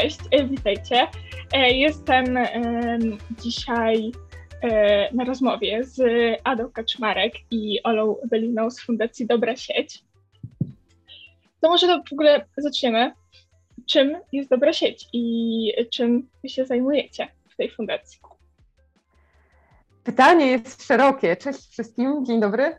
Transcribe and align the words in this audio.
cześć, 0.00 0.18
witajcie. 0.50 1.06
Jestem 1.54 2.38
dzisiaj 3.30 4.12
na 5.12 5.24
rozmowie 5.24 5.84
z 5.84 6.00
Adą 6.44 6.70
Kaczmarek 6.70 7.32
i 7.50 7.82
Olą 7.82 8.16
Beliną 8.30 8.70
z 8.70 8.80
Fundacji 8.80 9.26
Dobra 9.26 9.56
Sieć. 9.56 10.04
To 11.60 11.68
może 11.68 11.86
w 11.86 12.12
ogóle 12.12 12.44
zaczniemy. 12.56 13.12
Czym 13.86 14.16
jest 14.32 14.50
Dobra 14.50 14.72
Sieć 14.72 15.08
i 15.12 15.72
czym 15.92 16.28
się 16.46 16.64
zajmujecie 16.64 17.28
w 17.50 17.56
tej 17.56 17.70
fundacji? 17.70 18.20
Pytanie 20.04 20.46
jest 20.46 20.86
szerokie. 20.86 21.36
Cześć 21.36 21.68
wszystkim, 21.70 22.24
dzień 22.24 22.40
dobry. 22.40 22.76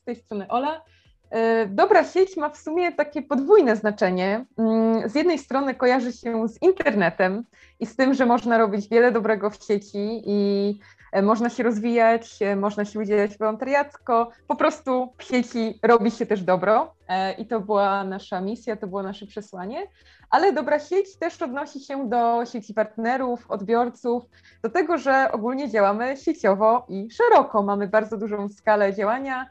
Z 0.00 0.04
tej 0.04 0.16
strony 0.16 0.48
Ola. 0.48 0.84
E, 1.32 1.66
dobra 1.66 2.04
sieć 2.04 2.36
ma 2.36 2.48
w 2.48 2.56
sumie 2.56 2.92
takie 2.92 3.22
podwójne 3.22 3.76
znaczenie. 3.76 4.44
Mm, 4.58 5.08
z 5.08 5.14
jednej 5.14 5.38
strony 5.38 5.74
kojarzy 5.74 6.12
się 6.12 6.48
z 6.48 6.62
internetem 6.62 7.44
i 7.80 7.86
z 7.86 7.96
tym, 7.96 8.14
że 8.14 8.26
można 8.26 8.58
robić 8.58 8.88
wiele 8.88 9.12
dobrego 9.12 9.50
w 9.50 9.64
sieci 9.64 10.22
i 10.26 10.78
e, 11.12 11.22
można 11.22 11.50
się 11.50 11.62
rozwijać, 11.62 12.42
e, 12.42 12.56
można 12.56 12.84
się 12.84 12.98
udzielać 12.98 13.38
wolontariacko. 13.38 14.30
Po 14.48 14.56
prostu 14.56 15.12
w 15.18 15.22
sieci 15.22 15.78
robi 15.82 16.10
się 16.10 16.26
też 16.26 16.42
dobro 16.42 16.94
i 17.38 17.46
to 17.46 17.60
była 17.60 18.04
nasza 18.04 18.40
misja, 18.40 18.76
to 18.76 18.86
było 18.86 19.02
nasze 19.02 19.26
przesłanie. 19.26 19.86
Ale 20.30 20.52
dobra 20.52 20.78
sieć 20.78 21.16
też 21.16 21.42
odnosi 21.42 21.80
się 21.80 22.08
do 22.08 22.46
sieci 22.46 22.74
partnerów, 22.74 23.50
odbiorców, 23.50 24.24
do 24.62 24.70
tego, 24.70 24.98
że 24.98 25.32
ogólnie 25.32 25.70
działamy 25.70 26.16
sieciowo 26.16 26.86
i 26.88 27.10
szeroko. 27.10 27.62
Mamy 27.62 27.88
bardzo 27.88 28.16
dużą 28.16 28.48
skalę 28.48 28.94
działania 28.94 29.46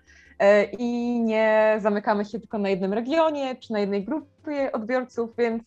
i 0.80 1.20
nie 1.20 1.78
zamykamy 1.82 2.26
się 2.26 2.40
tylko 2.40 2.58
na 2.58 2.70
jednym 2.70 2.94
regionie 2.94 3.56
czy 3.56 3.74
na 3.74 3.80
jednej 3.80 4.06
grupie 4.06 4.72
odbiorców, 4.72 5.30
więc 5.38 5.64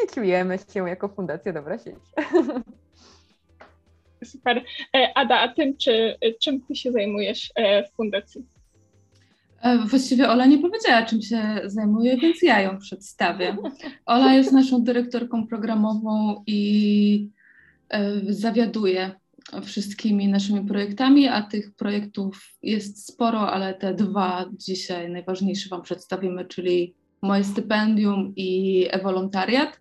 sieciujemy 0.00 0.58
się 0.72 0.88
jako 0.88 1.08
Fundacja 1.08 1.52
Dobra 1.52 1.78
Sieć. 1.78 1.96
Super. 4.24 4.64
E, 4.96 5.12
Ada, 5.14 5.40
a 5.40 5.48
tym, 5.48 5.76
czy, 5.76 6.18
czym 6.40 6.60
ty 6.60 6.76
się 6.76 6.92
zajmujesz 6.92 7.52
e, 7.54 7.84
w 7.84 7.92
fundacji? 7.92 8.46
Właściwie 9.86 10.28
Ola 10.28 10.46
nie 10.46 10.58
powiedziała, 10.58 11.02
czym 11.02 11.22
się 11.22 11.60
zajmuje, 11.64 12.16
więc 12.16 12.42
ja 12.42 12.60
ją 12.60 12.78
przedstawię. 12.78 13.56
Ola 14.06 14.34
jest 14.34 14.52
naszą 14.52 14.84
dyrektorką 14.84 15.46
programową 15.46 16.42
i 16.46 17.28
zawiaduje 18.28 19.10
wszystkimi 19.64 20.28
naszymi 20.28 20.68
projektami, 20.68 21.28
a 21.28 21.42
tych 21.42 21.74
projektów 21.74 22.54
jest 22.62 23.06
sporo, 23.06 23.52
ale 23.52 23.74
te 23.74 23.94
dwa 23.94 24.46
dzisiaj 24.52 25.10
najważniejsze 25.10 25.68
Wam 25.68 25.82
przedstawimy, 25.82 26.44
czyli 26.44 26.94
moje 27.22 27.44
stypendium 27.44 28.32
i 28.36 28.86
e-wolontariat. 28.90 29.80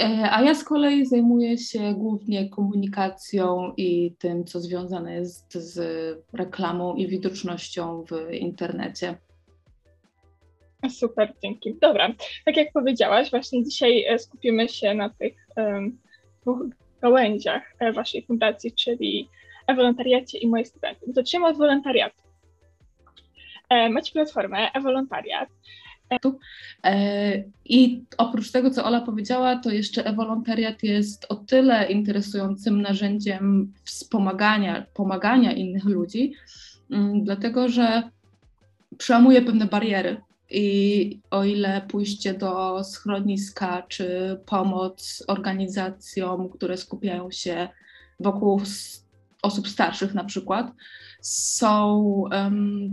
E, 0.00 0.30
a 0.30 0.42
ja 0.42 0.54
z 0.54 0.64
kolei 0.64 1.06
zajmuję 1.06 1.58
się 1.58 1.94
głównie 1.94 2.48
komunikacją 2.48 3.72
i 3.76 4.14
tym, 4.18 4.44
co 4.44 4.60
związane 4.60 5.14
jest 5.14 5.54
z 5.54 5.78
reklamą 6.32 6.94
i 6.94 7.08
widocznością 7.08 8.04
w 8.04 8.32
internecie. 8.34 9.16
Super, 10.90 11.32
dzięki. 11.42 11.74
Dobra, 11.80 12.12
tak 12.44 12.56
jak 12.56 12.72
powiedziałaś, 12.72 13.30
właśnie 13.30 13.64
dzisiaj 13.64 14.04
e, 14.04 14.18
skupimy 14.18 14.68
się 14.68 14.94
na 14.94 15.10
tych 15.10 15.34
um, 15.56 15.98
dwóch 16.42 16.58
gałęziach 17.06 17.74
e, 17.78 17.92
Waszej 17.92 18.26
fundacji, 18.26 18.72
czyli 18.72 19.28
e-wolontariacie 19.66 20.38
i 20.38 20.48
moje 20.48 20.64
stypendium. 20.64 21.12
Zaczniemy 21.12 21.46
od 21.46 21.56
wolontariatu. 21.56 22.22
E, 23.68 23.90
macie 23.90 24.12
platformę 24.12 24.72
e-wolontariat. 24.74 25.48
E, 26.84 27.44
I 27.64 28.04
oprócz 28.18 28.50
tego, 28.50 28.70
co 28.70 28.84
Ola 28.84 29.00
powiedziała, 29.00 29.56
to 29.56 29.70
jeszcze 29.70 30.06
e-wolontariat 30.06 30.82
jest 30.82 31.26
o 31.28 31.34
tyle 31.34 31.92
interesującym 31.92 32.82
narzędziem 32.82 33.72
wspomagania, 33.84 34.86
pomagania 34.94 35.52
innych 35.52 35.84
ludzi, 35.84 36.32
mm, 36.90 37.24
dlatego 37.24 37.68
że 37.68 38.02
przełamuje 38.98 39.42
pewne 39.42 39.66
bariery 39.66 40.16
i 40.50 41.20
o 41.30 41.44
ile 41.44 41.82
pójście 41.88 42.34
do 42.34 42.84
schroniska 42.84 43.82
czy 43.88 44.38
pomoc 44.46 45.24
organizacjom, 45.26 46.48
które 46.48 46.76
skupiają 46.76 47.30
się 47.30 47.68
wokół 48.20 48.60
osób 49.42 49.68
starszych 49.68 50.14
na 50.14 50.24
przykład, 50.24 50.72
są, 51.20 52.24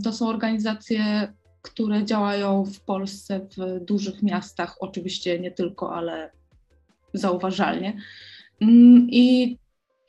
to 0.04 0.14
są 0.14 0.28
organizacje, 0.28 1.34
które 1.62 2.06
działają 2.06 2.66
w 2.66 2.80
Polsce 2.80 3.48
w 3.58 3.86
dużych 3.86 4.24
miastach, 4.24 4.76
oczywiście 4.80 5.40
nie 5.40 5.52
tylko, 5.52 5.96
ale 5.96 6.32
zauważalnie. 7.14 7.98
Mm, 8.62 9.08
I 9.12 9.58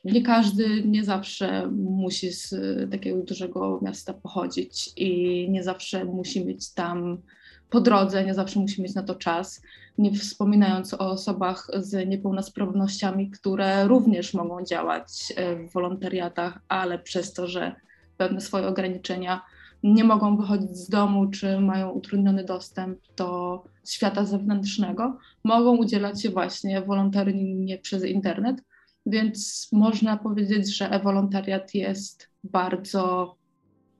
nie 0.05 0.21
każdy, 0.21 0.83
nie 0.83 1.03
zawsze 1.03 1.67
musi 1.71 2.31
z 2.31 2.55
takiego 2.91 3.23
dużego 3.23 3.79
miasta 3.81 4.13
pochodzić 4.13 4.89
i 4.97 5.49
nie 5.49 5.63
zawsze 5.63 6.05
musi 6.05 6.45
mieć 6.45 6.73
tam 6.73 7.17
po 7.69 7.81
drodze, 7.81 8.25
nie 8.25 8.33
zawsze 8.33 8.59
musi 8.59 8.81
mieć 8.81 8.95
na 8.95 9.03
to 9.03 9.15
czas. 9.15 9.61
Nie 9.97 10.11
wspominając 10.11 10.93
o 10.93 10.99
osobach 10.99 11.67
z 11.77 12.07
niepełnosprawnościami, 12.09 13.31
które 13.31 13.87
również 13.87 14.33
mogą 14.33 14.63
działać 14.65 15.33
e, 15.35 15.55
w 15.55 15.73
wolontariatach, 15.73 16.59
ale 16.67 16.99
przez 16.99 17.33
to, 17.33 17.47
że 17.47 17.75
pewne 18.17 18.41
swoje 18.41 18.67
ograniczenia 18.67 19.41
nie 19.83 20.03
mogą 20.03 20.37
wychodzić 20.37 20.77
z 20.77 20.89
domu, 20.89 21.27
czy 21.27 21.59
mają 21.59 21.89
utrudniony 21.89 22.43
dostęp 22.43 22.99
do 23.17 23.63
świata 23.87 24.25
zewnętrznego, 24.25 25.17
mogą 25.43 25.77
udzielać 25.77 26.21
się 26.21 26.29
właśnie 26.29 26.81
wolontaryjnie 26.81 27.77
przez 27.77 28.03
internet 28.03 28.61
więc 29.05 29.69
można 29.71 30.17
powiedzieć, 30.17 30.77
że 30.77 30.89
e-wolontariat 30.89 31.73
jest 31.73 32.29
bardzo 32.43 33.35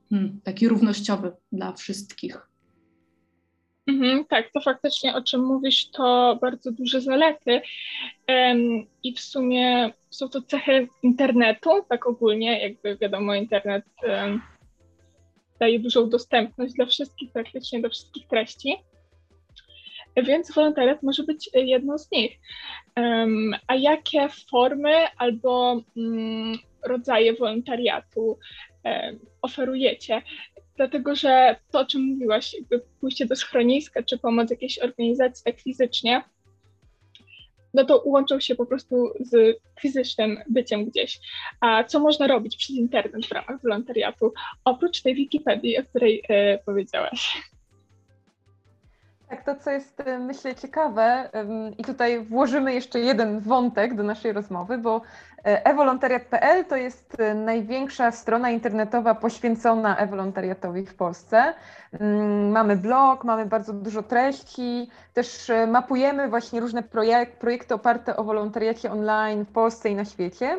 hmm, 0.10 0.42
taki 0.44 0.68
równościowy 0.68 1.32
dla 1.52 1.74
wszystkich. 1.74 2.48
Mhm, 3.88 4.26
tak, 4.26 4.52
to 4.52 4.62
faktycznie 4.62 5.16
o 5.16 5.22
czym 5.22 5.46
mówisz, 5.46 5.90
to 5.92 6.38
bardzo 6.42 6.72
duże 6.72 7.02
zalety. 7.02 7.62
Um, 8.30 8.86
I 9.04 9.14
w 9.14 9.20
sumie 9.20 9.94
są 10.10 10.30
to 10.30 10.42
cechy 10.42 10.88
internetu, 11.04 11.70
tak 11.90 12.08
ogólnie, 12.08 12.62
jakby 12.62 12.98
wiadomo, 12.98 13.36
internet 13.36 13.86
um, 14.04 14.42
daje 15.60 15.80
dużą 15.80 16.10
dostępność 16.10 16.74
dla 16.74 16.86
wszystkich, 16.86 17.32
praktycznie 17.32 17.82
do 17.82 17.90
wszystkich 17.90 18.28
treści 18.28 18.76
więc 20.24 20.52
wolontariat 20.52 21.04
może 21.04 21.24
być 21.24 21.50
jedną 21.54 21.98
z 21.98 22.12
nich. 22.12 22.40
Um, 22.98 23.56
a 23.68 23.76
jakie 23.76 24.30
formy 24.52 24.94
albo 25.18 25.82
um, 25.96 26.58
rodzaje 26.84 27.34
wolontariatu 27.34 28.38
um, 28.84 29.20
oferujecie? 29.42 30.22
Dlatego, 30.78 31.16
że 31.16 31.56
to, 31.72 31.80
o 31.80 31.86
czym 31.86 32.02
mówiłaś, 32.02 32.54
jakby 32.54 32.82
pójście 33.00 33.26
do 33.26 33.36
schroniska 33.36 34.04
czy 34.04 34.18
pomoc 34.18 34.50
jakiejś 34.50 34.80
organizacji 34.80 35.44
tak 35.44 35.60
fizycznie, 35.62 36.24
no 37.76 37.86
to 37.86 38.02
łączą 38.06 38.40
się 38.40 38.56
po 38.56 38.66
prostu 38.66 39.14
z 39.20 39.58
fizycznym 39.80 40.38
byciem 40.50 40.86
gdzieś. 40.86 41.20
A 41.62 41.84
co 41.84 42.00
można 42.00 42.28
robić 42.28 42.58
przez 42.58 42.76
internet 42.76 43.26
w 43.26 43.32
ramach 43.32 43.62
wolontariatu, 43.62 44.34
oprócz 44.66 45.02
tej 45.02 45.16
Wikipedii, 45.16 45.78
o 45.78 45.84
której 45.84 46.24
e, 46.30 46.58
powiedziałaś? 46.58 47.38
Tak, 49.30 49.44
to 49.44 49.56
co 49.56 49.72
jest 49.72 50.00
y, 50.00 50.20
myślę 50.20 50.56
ciekawe 50.56 51.30
i 51.78 51.84
tutaj 51.84 52.26
włożymy 52.26 52.74
jeszcze 52.74 53.00
jeden 53.00 53.40
wątek 53.40 53.96
do 53.96 54.04
naszej 54.04 54.34
rozmowy, 54.34 54.78
bo 54.78 54.98
y, 54.98 55.42
ewolontariat.pl 55.44 56.66
to 56.66 56.76
jest 56.76 57.20
y, 57.20 57.34
największa 57.34 58.12
strona 58.12 58.50
internetowa 58.50 59.16
poświęcona 59.16 59.98
ewolontariatowi 59.98 60.86
w 60.86 60.96
Polsce. 60.96 61.54
Mamy 62.52 62.78
blog, 62.78 63.24
mamy 63.24 63.46
bardzo 63.46 63.74
dużo 63.74 64.04
treści, 64.04 64.90
też 65.14 65.52
mapujemy 65.68 66.30
właśnie 66.30 66.60
różne 66.60 66.84
projek 66.84 67.40
projekty 67.40 67.74
oparte 67.74 68.18
o 68.18 68.24
wolontariacie 68.24 68.92
online 68.92 69.46
w 69.46 69.52
Polsce 69.52 69.90
i 69.90 69.96
na 69.96 70.06
świecie. 70.06 70.58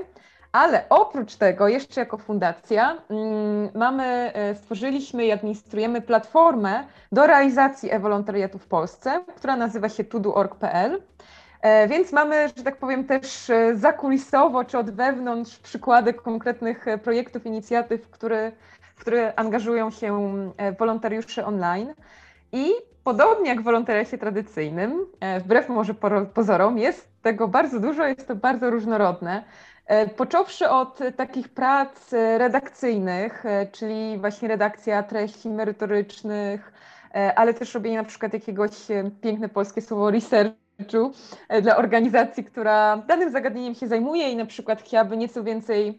Ale 0.56 0.84
oprócz 0.88 1.36
tego, 1.36 1.68
jeszcze 1.68 2.00
jako 2.00 2.18
fundacja, 2.18 2.96
mm, 3.10 3.68
mamy, 3.74 4.04
e, 4.34 4.54
stworzyliśmy 4.54 5.26
i 5.26 5.32
administrujemy 5.32 6.02
platformę 6.02 6.84
do 7.12 7.26
realizacji 7.26 7.92
e-wolontariatu 7.92 8.58
w 8.58 8.66
Polsce, 8.66 9.24
która 9.36 9.56
nazywa 9.56 9.88
się 9.88 10.04
tudu.org.pl. 10.04 11.02
E, 11.62 11.88
więc 11.88 12.12
mamy, 12.12 12.48
że 12.56 12.64
tak 12.64 12.76
powiem, 12.76 13.04
też 13.04 13.50
e, 13.50 13.76
zakulisowo 13.76 14.64
czy 14.64 14.78
od 14.78 14.90
wewnątrz 14.90 15.58
przykłady 15.58 16.14
konkretnych 16.14 16.86
projektów, 17.02 17.46
inicjatyw, 17.46 18.10
które, 18.10 18.52
w 18.80 19.00
które 19.00 19.32
angażują 19.36 19.90
się 19.90 20.30
wolontariusze 20.78 21.46
online. 21.46 21.94
I 22.52 22.72
podobnie 23.04 23.48
jak 23.48 23.60
w 23.60 23.64
wolontariacie 23.64 24.18
tradycyjnym, 24.18 25.06
wbrew 25.40 25.68
może 25.68 25.94
pozorom, 26.34 26.78
jest 26.78 27.08
tego 27.22 27.48
bardzo 27.48 27.80
dużo, 27.80 28.04
jest 28.04 28.28
to 28.28 28.36
bardzo 28.36 28.70
różnorodne. 28.70 29.44
E, 29.86 30.06
począwszy 30.06 30.68
od 30.68 30.98
takich 31.16 31.48
prac 31.48 32.12
redakcyjnych, 32.38 33.46
e, 33.46 33.66
czyli 33.66 34.18
właśnie 34.18 34.48
redakcja 34.48 35.02
treści 35.02 35.48
merytorycznych, 35.48 36.72
e, 37.14 37.38
ale 37.38 37.54
też 37.54 37.74
robienie 37.74 37.96
na 37.96 38.04
przykład 38.04 38.32
jakiegoś 38.32 38.70
piękne 39.20 39.48
polskie 39.48 39.82
słowo 39.82 40.10
researchu 40.10 41.12
dla 41.62 41.76
organizacji, 41.76 42.44
która 42.44 42.96
danym 42.96 43.30
zagadnieniem 43.30 43.74
się 43.74 43.88
zajmuje 43.88 44.30
i 44.30 44.36
na 44.36 44.46
przykład 44.46 44.82
chciałaby 44.82 45.16
nieco 45.16 45.44
więcej 45.44 45.98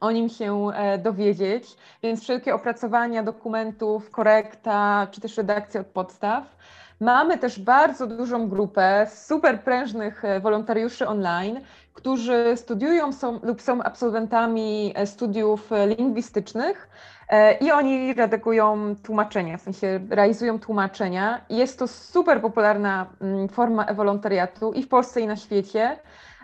o 0.00 0.10
nim 0.10 0.28
się 0.28 0.70
dowiedzieć, 0.98 1.76
więc 2.02 2.22
wszelkie 2.22 2.54
opracowania 2.54 3.22
dokumentów, 3.22 4.10
korekta, 4.10 5.06
czy 5.10 5.20
też 5.20 5.36
redakcja 5.36 5.80
od 5.80 5.86
podstaw. 5.86 6.56
Mamy 7.00 7.38
też 7.38 7.60
bardzo 7.60 8.06
dużą 8.06 8.48
grupę 8.48 9.06
super 9.14 9.60
prężnych 9.60 10.22
wolontariuszy 10.40 11.08
online, 11.08 11.60
którzy 11.94 12.52
studiują 12.56 13.12
są, 13.12 13.40
lub 13.42 13.62
są 13.62 13.82
absolwentami 13.82 14.94
studiów 15.04 15.70
lingwistycznych 15.98 16.88
e, 17.28 17.58
i 17.58 17.70
oni 17.70 18.14
redagują 18.14 18.94
tłumaczenia, 19.02 19.58
w 19.58 19.60
sensie 19.60 20.00
realizują 20.10 20.58
tłumaczenia. 20.58 21.40
Jest 21.50 21.78
to 21.78 21.88
super 21.88 22.40
popularna 22.40 23.06
mm, 23.20 23.48
forma 23.48 23.94
wolontariatu 23.94 24.72
i 24.72 24.82
w 24.82 24.88
Polsce, 24.88 25.20
i 25.20 25.26
na 25.26 25.36
świecie. 25.36 25.98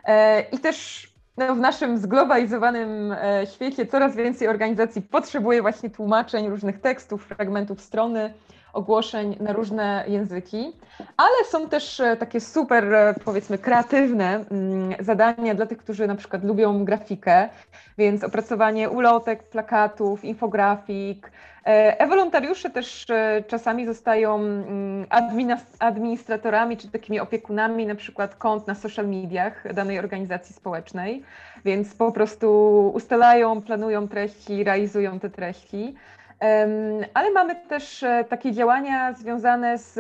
E, 0.05 0.41
I 0.41 0.59
też 0.59 1.11
no, 1.37 1.55
w 1.55 1.59
naszym 1.59 1.99
zglobalizowanym 1.99 3.13
e, 3.13 3.47
świecie 3.47 3.87
coraz 3.87 4.17
więcej 4.17 4.49
organizacji 4.49 5.03
potrzebuje 5.03 5.63
właśnie 5.63 5.91
tłumaczeń 5.91 6.49
różnych 6.49 6.81
tekstów, 6.81 7.25
fragmentów 7.25 7.81
strony 7.81 8.35
ogłoszeń 8.73 9.37
na 9.41 9.53
różne 9.53 10.05
języki, 10.09 10.73
ale 11.17 11.45
są 11.51 11.69
też 11.69 12.01
e, 12.01 12.17
takie 12.17 12.41
super, 12.41 12.95
e, 12.95 13.15
powiedzmy, 13.25 13.59
kreatywne 13.59 14.45
mm, 14.51 14.95
zadania 15.01 15.55
dla 15.55 15.67
tych, 15.67 15.79
którzy 15.79 16.07
na 16.07 16.15
przykład 16.15 16.45
lubią 16.45 16.85
grafikę, 16.85 17.49
więc 17.99 18.25
opracowanie 18.25 18.91
ulotek, 18.91 19.43
plakatów, 19.43 20.25
infografik. 20.25 21.31
E-wolontariusze 21.65 22.71
też 22.71 23.07
czasami 23.47 23.87
zostają 23.87 24.35
mm, 24.37 25.07
administratorami 25.79 26.77
czy 26.77 26.91
takimi 26.91 27.21
opiekunami 27.21 27.87
na 27.87 27.95
przykład 27.95 28.35
kont 28.35 28.67
na 28.67 28.75
social 28.75 29.09
mediach 29.09 29.75
danej 29.75 29.99
organizacji 29.99 30.55
społecznej, 30.55 31.23
więc 31.65 31.95
po 31.95 32.13
prostu 32.13 32.91
ustalają, 32.95 33.63
planują 33.63 34.09
treści, 34.09 34.65
realizują 34.65 35.21
te 35.21 35.31
treści. 35.31 35.95
Ale 37.15 37.31
mamy 37.35 37.57
też 37.57 38.03
e, 38.03 38.25
takie 38.29 38.53
działania 38.53 39.13
związane 39.13 39.79
z 39.79 39.99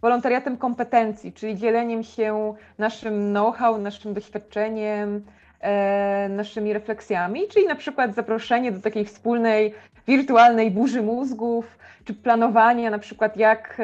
wolontariatem 0.00 0.56
kompetencji, 0.56 1.32
czyli 1.32 1.56
dzieleniem 1.56 2.02
się 2.02 2.54
naszym 2.78 3.30
know-how, 3.30 3.78
naszym 3.78 4.14
doświadczeniem, 4.14 5.24
e, 5.60 6.28
naszymi 6.28 6.72
refleksjami, 6.72 7.48
czyli 7.48 7.66
na 7.66 7.74
przykład 7.74 8.14
zaproszenie 8.14 8.72
do 8.72 8.80
takiej 8.80 9.04
wspólnej 9.04 9.74
wirtualnej 10.06 10.70
burzy 10.70 11.02
mózgów, 11.02 11.78
czy 12.04 12.14
planowania 12.14 12.90
na 12.90 12.98
przykład 12.98 13.36
jak, 13.36 13.78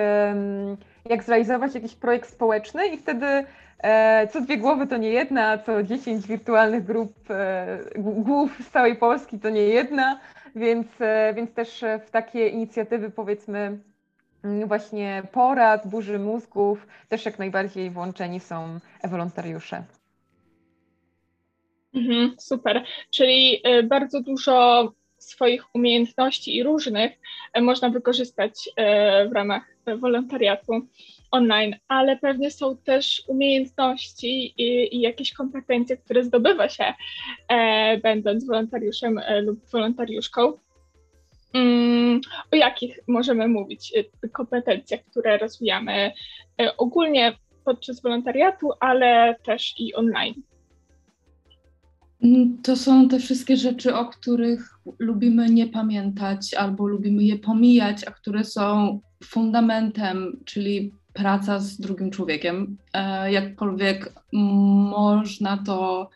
jak 1.09 1.25
zrealizować 1.25 1.75
jakiś 1.75 1.95
projekt 1.95 2.31
społeczny 2.31 2.87
i 2.87 2.97
wtedy 2.97 3.45
e, 3.79 4.29
co 4.33 4.41
dwie 4.41 4.57
głowy 4.59 4.87
to 4.87 4.97
nie 4.97 5.11
jedna, 5.11 5.59
co 5.59 5.83
dziesięć 5.83 6.27
wirtualnych 6.27 6.85
grup 6.85 7.13
głów 7.97 8.51
z 8.61 8.71
całej 8.71 8.97
Polski 8.97 9.39
to 9.39 9.51
nie 9.51 9.63
jedna, 9.63 10.21
więc, 10.59 10.87
e, 11.01 11.33
więc 11.37 11.55
też 11.55 11.83
e, 11.83 11.99
w 12.07 12.11
takie 12.11 12.49
inicjatywy 12.49 13.11
powiedzmy 13.11 13.79
mm, 14.45 14.69
właśnie 14.69 15.23
porad, 15.33 15.89
burzy 15.89 16.19
mózgów 16.19 16.87
też 17.09 17.25
jak 17.25 17.39
najbardziej 17.39 17.91
włączeni 17.91 18.41
są 18.41 18.79
wolontariusze. 19.05 19.85
Mhm, 21.95 22.35
super. 22.39 22.85
Czyli 23.11 23.61
e, 23.65 23.83
bardzo 23.83 24.21
dużo 24.21 24.89
swoich 25.19 25.75
umiejętności 25.75 26.57
i 26.57 26.63
różnych 26.63 27.13
można 27.61 27.91
wykorzystać 27.91 28.69
w 29.31 29.33
ramach 29.33 29.63
wolontariatu 29.97 30.87
online, 31.31 31.77
ale 31.89 32.17
pewnie 32.17 32.51
są 32.51 32.77
też 32.77 33.23
umiejętności 33.27 34.55
i, 34.57 34.97
i 34.97 35.01
jakieś 35.01 35.33
kompetencje, 35.33 35.97
które 35.97 36.25
zdobywa 36.25 36.69
się 36.69 36.85
e, 37.49 37.99
będąc 37.99 38.47
wolontariuszem 38.47 39.19
e, 39.19 39.43
lub 39.43 39.71
wolontariuszką. 39.71 40.53
Mm, 41.55 42.21
o 42.53 42.57
jakich 42.57 42.99
możemy 43.09 43.49
mówić 43.49 43.93
e, 44.25 44.29
kompetencjach, 44.29 45.01
które 45.11 45.39
rozwijamy 45.39 46.13
e, 46.61 46.77
ogólnie 46.77 47.37
podczas 47.65 48.03
wolontariatu, 48.03 48.71
ale 48.81 49.37
też 49.45 49.75
i 49.79 49.95
online? 49.95 50.35
Mm, 52.23 52.59
to 52.63 52.77
są 52.77 53.09
te 53.09 53.19
wszystkie 53.19 53.57
rzeczy, 53.57 53.95
o 53.95 54.07
których 54.07 54.79
lubimy 54.99 55.51
nie 55.51 55.67
pamiętać 55.67 56.55
albo 56.55 56.87
lubimy 56.87 57.23
je 57.23 57.39
pomijać, 57.39 58.05
a 58.05 58.11
które 58.11 58.45
są 58.45 59.01
fundamentem, 59.25 60.41
czyli 60.45 60.93
praca 61.19 61.59
z 61.59 61.81
drugim 61.81 62.11
człowiekiem. 62.11 62.77
E, 62.93 63.33
jakkolwiek 63.33 64.13
można 64.33 65.57
to 65.67 66.11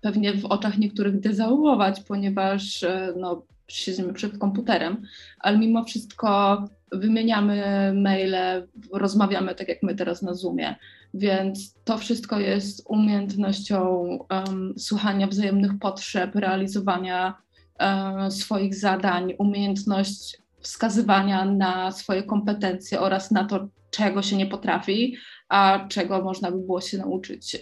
pewnie 0.00 0.34
w 0.34 0.44
oczach 0.44 0.78
niektórych 0.78 1.20
dezawuować, 1.20 2.00
ponieważ 2.00 2.82
e, 2.82 3.12
no, 3.16 3.42
siedzimy 3.68 4.12
przed 4.12 4.38
komputerem, 4.38 5.02
ale 5.40 5.58
mimo 5.58 5.84
wszystko 5.84 6.62
wymieniamy 6.92 7.62
maile, 7.94 8.68
rozmawiamy 8.92 9.54
tak 9.54 9.68
jak 9.68 9.82
my 9.82 9.94
teraz 9.94 10.22
na 10.22 10.34
Zoomie, 10.34 10.76
więc 11.14 11.74
to 11.84 11.98
wszystko 11.98 12.40
jest 12.40 12.82
umiejętnością 12.86 13.98
um, 14.30 14.74
słuchania 14.78 15.26
wzajemnych 15.26 15.78
potrzeb, 15.80 16.34
realizowania 16.34 17.34
um, 17.80 18.30
swoich 18.30 18.74
zadań, 18.74 19.34
umiejętność 19.38 20.38
wskazywania 20.60 21.44
na 21.44 21.92
swoje 21.92 22.22
kompetencje 22.22 23.00
oraz 23.00 23.30
na 23.30 23.44
to, 23.44 23.68
czego 23.90 24.22
się 24.22 24.36
nie 24.36 24.46
potrafi, 24.46 25.16
a 25.48 25.86
czego 25.88 26.22
można 26.22 26.50
by 26.50 26.58
było 26.58 26.80
się 26.80 26.98
nauczyć 26.98 27.58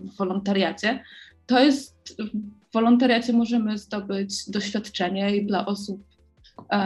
w 0.00 0.16
wolontariacie. 0.16 1.04
To 1.46 1.60
jest, 1.60 2.16
w 2.70 2.72
wolontariacie 2.72 3.32
możemy 3.32 3.78
zdobyć 3.78 4.50
doświadczenie 4.50 5.36
i 5.36 5.46
dla 5.46 5.66
osób 5.66 6.02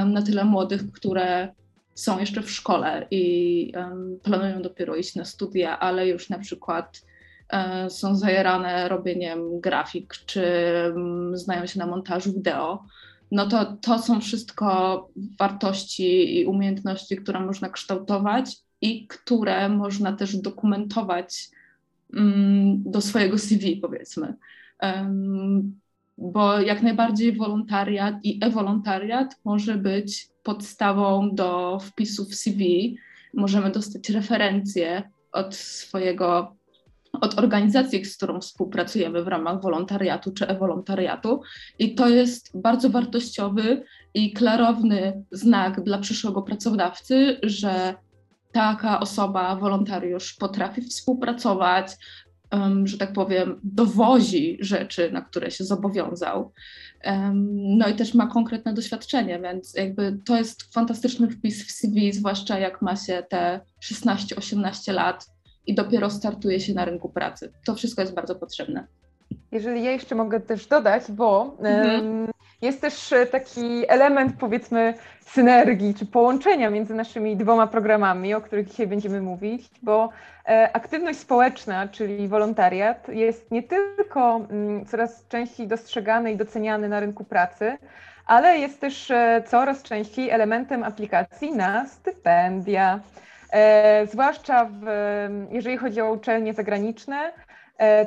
na 0.06 0.22
tyle 0.22 0.44
młodych, 0.44 0.92
które 0.92 1.54
są 1.94 2.18
jeszcze 2.18 2.42
w 2.42 2.50
szkole 2.50 3.06
i 3.10 3.72
planują 4.22 4.62
dopiero 4.62 4.96
iść 4.96 5.14
na 5.14 5.24
studia, 5.24 5.78
ale 5.78 6.08
już 6.08 6.28
na 6.28 6.38
przykład 6.38 7.02
e, 7.48 7.90
są 7.90 8.16
zajerane 8.16 8.88
robieniem 8.88 9.60
grafik, 9.60 10.14
czy 10.26 10.44
znają 11.32 11.66
się 11.66 11.78
na 11.78 11.86
montażu 11.86 12.32
wideo, 12.32 12.84
no 13.30 13.46
to 13.46 13.76
to 13.80 13.98
są 13.98 14.20
wszystko 14.20 15.08
wartości 15.38 16.40
i 16.40 16.46
umiejętności, 16.46 17.16
które 17.16 17.40
można 17.40 17.68
kształtować 17.68 18.56
i 18.84 19.06
które 19.06 19.68
można 19.68 20.12
też 20.12 20.36
dokumentować 20.36 21.50
um, 22.14 22.82
do 22.90 23.00
swojego 23.00 23.38
CV, 23.38 23.76
powiedzmy. 23.76 24.34
Bo 26.18 26.60
jak 26.60 26.82
najbardziej 26.82 27.36
wolontariat 27.36 28.14
i 28.22 28.38
e-wolontariat 28.42 29.36
może 29.44 29.74
być 29.74 30.28
podstawą 30.42 31.34
do 31.34 31.78
wpisu 31.82 32.24
w 32.24 32.34
CV. 32.34 32.60
Możemy 33.34 33.70
dostać 33.70 34.10
referencje 34.10 35.02
od 35.32 35.54
swojego 35.54 36.56
od 37.20 37.38
organizacji, 37.38 38.04
z 38.04 38.16
którą 38.16 38.40
współpracujemy 38.40 39.24
w 39.24 39.28
ramach 39.28 39.62
wolontariatu 39.62 40.32
czy 40.32 40.48
e-wolontariatu. 40.48 41.40
I 41.78 41.94
to 41.94 42.08
jest 42.08 42.60
bardzo 42.60 42.90
wartościowy 42.90 43.84
i 44.14 44.32
klarowny 44.32 45.24
znak 45.30 45.84
dla 45.84 45.98
przyszłego 45.98 46.42
pracodawcy, 46.42 47.36
że 47.42 47.94
taka 48.54 49.00
osoba, 49.00 49.56
wolontariusz 49.56 50.34
potrafi 50.34 50.82
współpracować, 50.82 51.86
um, 52.52 52.86
że 52.86 52.98
tak 52.98 53.12
powiem, 53.12 53.60
dowozi 53.64 54.58
rzeczy, 54.60 55.10
na 55.12 55.22
które 55.22 55.50
się 55.50 55.64
zobowiązał. 55.64 56.52
Um, 57.04 57.48
no 57.78 57.88
i 57.88 57.94
też 57.94 58.14
ma 58.14 58.26
konkretne 58.26 58.74
doświadczenie, 58.74 59.40
więc 59.40 59.74
jakby 59.74 60.18
to 60.24 60.36
jest 60.36 60.74
fantastyczny 60.74 61.30
wpis 61.30 61.66
w 61.66 61.70
CV, 61.70 62.12
zwłaszcza 62.12 62.58
jak 62.58 62.82
ma 62.82 62.96
się 62.96 63.24
te 63.28 63.60
16-18 63.84 64.92
lat 64.92 65.26
i 65.66 65.74
dopiero 65.74 66.10
startuje 66.10 66.60
się 66.60 66.74
na 66.74 66.84
rynku 66.84 67.08
pracy. 67.08 67.52
To 67.66 67.74
wszystko 67.74 68.02
jest 68.02 68.14
bardzo 68.14 68.34
potrzebne. 68.34 68.86
Jeżeli 69.52 69.84
ja 69.84 69.90
jeszcze 69.90 70.14
mogę 70.14 70.40
też 70.40 70.66
dodać, 70.66 71.02
bo 71.12 71.56
mhm. 71.60 72.26
Jest 72.64 72.80
też 72.80 73.12
e, 73.12 73.26
taki 73.26 73.84
element, 73.88 74.36
powiedzmy, 74.38 74.94
synergii 75.20 75.94
czy 75.94 76.06
połączenia 76.06 76.70
między 76.70 76.94
naszymi 76.94 77.36
dwoma 77.36 77.66
programami, 77.66 78.34
o 78.34 78.40
których 78.40 78.68
dzisiaj 78.68 78.86
będziemy 78.86 79.20
mówić, 79.20 79.70
bo 79.82 80.08
e, 80.48 80.70
aktywność 80.72 81.18
społeczna, 81.18 81.88
czyli 81.88 82.28
wolontariat, 82.28 83.08
jest 83.08 83.50
nie 83.50 83.62
tylko 83.62 84.40
mm, 84.50 84.86
coraz 84.86 85.28
częściej 85.28 85.68
dostrzegany 85.68 86.32
i 86.32 86.36
doceniany 86.36 86.88
na 86.88 87.00
rynku 87.00 87.24
pracy, 87.24 87.78
ale 88.26 88.58
jest 88.58 88.80
też 88.80 89.10
e, 89.10 89.42
coraz 89.46 89.82
częściej 89.82 90.30
elementem 90.30 90.84
aplikacji 90.84 91.52
na 91.52 91.86
stypendia. 91.86 93.00
Zwłaszcza 94.10 94.64
w, 94.64 94.86
jeżeli 95.50 95.76
chodzi 95.76 96.00
o 96.00 96.12
uczelnie 96.12 96.54
zagraniczne, 96.54 97.32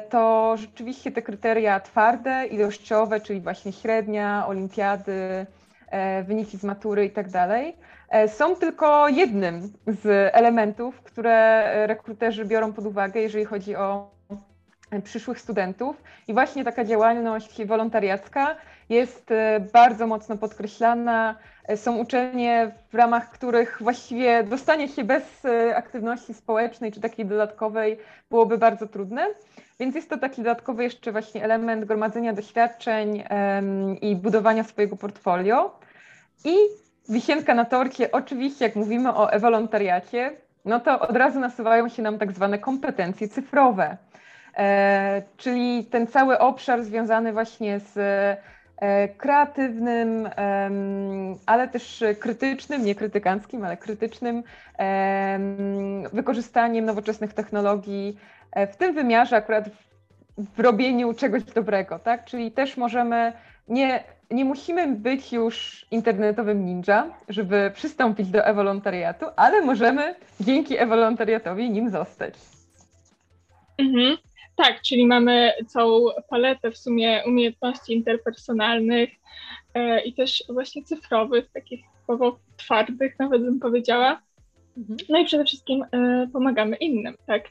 to 0.10 0.56
rzeczywiście 0.58 1.12
te 1.12 1.22
kryteria 1.22 1.80
twarde, 1.80 2.46
ilościowe, 2.46 3.22
czyli 3.22 3.42
właśnie 3.42 3.72
średnia, 3.72 4.48
olimpiady, 4.48 5.46
e, 5.90 6.24
wyniki 6.24 6.58
z 6.58 6.64
matury 6.64 7.06
i 7.06 7.12
tak 7.12 7.30
dalej, 7.30 7.78
są 8.28 8.56
tylko 8.56 9.08
jednym 9.08 9.74
z 9.88 10.36
elementów, 10.36 11.02
które 11.02 11.64
rekruterzy 11.88 12.46
biorą 12.46 12.74
pod 12.74 12.86
uwagę, 12.86 13.22
jeżeli 13.22 13.46
chodzi 13.46 13.76
o 13.76 14.12
przyszłych 15.04 15.40
studentów. 15.40 16.04
I 16.28 16.34
właśnie 16.34 16.64
taka 16.64 16.84
działalność 16.84 17.66
wolontariacka 17.66 18.56
jest 18.89 19.29
bardzo 19.74 20.08
mocno 20.08 20.38
podkreślana. 20.38 21.36
Są 21.75 21.98
uczelnie, 21.98 22.72
w 22.89 22.96
ramach 22.96 23.29
których 23.29 23.77
właściwie 23.82 24.44
dostanie 24.44 24.88
się 24.88 25.03
bez 25.03 25.24
aktywności 25.75 26.34
społecznej 26.34 26.91
czy 26.91 27.01
takiej 27.01 27.25
dodatkowej 27.25 27.98
byłoby 28.29 28.58
bardzo 28.58 28.88
trudne. 28.88 29.27
Więc 29.79 29.96
jest 29.96 30.10
to 30.10 30.17
taki 30.17 30.41
dodatkowy 30.41 30.84
jeszcze 30.84 31.12
właśnie 31.12 31.44
element 31.44 31.86
gromadzenia 31.86 32.34
doświadczeń 32.34 33.24
i 34.01 34.15
budowania 34.15 34.63
swojego 34.63 34.96
portfolio. 34.96 35.79
I 36.46 36.56
wisienka 37.10 37.53
na 37.53 37.65
torcie, 37.65 38.12
oczywiście 38.12 38.65
jak 38.65 38.75
mówimy 38.75 39.13
o 39.15 39.32
e-wolontariacie, 39.32 40.32
no 40.65 40.79
to 40.79 41.00
od 41.00 41.15
razu 41.15 41.39
nasuwają 41.39 41.89
się 41.89 42.01
nam 42.01 42.17
tak 42.17 42.32
zwane 42.32 42.60
kompetencje 42.60 43.27
cyfrowe, 43.27 43.98
e, 44.58 45.22
czyli 45.38 45.86
ten 45.86 46.08
cały 46.08 46.39
obszar 46.39 46.84
związany 46.84 47.34
właśnie 47.34 47.79
z 47.79 47.98
e, 47.98 48.38
kreatywnym, 49.17 50.25
e, 50.25 50.69
ale 51.46 51.67
też 51.67 52.03
krytycznym, 52.19 52.86
nie 52.86 52.96
krytykanckim, 52.96 53.65
ale 53.65 53.77
krytycznym 53.77 54.43
wykorzystaniem 56.13 56.86
nowoczesnych 56.86 57.34
technologii 57.34 58.17
E, 58.51 58.67
w 58.67 58.77
tym 58.77 58.93
wymiarze 58.93 59.36
akurat 59.36 59.69
w 60.38 60.60
robieniu 60.60 61.13
czegoś 61.13 61.43
dobrego, 61.43 62.00
tak? 62.00 62.25
Czyli 62.25 62.51
też 62.51 62.77
możemy, 62.77 63.34
nie, 63.67 64.03
nie 64.31 64.46
musimy 64.46 64.88
być 64.88 65.34
już 65.34 65.86
internetowym 65.91 66.65
ninja, 66.65 67.10
żeby 67.29 67.72
przystąpić 67.75 68.29
do 68.29 68.46
e-wolontariatu, 68.46 69.25
ale 69.36 69.62
możemy 69.62 70.15
dzięki 70.39 70.77
e-wolontariatowi 70.77 71.69
nim 71.69 71.89
zostać. 71.89 72.34
Mhm. 73.77 74.17
Tak, 74.58 74.82
czyli 74.82 75.08
mamy 75.08 75.54
całą 75.68 76.10
paletę 76.30 76.72
w 76.72 76.78
sumie 76.78 77.24
umiejętności 77.26 77.94
interpersonalnych 77.94 79.10
e, 79.74 80.02
i 80.02 80.14
też 80.14 80.44
właśnie 80.50 80.84
cyfrowych, 80.84 81.52
takich 81.54 81.82
typowo 82.00 82.40
twardych, 82.58 83.20
nawet 83.20 83.42
bym 83.42 83.60
powiedziała. 83.60 84.22
Mhm. 84.78 84.98
No 85.10 85.20
i 85.20 85.26
przede 85.26 85.46
wszystkim 85.46 85.86
e, 85.92 86.28
pomagamy 86.34 86.76
innym, 86.76 87.16
tak? 87.28 87.50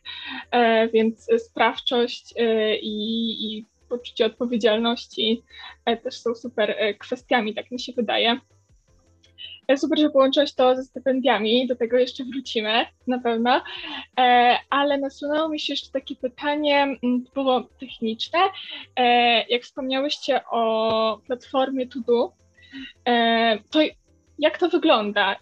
E, 0.50 0.88
więc 0.88 1.28
sprawczość 1.38 2.34
e, 2.36 2.76
i, 2.76 3.56
i 3.58 3.64
poczucie 3.88 4.26
odpowiedzialności 4.26 5.42
e, 5.84 5.96
też 5.96 6.20
są 6.20 6.34
super 6.34 6.70
e, 6.70 6.94
kwestiami, 6.94 7.54
tak 7.54 7.70
mi 7.70 7.80
się 7.80 7.92
wydaje. 7.92 8.40
E, 9.68 9.76
super, 9.76 9.98
że 9.98 10.10
połączyłaś 10.10 10.54
to 10.54 10.76
ze 10.76 10.84
stypendiami, 10.84 11.66
do 11.66 11.76
tego 11.76 11.98
jeszcze 11.98 12.24
wrócimy 12.24 12.86
na 13.06 13.18
pewno, 13.18 13.60
ale 14.70 14.98
nasunęło 14.98 15.48
mi 15.48 15.60
się 15.60 15.72
jeszcze 15.72 15.92
takie 15.92 16.16
pytanie 16.16 16.96
typowo 17.24 17.62
techniczne. 17.80 18.38
Jak 19.48 19.62
wspomniałyście 19.62 20.40
o 20.50 21.20
platformie 21.26 21.86
To 21.86 22.32
to 23.70 23.80
jak 24.38 24.58
to 24.58 24.68
wygląda? 24.68 25.36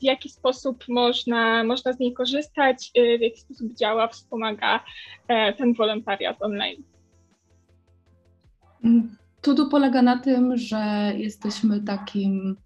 W 0.00 0.02
jaki 0.02 0.28
sposób 0.28 0.84
można, 0.88 1.64
można 1.64 1.92
z 1.92 1.98
niej 1.98 2.12
korzystać? 2.12 2.90
W 3.18 3.20
jaki 3.20 3.40
sposób 3.40 3.74
działa, 3.74 4.08
wspomaga 4.08 4.80
e, 5.28 5.52
ten 5.52 5.74
wolontariat 5.74 6.42
online? 6.42 6.82
Tudu 9.42 9.68
polega 9.68 10.02
na 10.02 10.18
tym, 10.18 10.56
że 10.56 11.12
jesteśmy 11.16 11.80
takim 11.80 12.32
mm, 12.40 12.56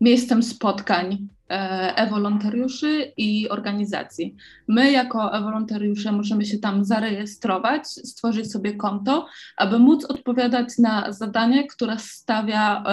miejscem 0.00 0.42
spotkań 0.42 1.28
E, 1.50 1.96
e-wolontariuszy 1.96 3.12
i 3.16 3.48
organizacji. 3.48 4.36
My 4.68 4.92
jako 4.92 5.36
e-wolontariusze 5.38 6.12
możemy 6.12 6.44
się 6.44 6.58
tam 6.58 6.84
zarejestrować, 6.84 7.86
stworzyć 7.86 8.52
sobie 8.52 8.74
konto, 8.76 9.26
aby 9.56 9.78
móc 9.78 10.04
odpowiadać 10.04 10.78
na 10.78 11.12
zadania, 11.12 11.62
które 11.62 11.98
stawia, 11.98 12.84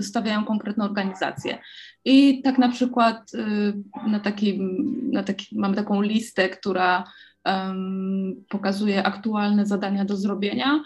stawiają 0.00 0.44
konkretne 0.44 0.84
organizacje. 0.84 1.58
I 2.04 2.42
tak 2.42 2.58
na 2.58 2.68
przykład 2.68 3.34
y, 3.34 4.08
na 4.10 4.20
takim, 4.20 4.86
na 5.12 5.22
taki, 5.22 5.58
mamy 5.58 5.76
taką 5.76 6.02
listę, 6.02 6.48
która 6.48 7.04
um, 7.44 8.44
pokazuje 8.48 9.02
aktualne 9.02 9.66
zadania 9.66 10.04
do 10.04 10.16
zrobienia 10.16 10.80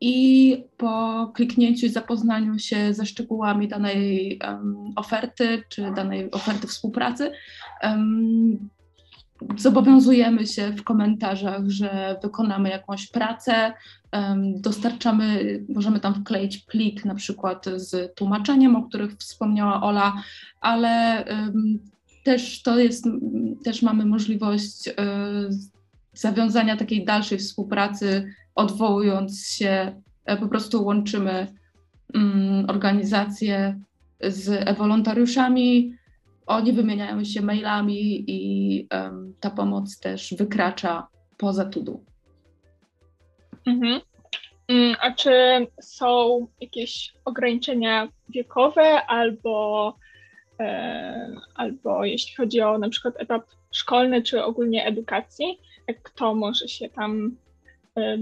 i 0.00 0.56
po 0.76 1.26
kliknięciu 1.34 1.86
i 1.86 1.88
zapoznaniu 1.88 2.58
się 2.58 2.94
ze 2.94 3.06
szczegółami 3.06 3.68
danej 3.68 4.38
um, 4.44 4.92
oferty 4.96 5.62
czy 5.68 5.92
danej 5.96 6.30
oferty 6.30 6.66
współpracy, 6.66 7.30
um, 7.82 8.68
zobowiązujemy 9.56 10.46
się 10.46 10.72
w 10.72 10.84
komentarzach, 10.84 11.68
że 11.68 12.18
wykonamy 12.22 12.68
jakąś 12.68 13.06
pracę, 13.06 13.72
um, 14.12 14.60
dostarczamy, 14.60 15.60
możemy 15.68 16.00
tam 16.00 16.14
wkleić 16.14 16.58
plik 16.58 17.04
na 17.04 17.14
przykład 17.14 17.66
z 17.76 18.14
tłumaczeniem, 18.14 18.76
o 18.76 18.82
których 18.82 19.16
wspomniała 19.16 19.82
Ola, 19.82 20.22
ale 20.60 21.24
też 22.28 22.62
to 22.62 22.78
jest, 22.78 23.04
też 23.64 23.82
mamy 23.82 24.06
możliwość 24.06 24.88
y, 24.88 24.92
zawiązania 26.12 26.76
takiej 26.76 27.04
dalszej 27.04 27.38
współpracy 27.38 28.34
odwołując 28.58 29.46
się, 29.46 30.02
e, 30.24 30.36
po 30.36 30.48
prostu 30.48 30.84
łączymy 30.84 31.46
um, 32.14 32.64
organizacje 32.68 33.80
z 34.20 34.48
e-wolontariuszami, 34.48 35.92
oni 36.46 36.72
wymieniają 36.72 37.24
się 37.24 37.42
mailami 37.42 38.24
i 38.26 38.88
ta 39.40 39.50
pomoc 39.50 40.00
też 40.00 40.34
wykracza 40.38 41.08
poza 41.36 41.64
TUDU. 41.64 42.04
Mhm. 43.66 44.00
Mm, 44.68 44.96
a 45.00 45.12
czy 45.12 45.30
są 45.80 46.46
jakieś 46.60 47.14
ograniczenia 47.24 48.08
wiekowe 48.28 49.06
albo, 49.06 49.96
e, 50.60 51.36
albo 51.54 52.04
jeśli 52.04 52.36
chodzi 52.36 52.60
o 52.60 52.78
na 52.78 52.88
przykład 52.88 53.14
etap 53.18 53.42
szkolny 53.72 54.22
czy 54.22 54.44
ogólnie 54.44 54.86
edukacji, 54.86 55.60
kto 56.02 56.34
może 56.34 56.68
się 56.68 56.88
tam 56.88 57.36
e, 57.96 58.18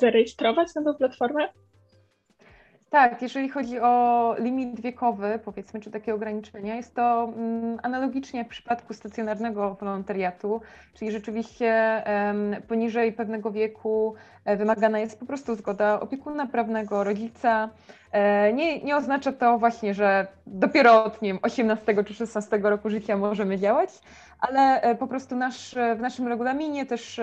zarejestrować 0.00 0.74
na 0.74 0.84
tą 0.84 0.94
platformę? 0.94 1.48
Tak, 2.90 3.22
jeżeli 3.22 3.48
chodzi 3.48 3.80
o 3.80 4.34
limit 4.38 4.80
wiekowy, 4.80 5.40
powiedzmy, 5.44 5.80
czy 5.80 5.90
takie 5.90 6.14
ograniczenia, 6.14 6.76
jest 6.76 6.94
to 6.94 7.32
mm, 7.36 7.78
analogicznie 7.82 8.44
w 8.44 8.48
przypadku 8.48 8.94
stacjonarnego 8.94 9.76
wolontariatu, 9.80 10.60
czyli 10.94 11.10
rzeczywiście 11.10 12.02
poniżej 12.68 13.12
pewnego 13.12 13.50
wieku 13.50 14.14
e, 14.44 14.56
wymagana 14.56 14.98
jest 14.98 15.20
po 15.20 15.26
prostu 15.26 15.54
zgoda 15.54 16.00
opiekuna 16.00 16.46
prawnego, 16.46 17.04
rodzica. 17.04 17.68
E, 18.12 18.52
nie, 18.52 18.80
nie 18.82 18.96
oznacza 18.96 19.32
to 19.32 19.58
właśnie, 19.58 19.94
że 19.94 20.26
dopiero 20.46 21.04
od 21.04 21.22
nie 21.22 21.28
wiem, 21.32 21.38
18 21.42 22.04
czy 22.04 22.14
16 22.14 22.58
roku 22.62 22.90
życia 22.90 23.16
możemy 23.16 23.58
działać, 23.58 23.90
ale 24.40 24.80
e, 24.80 24.94
po 24.94 25.06
prostu 25.06 25.36
nasz, 25.36 25.74
w 25.96 26.00
naszym 26.00 26.28
regulaminie 26.28 26.86
też 26.86 27.20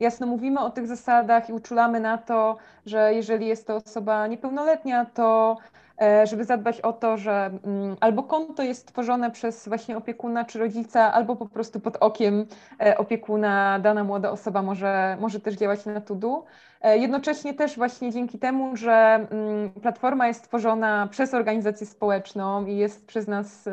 jasno 0.00 0.26
mówimy 0.26 0.60
o 0.60 0.70
tych 0.70 0.86
zasadach 0.86 1.48
i 1.48 1.52
uczulamy 1.52 2.00
na 2.00 2.18
to, 2.18 2.56
że 2.86 3.14
jeżeli 3.14 3.46
jest 3.46 3.66
to 3.66 3.76
osoba 3.76 4.26
niepełnoletnia, 4.26 5.04
to 5.14 5.56
e, 6.02 6.26
żeby 6.26 6.44
zadbać 6.44 6.80
o 6.80 6.92
to, 6.92 7.16
że 7.16 7.50
mm, 7.64 7.96
albo 8.00 8.22
konto 8.22 8.62
jest 8.62 8.86
tworzone 8.86 9.30
przez 9.30 9.68
właśnie 9.68 9.96
opiekuna 9.96 10.44
czy 10.44 10.58
rodzica, 10.58 11.12
albo 11.12 11.36
po 11.36 11.48
prostu 11.48 11.80
pod 11.80 11.96
okiem 12.00 12.46
e, 12.80 12.98
opiekuna 12.98 13.78
dana 13.78 14.04
młoda 14.04 14.30
osoba 14.30 14.62
może, 14.62 15.16
może 15.20 15.40
też 15.40 15.54
działać 15.54 15.86
na 15.86 16.00
tudu. 16.00 16.44
E, 16.80 16.98
jednocześnie 16.98 17.54
też 17.54 17.76
właśnie 17.76 18.12
dzięki 18.12 18.38
temu, 18.38 18.76
że 18.76 19.26
mm, 19.30 19.70
platforma 19.70 20.28
jest 20.28 20.44
tworzona 20.44 21.08
przez 21.10 21.34
organizację 21.34 21.86
społeczną 21.86 22.66
i 22.66 22.76
jest 22.76 23.06
przez 23.06 23.28
nas 23.28 23.68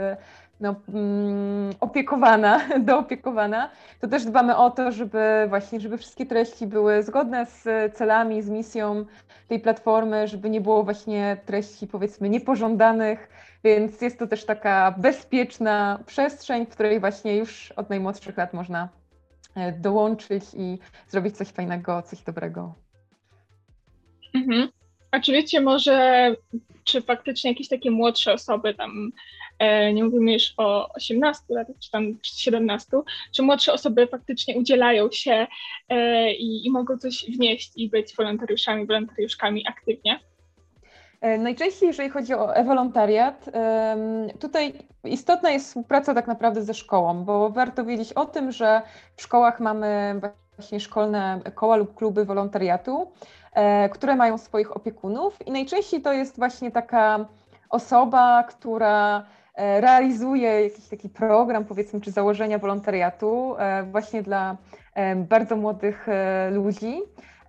no, 0.61 0.75
mm, 0.89 1.73
opiekowana, 1.79 2.61
doopiekowana, 2.79 3.69
to 3.99 4.07
też 4.07 4.25
dbamy 4.25 4.57
o 4.57 4.71
to, 4.71 4.91
żeby 4.91 5.19
właśnie, 5.49 5.79
żeby 5.79 5.97
wszystkie 5.97 6.25
treści 6.25 6.67
były 6.67 7.03
zgodne 7.03 7.45
z 7.45 7.93
celami, 7.95 8.41
z 8.41 8.49
misją 8.49 9.05
tej 9.47 9.59
platformy, 9.59 10.27
żeby 10.27 10.49
nie 10.49 10.61
było 10.61 10.83
właśnie 10.83 11.37
treści 11.45 11.87
powiedzmy 11.87 12.29
niepożądanych, 12.29 13.29
więc 13.63 14.01
jest 14.01 14.19
to 14.19 14.27
też 14.27 14.45
taka 14.45 14.95
bezpieczna 14.97 15.99
przestrzeń, 16.05 16.65
w 16.65 16.69
której 16.69 16.99
właśnie 16.99 17.37
już 17.37 17.71
od 17.71 17.89
najmłodszych 17.89 18.37
lat 18.37 18.53
można 18.53 18.89
e, 19.55 19.71
dołączyć 19.71 20.43
i 20.53 20.79
zrobić 21.07 21.37
coś 21.37 21.47
fajnego, 21.47 22.01
coś 22.01 22.21
dobrego. 22.21 22.73
Mhm. 24.33 24.69
A 25.11 25.19
czy 25.19 25.31
wiecie 25.31 25.61
może, 25.61 26.27
czy 26.83 27.01
faktycznie 27.01 27.51
jakieś 27.51 27.67
takie 27.67 27.91
młodsze 27.91 28.33
osoby 28.33 28.73
tam 28.73 29.11
nie 29.93 30.03
mówimy 30.03 30.33
już 30.33 30.53
o 30.57 30.93
18 30.93 31.43
latach, 31.49 31.75
czy 31.79 31.91
tam 31.91 32.17
17, 32.23 32.97
czy 33.31 33.41
młodsze 33.41 33.73
osoby 33.73 34.07
faktycznie 34.07 34.57
udzielają 34.57 35.11
się 35.11 35.47
e, 35.89 36.33
i, 36.33 36.67
i 36.67 36.71
mogą 36.71 36.97
coś 36.97 37.25
wnieść 37.37 37.71
i 37.75 37.89
być 37.89 38.15
wolontariuszami, 38.15 38.85
wolontariuszkami 38.85 39.67
aktywnie? 39.67 40.19
E, 41.21 41.37
najczęściej, 41.37 41.87
jeżeli 41.87 42.09
chodzi 42.09 42.33
o 42.33 42.55
e-wolontariat, 42.55 43.45
tutaj 44.39 44.73
istotna 45.03 45.51
jest 45.51 45.67
współpraca 45.67 46.13
tak 46.13 46.27
naprawdę 46.27 46.63
ze 46.63 46.73
szkołą, 46.73 47.23
bo 47.23 47.49
warto 47.49 47.85
wiedzieć 47.85 48.13
o 48.13 48.25
tym, 48.25 48.51
że 48.51 48.81
w 49.15 49.21
szkołach 49.21 49.59
mamy 49.59 50.19
właśnie 50.57 50.79
szkolne 50.79 51.39
koła 51.55 51.75
lub 51.75 51.95
kluby 51.95 52.25
wolontariatu, 52.25 53.11
e, 53.53 53.89
które 53.89 54.15
mają 54.15 54.37
swoich 54.37 54.75
opiekunów 54.75 55.47
i 55.47 55.51
najczęściej 55.51 56.01
to 56.01 56.13
jest 56.13 56.37
właśnie 56.37 56.71
taka 56.71 57.25
osoba, 57.69 58.43
która 58.43 59.17
e, 59.19 59.40
realizuje 59.57 60.63
jakiś 60.63 60.87
taki 60.87 61.09
program, 61.09 61.65
powiedzmy, 61.65 62.01
czy 62.01 62.11
założenia 62.11 62.57
wolontariatu 62.59 63.55
właśnie 63.91 64.23
dla 64.23 64.57
bardzo 65.15 65.55
młodych 65.55 66.07
ludzi. 66.51 67.01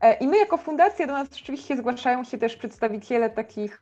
E, 0.03 0.15
I 0.15 0.29
my 0.29 0.39
jako 0.39 0.57
fundacja 0.57 1.07
do 1.07 1.13
nas 1.13 1.37
rzeczywiście 1.37 1.77
zgłaszają 1.77 2.25
się 2.25 2.39
też 2.39 2.57
przedstawiciele 2.57 3.31
takich, 3.31 3.81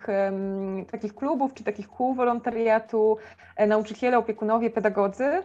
takich 0.90 1.14
klubów 1.14 1.54
czy 1.54 1.64
takich 1.64 1.88
kół 1.88 2.14
wolontariatu, 2.14 3.16
e, 3.56 3.66
nauczyciele, 3.66 4.18
opiekunowie, 4.18 4.70
pedagodzy. 4.70 5.42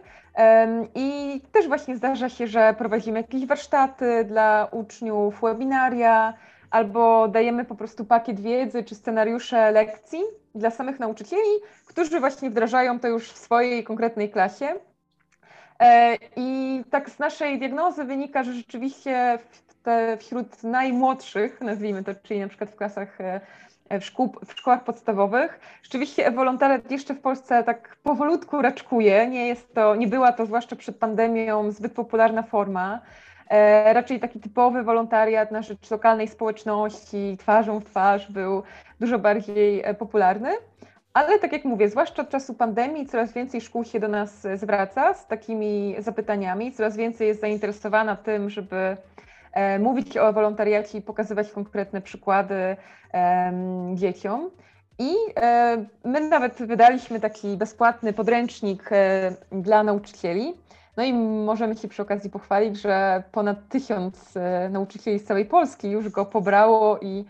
I 0.94 1.40
też 1.52 1.68
właśnie 1.68 1.96
zdarza 1.96 2.28
się, 2.28 2.46
że 2.46 2.74
prowadzimy 2.78 3.18
jakieś 3.18 3.46
warsztaty 3.46 4.24
dla 4.24 4.68
uczniów, 4.70 5.40
webinaria, 5.40 6.34
albo 6.70 7.28
dajemy 7.28 7.64
po 7.64 7.74
prostu 7.74 8.04
pakiet 8.04 8.40
wiedzy 8.40 8.84
czy 8.84 8.94
scenariusze 8.94 9.70
lekcji 9.70 10.20
dla 10.56 10.70
samych 10.70 11.00
nauczycieli, 11.00 11.50
którzy 11.86 12.20
właśnie 12.20 12.50
wdrażają 12.50 13.00
to 13.00 13.08
już 13.08 13.32
w 13.32 13.38
swojej 13.38 13.84
konkretnej 13.84 14.30
klasie. 14.30 14.74
E, 15.80 16.16
I 16.36 16.82
tak 16.90 17.10
z 17.10 17.18
naszej 17.18 17.58
diagnozy 17.58 18.04
wynika, 18.04 18.44
że 18.44 18.52
rzeczywiście 18.52 19.38
wśród 20.18 20.62
najmłodszych, 20.62 21.60
nazwijmy 21.60 22.04
to, 22.04 22.14
czyli 22.22 22.40
na 22.40 22.48
przykład 22.48 22.70
w 22.70 22.76
klasach 22.76 23.20
e, 23.20 23.40
w, 24.00 24.04
szkół, 24.04 24.34
w 24.46 24.52
szkołach 24.52 24.84
podstawowych. 24.84 25.60
Rzeczywiście 25.82 26.30
wolontariat 26.30 26.90
jeszcze 26.90 27.14
w 27.14 27.20
Polsce 27.20 27.64
tak 27.64 27.96
powolutku 28.02 28.62
raczkuje. 28.62 29.26
Nie 29.26 29.46
jest 29.46 29.74
to, 29.74 29.96
nie 29.96 30.06
była 30.06 30.32
to 30.32 30.46
zwłaszcza 30.46 30.76
przed 30.76 30.96
pandemią 30.96 31.70
zbyt 31.70 31.92
popularna 31.92 32.42
forma. 32.42 33.00
E, 33.48 33.92
raczej 33.92 34.20
taki 34.20 34.40
typowy 34.40 34.82
wolontariat 34.82 35.50
na 35.50 35.62
rzecz 35.62 35.90
lokalnej 35.90 36.28
społeczności, 36.28 37.36
twarzą 37.40 37.80
w 37.80 37.84
twarz 37.84 38.32
był 38.32 38.62
dużo 39.00 39.18
bardziej 39.18 39.82
e, 39.84 39.94
popularny. 39.94 40.50
Ale 41.14 41.38
tak 41.38 41.52
jak 41.52 41.64
mówię, 41.64 41.88
zwłaszcza 41.88 42.22
od 42.22 42.28
czasu 42.28 42.54
pandemii, 42.54 43.06
coraz 43.06 43.32
więcej 43.32 43.60
szkół 43.60 43.84
się 43.84 44.00
do 44.00 44.08
nas 44.08 44.46
zwraca 44.54 45.14
z 45.14 45.26
takimi 45.26 45.96
zapytaniami, 45.98 46.72
coraz 46.72 46.96
więcej 46.96 47.28
jest 47.28 47.40
zainteresowana 47.40 48.16
tym, 48.16 48.50
żeby 48.50 48.96
E, 49.56 49.78
mówić 49.78 50.16
o 50.16 50.32
wolontariacie 50.32 50.98
i 50.98 51.02
pokazywać 51.02 51.52
konkretne 51.52 52.02
przykłady 52.02 52.76
dzieciom. 53.94 54.50
I 54.98 55.14
e, 55.36 55.84
my 56.04 56.20
nawet 56.20 56.54
wydaliśmy 56.54 57.20
taki 57.20 57.56
bezpłatny 57.56 58.12
podręcznik 58.12 58.88
e, 58.92 59.32
dla 59.52 59.82
nauczycieli. 59.82 60.54
No 60.96 61.04
i 61.04 61.12
możemy 61.12 61.76
się 61.76 61.88
przy 61.88 62.02
okazji 62.02 62.30
pochwalić, 62.30 62.80
że 62.80 63.22
ponad 63.32 63.68
tysiąc 63.68 64.34
nauczycieli 64.70 65.18
z 65.18 65.24
całej 65.24 65.44
Polski 65.44 65.90
już 65.90 66.08
go 66.08 66.24
pobrało 66.24 66.98
i 67.00 67.24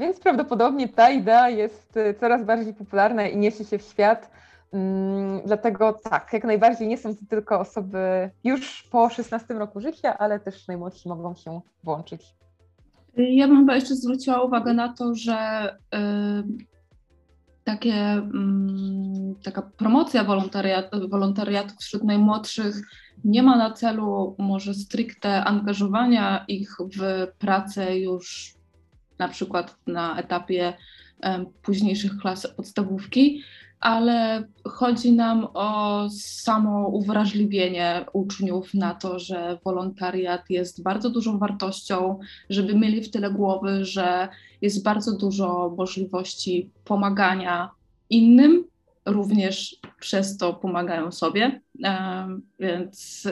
więc 0.00 0.20
prawdopodobnie 0.20 0.88
ta 0.88 1.10
idea 1.10 1.48
jest 1.48 1.98
coraz 2.20 2.44
bardziej 2.44 2.74
popularna 2.74 3.28
i 3.28 3.36
niesie 3.36 3.64
się 3.64 3.78
w 3.78 3.82
świat. 3.82 4.30
Mm, 4.72 5.40
dlatego 5.46 5.92
tak, 5.92 6.32
jak 6.32 6.44
najbardziej 6.44 6.88
nie 6.88 6.98
są 6.98 7.16
to 7.16 7.20
tylko 7.28 7.60
osoby 7.60 8.30
już 8.44 8.82
po 8.82 9.10
16 9.10 9.54
roku 9.54 9.80
życia, 9.80 10.18
ale 10.18 10.40
też 10.40 10.68
najmłodsi 10.68 11.08
mogą 11.08 11.34
się 11.34 11.60
włączyć. 11.84 12.34
Ja 13.16 13.48
bym 13.48 13.58
chyba 13.58 13.74
jeszcze 13.74 13.96
zwróciła 13.96 14.42
uwagę 14.42 14.74
na 14.74 14.92
to, 14.92 15.14
że 15.14 15.70
y, 15.94 15.98
takie, 17.64 18.16
y, 18.16 19.42
taka 19.44 19.62
promocja 19.62 20.24
wolontariatu, 20.24 21.08
wolontariatu 21.08 21.74
wśród 21.80 22.04
najmłodszych 22.04 22.76
nie 23.24 23.42
ma 23.42 23.56
na 23.56 23.72
celu 23.72 24.36
może 24.38 24.74
stricte 24.74 25.44
angażowania 25.44 26.44
ich 26.48 26.76
w 26.96 27.26
pracę 27.38 27.98
już 27.98 28.53
na 29.18 29.28
przykład 29.28 29.76
na 29.86 30.18
etapie 30.18 30.72
późniejszych 31.62 32.16
klas 32.16 32.46
podstawówki, 32.56 33.42
ale 33.80 34.44
chodzi 34.64 35.12
nam 35.12 35.46
o 35.54 36.00
samo 36.10 36.88
uwrażliwienie 36.88 38.04
uczniów 38.12 38.74
na 38.74 38.94
to, 38.94 39.18
że 39.18 39.58
wolontariat 39.64 40.50
jest 40.50 40.82
bardzo 40.82 41.10
dużą 41.10 41.38
wartością, 41.38 42.18
żeby 42.50 42.74
mieli 42.74 43.02
w 43.02 43.10
tyle 43.10 43.30
głowy, 43.30 43.84
że 43.84 44.28
jest 44.62 44.82
bardzo 44.82 45.16
dużo 45.16 45.74
możliwości 45.78 46.70
pomagania 46.84 47.70
innym, 48.10 48.64
również 49.06 49.76
przez 50.00 50.36
to 50.36 50.54
pomagają 50.54 51.12
sobie. 51.12 51.60
Więc 52.58 53.28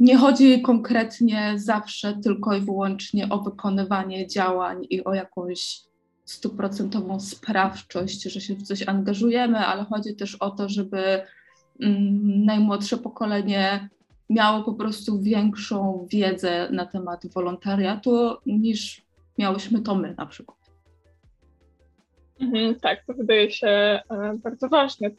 nie 0.00 0.16
chodzi 0.16 0.62
konkretnie 0.62 1.52
zawsze 1.56 2.16
tylko 2.24 2.54
i 2.54 2.60
wyłącznie 2.60 3.28
o 3.28 3.38
wykonywanie 3.38 4.26
działań 4.26 4.86
i 4.90 5.04
o 5.04 5.14
jakąś 5.14 5.80
stuprocentową 6.24 7.20
sprawczość, 7.20 8.22
że 8.22 8.40
się 8.40 8.54
w 8.54 8.62
coś 8.62 8.88
angażujemy, 8.88 9.58
ale 9.58 9.84
chodzi 9.84 10.16
też 10.16 10.34
o 10.34 10.50
to, 10.50 10.68
żeby 10.68 11.22
mm, 11.80 12.44
najmłodsze 12.44 12.96
pokolenie 12.96 13.88
miało 14.30 14.64
po 14.64 14.74
prostu 14.74 15.22
większą 15.22 16.06
wiedzę 16.10 16.68
na 16.70 16.86
temat 16.86 17.26
wolontariatu 17.26 18.36
niż 18.46 19.02
miałyśmy 19.38 19.80
to 19.80 19.94
my 19.94 20.14
na 20.18 20.26
przykład. 20.26 20.58
Mhm, 22.40 22.74
tak, 22.74 23.04
to 23.06 23.14
wydaje 23.14 23.50
się 23.50 23.68
e, 23.68 24.02
bardzo 24.42 24.68
ważne 24.68 25.10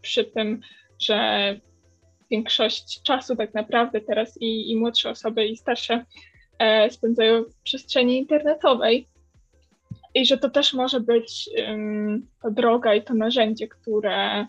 przy 0.00 0.24
tym, 0.24 0.60
że 0.98 1.60
większość 2.32 3.02
czasu 3.02 3.36
tak 3.36 3.54
naprawdę 3.54 4.00
teraz 4.00 4.38
i, 4.40 4.70
i 4.70 4.76
młodsze 4.76 5.10
osoby 5.10 5.46
i 5.46 5.56
starsze 5.56 6.04
e, 6.58 6.90
spędzają 6.90 7.42
w 7.42 7.62
przestrzeni 7.62 8.18
internetowej, 8.18 9.06
i 10.14 10.26
że 10.26 10.38
to 10.38 10.50
też 10.50 10.74
może 10.74 11.00
być 11.00 11.50
um, 11.68 12.26
ta 12.42 12.50
droga 12.50 12.94
i 12.94 13.02
to 13.02 13.14
narzędzie, 13.14 13.68
które, 13.68 14.46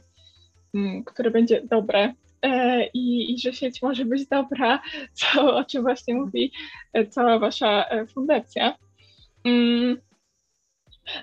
um, 0.73 1.03
które 1.03 1.31
będzie 1.31 1.61
dobre 1.61 2.13
e, 2.41 2.87
i, 2.87 3.33
i, 3.33 3.39
że 3.39 3.53
sieć 3.53 3.81
może 3.81 4.05
być 4.05 4.27
dobra, 4.27 4.81
co, 5.13 5.55
o 5.55 5.63
czym 5.63 5.81
właśnie 5.81 6.13
mówi 6.15 6.51
e, 6.93 7.07
cała 7.07 7.39
wasza 7.39 7.85
e, 7.85 8.07
fundacja. 8.07 8.75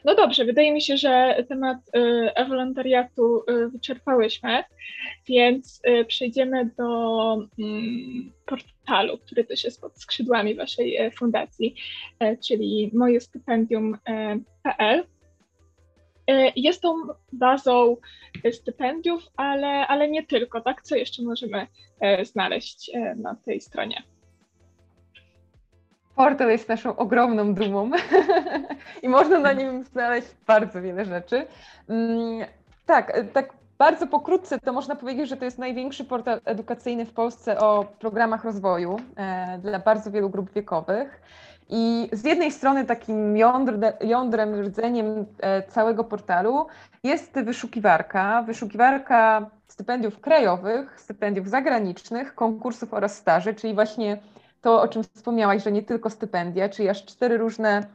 No 0.05 0.14
dobrze, 0.14 0.45
wydaje 0.45 0.73
mi 0.73 0.83
się, 0.83 0.97
że 0.97 1.45
temat 1.49 1.79
e-wolontariatu 2.35 3.45
wyczerpałyśmy, 3.73 4.64
więc 5.29 5.83
przejdziemy 6.07 6.71
do 6.79 7.33
mm, 7.59 8.33
portalu, 8.47 9.19
który 9.19 9.45
też 9.45 9.64
jest 9.64 9.81
pod 9.81 9.99
skrzydłami 9.99 10.55
Waszej 10.55 11.11
fundacji, 11.19 11.75
czyli 12.47 12.90
mojestypendium.pl. 12.95 15.05
Jest 16.57 16.83
tą 16.83 16.95
bazą 17.33 17.97
stypendiów, 18.53 19.23
ale, 19.37 19.87
ale 19.87 20.09
nie 20.09 20.27
tylko, 20.27 20.61
tak? 20.61 20.83
Co 20.83 20.97
jeszcze 20.97 21.23
możemy 21.23 21.66
znaleźć 22.23 22.90
na 23.16 23.35
tej 23.35 23.61
stronie? 23.61 24.03
Portal 26.21 26.51
jest 26.51 26.69
naszą 26.69 26.97
ogromną 26.97 27.55
dumą 27.55 27.91
i 29.03 29.09
można 29.09 29.39
na 29.39 29.53
nim 29.53 29.85
znaleźć 29.85 30.29
bardzo 30.47 30.83
wiele 30.83 31.05
rzeczy. 31.05 31.47
Mm, 31.89 32.47
tak, 32.87 33.13
tak 33.33 33.53
bardzo 33.79 34.07
pokrótce 34.07 34.59
to 34.59 34.73
można 34.73 34.97
powiedzieć, 34.97 35.29
że 35.29 35.37
to 35.37 35.45
jest 35.45 35.59
największy 35.59 36.05
portal 36.05 36.41
edukacyjny 36.45 37.07
w 37.07 37.13
Polsce 37.13 37.59
o 37.59 37.87
programach 37.99 38.45
rozwoju 38.45 38.97
e, 39.17 39.59
dla 39.59 39.79
bardzo 39.79 40.11
wielu 40.11 40.31
grup 40.31 40.53
wiekowych. 40.53 41.23
I 41.69 42.09
z 42.13 42.25
jednej 42.25 42.53
strony 42.53 42.85
takim 42.85 43.37
jądr, 43.37 43.75
jądrem, 44.01 44.61
rdzeniem 44.61 45.27
e, 45.39 45.63
całego 45.63 46.05
portalu 46.05 46.67
jest 47.03 47.33
wyszukiwarka, 47.33 48.43
wyszukiwarka 48.43 49.51
stypendiów 49.69 50.21
krajowych, 50.21 51.01
stypendiów 51.01 51.49
zagranicznych, 51.49 52.35
konkursów 52.35 52.95
oraz 52.95 53.17
staży, 53.17 53.55
czyli 53.55 53.75
właśnie 53.75 54.19
to, 54.61 54.83
o 54.83 54.88
czym 54.88 55.03
wspomniałaś, 55.03 55.64
że 55.64 55.73
nie 55.73 55.83
tylko 55.83 56.11
stypendia, 56.11 56.68
czyli 56.68 56.88
aż 56.88 57.05
cztery 57.05 57.38
różne 57.38 57.87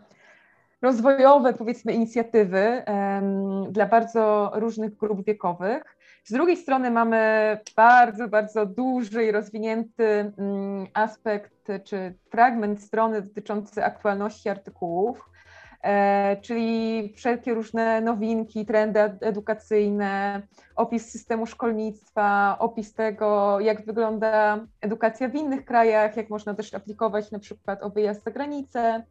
rozwojowe, 0.82 1.54
powiedzmy, 1.54 1.94
inicjatywy 1.94 2.84
um, 2.88 3.72
dla 3.72 3.86
bardzo 3.86 4.52
różnych 4.56 4.96
grup 4.98 5.26
wiekowych. 5.26 5.98
Z 6.24 6.34
drugiej 6.34 6.58
strony 6.58 6.92
mamy 6.92 7.58
bardzo, 7.76 8.28
bardzo 8.28 8.66
duży 8.66 9.26
i 9.26 9.32
rozwinięty 9.32 10.32
um, 10.38 10.88
aspekt 10.94 11.68
czy 11.84 12.14
fragment 12.30 12.84
strony 12.84 13.22
dotyczący 13.22 13.84
aktualności 13.84 14.50
artykułów, 14.50 15.30
czyli 16.42 17.14
wszelkie 17.16 17.54
różne 17.54 18.02
nowinki, 18.02 18.66
trendy 18.66 19.00
edukacyjne, 19.22 20.42
opis 20.76 21.12
systemu 21.12 21.46
szkolnictwa, 21.46 22.56
opis 22.60 22.94
tego, 22.94 23.60
jak 23.60 23.86
wygląda 23.86 24.60
edukacja 24.82 25.30
w 25.30 25.36
innych 25.36 25.66
krajach, 25.66 26.18
jak 26.18 26.30
można 26.30 26.54
też 26.54 26.74
aplikować 26.74 27.32
na 27.32 27.40
przykład 27.40 27.84
o 27.84 27.90
wyjazd 27.90 28.24
za 28.24 28.32
granicę 28.32 29.04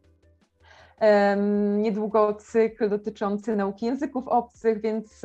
niedługo 1.77 2.35
cykl 2.35 2.89
dotyczący 2.89 3.57
nauki 3.57 3.87
języków 3.87 4.29
obcych, 4.29 4.81
więc 4.81 5.23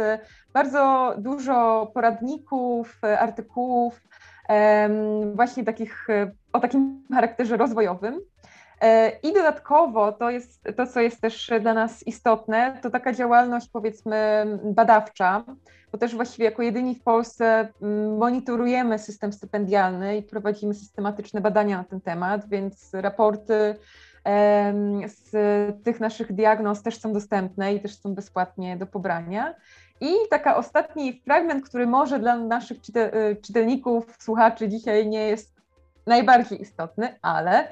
bardzo 0.53 1.13
dużo 1.17 1.91
poradników, 1.93 2.99
artykułów, 3.19 4.01
właśnie 5.33 5.63
takich 5.63 6.07
o 6.53 6.59
takim 6.59 7.03
charakterze 7.13 7.57
rozwojowym. 7.57 8.19
E, 8.81 9.11
I 9.23 9.33
dodatkowo 9.33 10.11
to 10.11 10.29
jest 10.29 10.63
to, 10.77 10.87
co 10.87 11.01
jest 11.01 11.21
też 11.21 11.51
dla 11.61 11.73
nas 11.73 12.07
istotne, 12.07 12.79
to 12.81 12.89
taka 12.89 13.13
działalność 13.13 13.69
powiedzmy 13.69 14.45
badawcza, 14.63 15.43
bo 15.91 15.97
też 15.97 16.15
właściwie 16.15 16.45
jako 16.45 16.61
jedyni 16.61 16.95
w 16.95 17.03
Polsce 17.03 17.67
mm, 17.81 18.17
monitorujemy 18.17 18.99
system 18.99 19.33
stypendialny 19.33 20.17
i 20.17 20.23
prowadzimy 20.23 20.73
systematyczne 20.73 21.41
badania 21.41 21.77
na 21.77 21.83
ten 21.83 22.01
temat, 22.01 22.49
więc 22.49 22.89
raporty 22.93 23.75
z 25.05 25.31
tych 25.83 25.99
naszych 25.99 26.33
diagnoz 26.33 26.83
też 26.83 26.99
są 26.99 27.13
dostępne 27.13 27.73
i 27.73 27.79
też 27.79 27.99
są 27.99 28.15
bezpłatnie 28.15 28.77
do 28.77 28.85
pobrania. 28.85 29.55
I 30.01 30.13
taka 30.29 30.55
ostatni 30.55 31.21
fragment, 31.25 31.65
który 31.65 31.87
może 31.87 32.19
dla 32.19 32.35
naszych 32.35 32.77
y, 32.77 33.35
czytelników, 33.35 34.15
słuchaczy 34.19 34.69
dzisiaj 34.69 35.07
nie 35.07 35.27
jest 35.27 35.58
najbardziej 36.09 36.61
istotny, 36.61 37.15
ale 37.21 37.67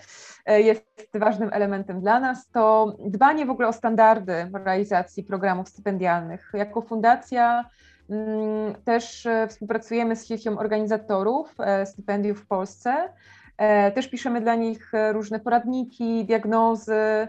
e, 0.45 0.61
jest 0.61 0.85
ważnym 1.13 1.49
elementem 1.53 2.01
dla 2.01 2.19
nas, 2.19 2.49
to 2.49 2.95
dbanie 2.99 3.45
w 3.45 3.49
ogóle 3.49 3.67
o 3.67 3.73
standardy 3.73 4.51
realizacji 4.53 5.23
programów 5.23 5.69
stypendialnych. 5.69 6.51
Jako 6.53 6.81
fundacja 6.81 7.69
mm, 8.09 8.75
też 8.83 9.25
e, 9.25 9.47
współpracujemy 9.47 10.15
z 10.15 10.27
siecią 10.27 10.57
organizatorów 10.57 11.55
e, 11.59 11.85
stypendiów 11.85 12.41
w 12.41 12.47
Polsce. 12.47 13.09
Też 13.95 14.09
piszemy 14.09 14.41
dla 14.41 14.55
nich 14.55 14.91
różne 15.11 15.39
poradniki, 15.39 16.25
diagnozy. 16.25 17.27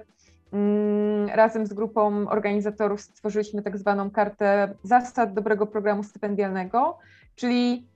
Mm, 0.52 1.28
razem 1.28 1.66
z 1.66 1.72
grupą 1.72 2.28
organizatorów 2.28 3.00
stworzyliśmy 3.00 3.62
tak 3.62 3.78
zwaną 3.78 4.10
kartę 4.10 4.74
zasad 4.82 5.34
dobrego 5.34 5.66
programu 5.66 6.02
stypendialnego, 6.02 6.98
czyli 7.34 7.86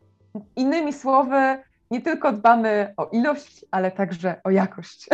innymi 0.56 0.92
słowy, 0.92 1.58
nie 1.92 2.00
tylko 2.00 2.32
dbamy 2.32 2.94
o 2.96 3.10
ilość, 3.12 3.64
ale 3.70 3.90
także 3.90 4.40
o 4.44 4.50
jakość. 4.50 5.06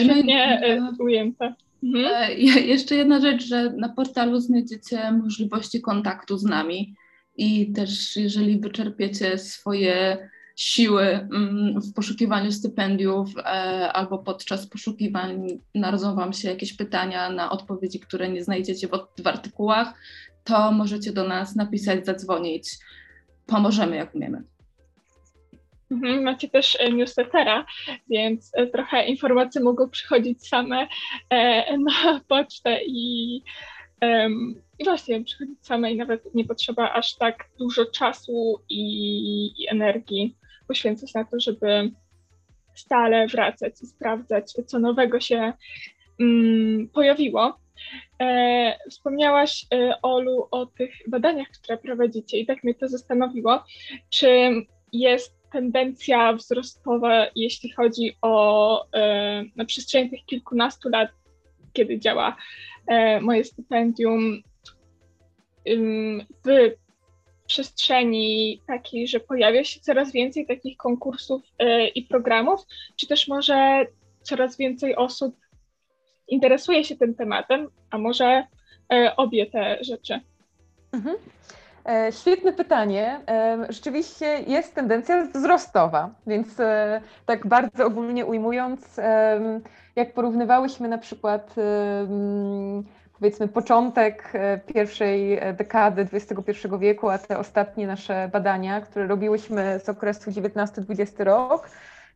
Świetnie 0.00 0.60
ujęte. 0.98 1.54
Mhm. 1.82 2.06
E, 2.14 2.34
jeszcze 2.74 2.94
jedna 2.94 3.20
rzecz, 3.20 3.44
że 3.44 3.72
na 3.72 3.88
portalu 3.88 4.40
znajdziecie 4.40 5.12
możliwości 5.12 5.80
kontaktu 5.80 6.38
z 6.38 6.44
nami 6.44 6.94
i 7.36 7.72
też 7.72 8.16
jeżeli 8.16 8.60
wyczerpiecie 8.60 9.38
swoje 9.38 10.28
siły 10.56 11.02
mm, 11.02 11.80
w 11.80 11.92
poszukiwaniu 11.94 12.52
stypendiów 12.52 13.30
e, 13.38 13.42
albo 13.92 14.18
podczas 14.18 14.66
poszukiwań 14.66 15.46
narodzą 15.74 16.14
Wam 16.14 16.32
się 16.32 16.48
jakieś 16.48 16.76
pytania 16.76 17.30
na 17.30 17.50
odpowiedzi, 17.50 18.00
które 18.00 18.28
nie 18.28 18.44
znajdziecie 18.44 18.88
w 19.24 19.26
artykułach, 19.26 19.94
to 20.44 20.72
możecie 20.72 21.12
do 21.12 21.28
nas 21.28 21.56
napisać, 21.56 22.06
zadzwonić 22.06 22.78
pomożemy 23.46 23.96
jak 23.96 24.14
umiemy. 24.14 24.42
Mhm, 25.92 26.22
macie 26.22 26.48
też 26.48 26.76
e, 26.80 26.92
newslettera, 26.92 27.66
więc 28.10 28.50
e, 28.54 28.66
trochę 28.66 29.06
informacje 29.06 29.60
mogą 29.60 29.90
przychodzić 29.90 30.48
same 30.48 30.88
e, 31.30 31.78
na 31.88 32.20
pocztę 32.28 32.78
i, 32.86 33.42
właśnie 34.84 35.24
przychodzić 35.24 35.66
same 35.66 35.92
i 35.92 35.96
nawet 35.96 36.34
nie 36.34 36.44
potrzeba 36.44 36.92
aż 36.92 37.14
tak 37.16 37.48
dużo 37.58 37.86
czasu 37.86 38.60
i, 38.68 39.62
i 39.62 39.68
energii 39.68 40.36
poświęcać 40.68 41.14
na 41.14 41.24
to, 41.24 41.40
żeby 41.40 41.90
stale 42.74 43.26
wracać 43.26 43.82
i 43.82 43.86
sprawdzać, 43.86 44.52
co 44.66 44.78
nowego 44.78 45.20
się 45.20 45.52
mm, 46.20 46.88
pojawiło. 46.88 47.61
E, 48.20 48.78
wspomniałaś, 48.90 49.66
e, 49.74 50.02
Olu, 50.02 50.48
o 50.50 50.66
tych 50.66 50.94
badaniach, 51.08 51.48
które 51.48 51.78
prowadzicie, 51.78 52.38
i 52.38 52.46
tak 52.46 52.64
mnie 52.64 52.74
to 52.74 52.88
zastanowiło, 52.88 53.64
czy 54.10 54.50
jest 54.92 55.36
tendencja 55.52 56.32
wzrostowa, 56.32 57.26
jeśli 57.36 57.70
chodzi 57.70 58.16
o 58.22 58.86
e, 58.92 59.44
na 59.56 59.64
przestrzeni 59.64 60.10
tych 60.10 60.24
kilkunastu 60.24 60.88
lat, 60.88 61.10
kiedy 61.72 61.98
działa 61.98 62.36
moje 63.20 63.44
stypendium, 63.44 64.42
w 66.44 66.48
przestrzeni 67.46 68.60
takiej, 68.66 69.08
że 69.08 69.20
pojawia 69.20 69.64
się 69.64 69.80
coraz 69.80 70.12
więcej 70.12 70.46
takich 70.46 70.76
konkursów 70.76 71.42
i 71.94 72.02
programów, 72.02 72.60
czy 72.96 73.06
też 73.06 73.28
może 73.28 73.86
coraz 74.22 74.56
więcej 74.56 74.96
osób 74.96 75.36
interesuje 76.28 76.84
się 76.84 76.96
tym 76.96 77.14
tematem, 77.14 77.68
a 77.90 77.98
może 77.98 78.46
e, 78.92 79.16
obie 79.16 79.46
te 79.46 79.78
rzeczy? 79.80 80.20
Mhm. 80.92 81.16
E, 81.88 82.12
świetne 82.12 82.52
pytanie. 82.52 83.20
E, 83.28 83.66
rzeczywiście 83.68 84.26
jest 84.26 84.74
tendencja 84.74 85.24
wzrostowa, 85.24 86.10
więc 86.26 86.48
tak 87.26 87.46
bardzo 87.46 87.86
ogólnie 87.86 88.26
ujmując, 88.26 89.00
jak 89.96 90.14
porównywałyśmy 90.14 90.88
na 90.88 90.98
przykład 90.98 91.54
powiedzmy 93.18 93.48
początek 93.48 94.32
pierwszej 94.74 95.40
dekady 95.54 96.06
XXI 96.12 96.68
wieku, 96.78 97.08
a 97.08 97.18
te 97.18 97.38
ostatnie 97.38 97.86
nasze 97.86 98.28
badania, 98.32 98.80
które 98.80 99.06
robiłyśmy 99.06 99.80
z 99.84 99.88
okresu 99.88 100.30
XIX-XX 100.30 101.20
rok, 101.20 101.68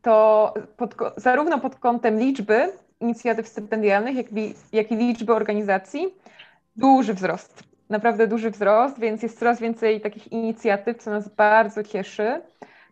to 0.02 0.54
pod, 0.76 0.94
zarówno 1.16 1.60
pod 1.60 1.76
kątem 1.76 2.18
liczby 2.18 2.72
inicjatyw 3.00 3.48
stypendialnych, 3.48 4.16
jak 4.16 4.32
i, 4.32 4.54
jak 4.72 4.92
i 4.92 4.96
liczby 4.96 5.34
organizacji, 5.34 6.14
duży 6.76 7.14
wzrost. 7.14 7.62
Naprawdę 7.90 8.26
duży 8.26 8.50
wzrost, 8.50 8.98
więc 8.98 9.22
jest 9.22 9.38
coraz 9.38 9.60
więcej 9.60 10.00
takich 10.00 10.32
inicjatyw, 10.32 10.98
co 10.98 11.10
nas 11.10 11.28
bardzo 11.28 11.82
cieszy. 11.82 12.42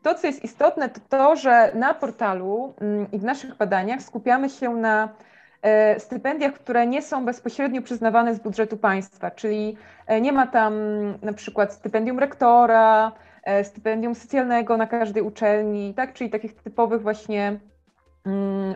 To, 0.02 0.14
co 0.14 0.26
jest 0.26 0.44
istotne, 0.44 0.88
to 0.88 1.00
to, 1.08 1.36
że 1.36 1.72
na 1.74 1.94
portalu 1.94 2.74
mm, 2.80 3.06
i 3.12 3.18
w 3.18 3.24
naszych 3.24 3.56
badaniach 3.56 4.02
skupiamy 4.02 4.50
się 4.50 4.70
na 4.70 5.08
e, 5.62 6.00
stypendiach, 6.00 6.52
które 6.52 6.86
nie 6.86 7.02
są 7.02 7.24
bezpośrednio 7.24 7.82
przyznawane 7.82 8.34
z 8.34 8.38
budżetu 8.38 8.76
państwa, 8.76 9.30
czyli 9.30 9.76
e, 10.06 10.20
nie 10.20 10.32
ma 10.32 10.46
tam 10.46 10.74
na 11.22 11.32
przykład 11.32 11.72
stypendium 11.72 12.18
rektora, 12.18 13.12
e, 13.44 13.64
stypendium 13.64 14.14
socjalnego 14.14 14.76
na 14.76 14.86
każdej 14.86 15.22
uczelni, 15.22 15.94
tak? 15.94 16.12
czyli 16.12 16.30
takich 16.30 16.54
typowych 16.54 17.02
właśnie 17.02 17.58
Mm, 17.58 17.73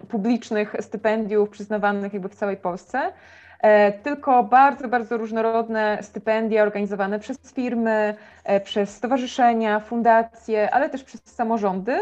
publicznych 0.09 0.75
stypendiów 0.81 1.51
przyznawanych 1.51 2.13
jakby 2.13 2.29
w 2.29 2.35
całej 2.35 2.57
Polsce, 2.57 3.13
e, 3.61 3.93
tylko 3.93 4.45
bardzo, 4.45 4.89
bardzo 4.89 5.17
różnorodne 5.17 5.99
stypendia 6.03 6.63
organizowane 6.63 7.19
przez 7.19 7.39
firmy, 7.55 8.15
e, 8.45 8.61
przez 8.61 8.97
stowarzyszenia, 8.97 9.81
fundacje, 9.81 10.71
ale 10.71 10.89
też 10.91 11.05
przez 11.05 11.25
samorządy. 11.25 12.01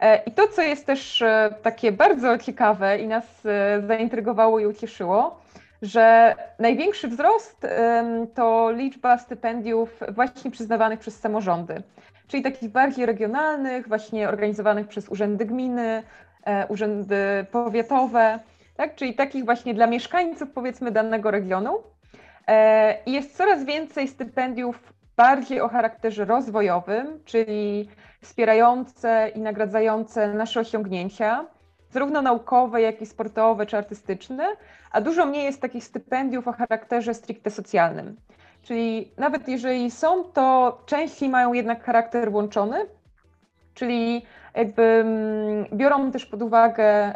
E, 0.00 0.22
I 0.26 0.32
to, 0.32 0.48
co 0.48 0.62
jest 0.62 0.86
też 0.86 1.24
takie 1.62 1.92
bardzo 1.92 2.38
ciekawe 2.38 2.98
i 2.98 3.06
nas 3.06 3.42
zaintrygowało 3.86 4.58
i 4.58 4.66
ucieszyło, 4.66 5.40
że 5.82 6.34
największy 6.58 7.08
wzrost 7.08 7.66
to 8.34 8.70
liczba 8.70 9.18
stypendiów 9.18 10.00
właśnie 10.08 10.50
przyznawanych 10.50 11.00
przez 11.00 11.20
samorządy, 11.20 11.82
czyli 12.28 12.42
takich 12.42 12.70
bardziej 12.70 13.06
regionalnych, 13.06 13.88
właśnie 13.88 14.28
organizowanych 14.28 14.88
przez 14.88 15.08
urzędy 15.08 15.44
gminy, 15.44 16.02
urzędy 16.68 17.46
powiatowe, 17.52 18.38
tak? 18.76 18.94
czyli 18.94 19.14
takich 19.14 19.44
właśnie 19.44 19.74
dla 19.74 19.86
mieszkańców 19.86 20.50
powiedzmy 20.50 20.90
danego 20.90 21.30
regionu. 21.30 21.78
E, 22.46 22.98
I 23.06 23.12
jest 23.12 23.36
coraz 23.36 23.64
więcej 23.64 24.08
stypendiów 24.08 24.92
bardziej 25.16 25.60
o 25.60 25.68
charakterze 25.68 26.24
rozwojowym, 26.24 27.20
czyli 27.24 27.88
wspierające 28.22 29.28
i 29.34 29.40
nagradzające 29.40 30.34
nasze 30.34 30.60
osiągnięcia, 30.60 31.46
zarówno 31.90 32.22
naukowe, 32.22 32.82
jak 32.82 33.02
i 33.02 33.06
sportowe 33.06 33.66
czy 33.66 33.76
artystyczne, 33.76 34.44
a 34.90 35.00
dużo 35.00 35.26
mniej 35.26 35.44
jest 35.44 35.60
takich 35.60 35.84
stypendiów 35.84 36.48
o 36.48 36.52
charakterze 36.52 37.14
stricte 37.14 37.50
socjalnym. 37.50 38.16
Czyli 38.62 39.12
nawet 39.18 39.48
jeżeli 39.48 39.90
są, 39.90 40.24
to 40.24 40.78
częściej 40.86 41.28
mają 41.28 41.52
jednak 41.52 41.84
charakter 41.84 42.28
łączony, 42.28 42.86
czyli 43.74 44.26
jakby 44.56 44.82
mm, 44.82 45.66
biorą 45.72 46.12
też 46.12 46.26
pod 46.26 46.42
uwagę 46.42 47.12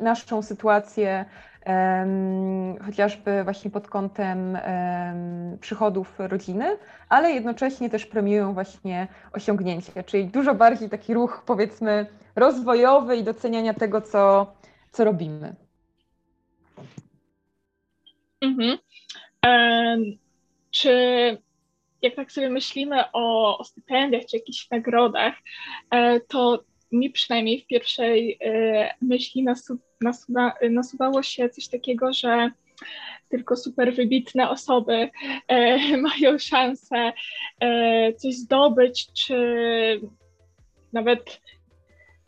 naszą 0.00 0.42
sytuację, 0.42 1.24
chociażby 2.86 3.44
właśnie 3.44 3.70
pod 3.70 3.88
kątem 3.88 4.58
przychodów 5.60 6.14
rodziny, 6.18 6.78
ale 7.08 7.32
jednocześnie 7.32 7.90
też 7.90 8.06
premiują 8.06 8.54
właśnie 8.54 9.08
osiągnięcia, 9.32 10.02
czyli 10.02 10.26
dużo 10.26 10.54
bardziej 10.54 10.88
taki 10.88 11.14
ruch 11.14 11.42
powiedzmy 11.46 12.06
rozwojowy 12.36 13.16
i 13.16 13.24
doceniania 13.24 13.74
tego, 13.74 14.00
co, 14.00 14.52
co 14.92 15.04
robimy. 15.04 15.54
Mhm. 18.40 18.78
Um, 19.46 20.18
czy 20.70 20.92
jak 22.02 22.14
tak 22.14 22.32
sobie 22.32 22.50
myślimy 22.50 23.04
o, 23.12 23.58
o 23.58 23.64
stypendiach 23.64 24.22
czy 24.26 24.36
jakichś 24.36 24.70
nagrodach, 24.70 25.34
e, 25.90 26.20
to 26.20 26.64
mi 26.92 27.10
przynajmniej 27.10 27.60
w 27.60 27.66
pierwszej 27.66 28.38
myśli 29.00 29.42
nasu, 29.42 29.78
nasuwa, 30.00 30.54
nasuwało 30.70 31.22
się 31.22 31.48
coś 31.48 31.68
takiego, 31.68 32.12
że 32.12 32.50
tylko 33.28 33.56
super 33.56 33.94
wybitne 33.94 34.50
osoby 34.50 35.10
e, 35.48 35.78
mają 36.08 36.38
szansę 36.38 37.12
e, 37.60 38.12
coś 38.12 38.34
zdobyć, 38.34 39.12
czy 39.12 39.36
nawet 40.92 41.40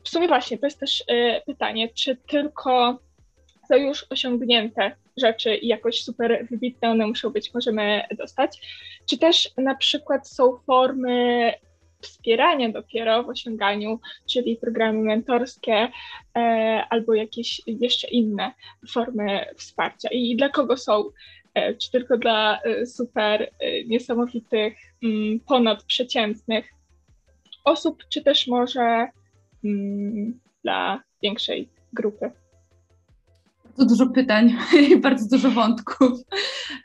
w 0.05 0.09
sumie 0.09 0.29
właśnie 0.29 0.59
to 0.59 0.67
jest 0.67 0.81
też 0.81 1.05
e, 1.09 1.41
pytanie, 1.41 1.89
czy 1.89 2.17
tylko 2.17 2.99
to 3.69 3.77
już 3.77 4.07
osiągnięte 4.11 4.97
rzeczy 5.17 5.57
i 5.57 5.67
jakoś 5.67 6.05
super 6.05 6.47
wybitne 6.51 6.91
one 6.91 7.07
muszą 7.07 7.31
być, 7.31 7.55
możemy 7.55 8.03
dostać, 8.19 8.61
czy 9.11 9.19
też 9.19 9.51
na 9.57 9.75
przykład 9.75 10.29
są 10.29 10.59
formy 10.67 11.53
wspierania 12.01 12.69
dopiero 12.69 13.23
w 13.23 13.29
osiąganiu, 13.29 14.01
czyli 14.27 14.57
programy 14.57 14.99
mentorskie 14.99 15.89
e, 16.37 16.41
albo 16.91 17.15
jakieś 17.15 17.61
jeszcze 17.67 18.09
inne 18.09 18.53
formy 18.91 19.47
wsparcia. 19.57 20.09
I 20.13 20.37
dla 20.37 20.49
kogo 20.49 20.77
są? 20.77 21.05
E, 21.55 21.75
czy 21.75 21.91
tylko 21.91 22.19
dla 22.19 22.61
e, 22.63 22.87
super 22.87 23.43
e, 23.43 23.85
niesamowitych, 23.85 24.75
mm, 25.03 25.41
ponadprzeciętnych 25.41 26.69
osób, 27.65 28.05
czy 28.09 28.23
też 28.23 28.47
może 28.47 29.09
mm, 29.65 30.41
dla 30.63 31.03
większej 31.23 31.69
grupy? 31.93 32.31
Dużo 33.79 34.07
pytań 34.07 34.57
i 34.91 34.97
bardzo 34.97 35.37
dużo 35.37 35.51
wątków. 35.51 36.21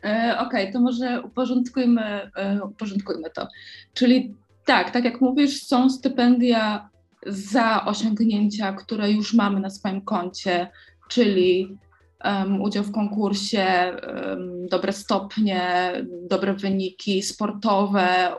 E, 0.04 0.36
Okej, 0.39 0.62
okay, 0.62 0.73
to 0.73 0.82
może 0.82 1.21
uporządkujmy, 1.21 2.32
e, 2.36 2.63
uporządkujmy 2.63 3.30
to. 3.30 3.47
Czyli 3.93 4.36
tak, 4.65 4.91
tak 4.91 5.06
jak 5.06 5.21
mówisz, 5.21 5.63
są 5.63 5.89
stypendia 5.89 6.89
za 7.25 7.86
osiągnięcia, 7.86 8.73
które 8.73 9.12
już 9.12 9.34
mamy 9.34 9.60
na 9.60 9.69
swoim 9.69 10.02
koncie, 10.02 10.67
czyli 11.10 11.78
um, 12.25 12.62
udział 12.62 12.84
w 12.84 12.91
konkursie, 12.91 13.65
um, 14.08 14.67
dobre 14.67 14.93
stopnie, 14.93 15.91
dobre 16.30 16.54
wyniki 16.54 17.23
sportowe, 17.23 18.36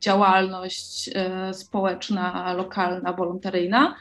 działalność 0.00 1.10
um, 1.14 1.54
społeczna, 1.54 2.52
lokalna, 2.52 3.12
wolontaryjna. 3.12 3.94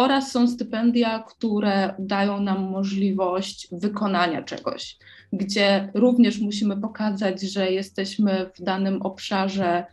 Oraz 0.00 0.32
są 0.32 0.48
stypendia, 0.48 1.24
które 1.28 1.94
dają 1.98 2.40
nam 2.40 2.70
możliwość 2.70 3.68
wykonania 3.72 4.42
czegoś, 4.42 4.96
gdzie 5.32 5.90
również 5.94 6.38
musimy 6.40 6.80
pokazać, 6.80 7.42
że 7.42 7.70
jesteśmy 7.70 8.50
w 8.54 8.62
danym 8.62 9.02
obszarze 9.02 9.84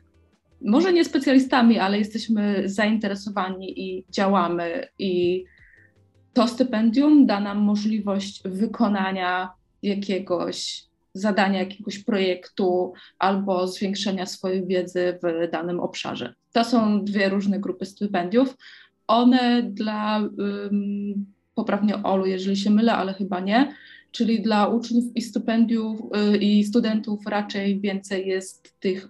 może 0.61 0.93
nie 0.93 1.05
specjalistami, 1.05 1.79
ale 1.79 1.97
jesteśmy 1.97 2.63
zainteresowani 2.65 3.81
i 3.81 4.05
działamy. 4.09 4.87
I 4.99 5.43
to 6.33 6.47
stypendium 6.47 7.25
da 7.25 7.39
nam 7.39 7.57
możliwość 7.57 8.43
wykonania 8.45 9.49
jakiegoś 9.83 10.83
zadania, 11.13 11.59
jakiegoś 11.59 11.99
projektu 11.99 12.93
albo 13.19 13.67
zwiększenia 13.67 14.25
swojej 14.25 14.67
wiedzy 14.67 15.19
w 15.23 15.51
danym 15.51 15.79
obszarze. 15.79 16.33
To 16.51 16.63
są 16.63 17.03
dwie 17.05 17.29
różne 17.29 17.59
grupy 17.59 17.85
stypendiów. 17.85 18.55
One 19.07 19.63
dla, 19.63 20.29
um, 20.37 21.25
poprawnie 21.55 22.03
Olu, 22.03 22.25
jeżeli 22.25 22.57
się 22.57 22.69
mylę, 22.69 22.93
ale 22.93 23.13
chyba 23.13 23.39
nie, 23.39 23.75
czyli 24.11 24.41
dla 24.41 24.67
uczniów 24.67 25.05
i 25.15 25.21
stypendiów 25.21 25.99
y, 26.33 26.37
i 26.37 26.63
studentów 26.63 27.19
raczej 27.27 27.79
więcej 27.79 28.27
jest 28.27 28.79
tych 28.79 29.09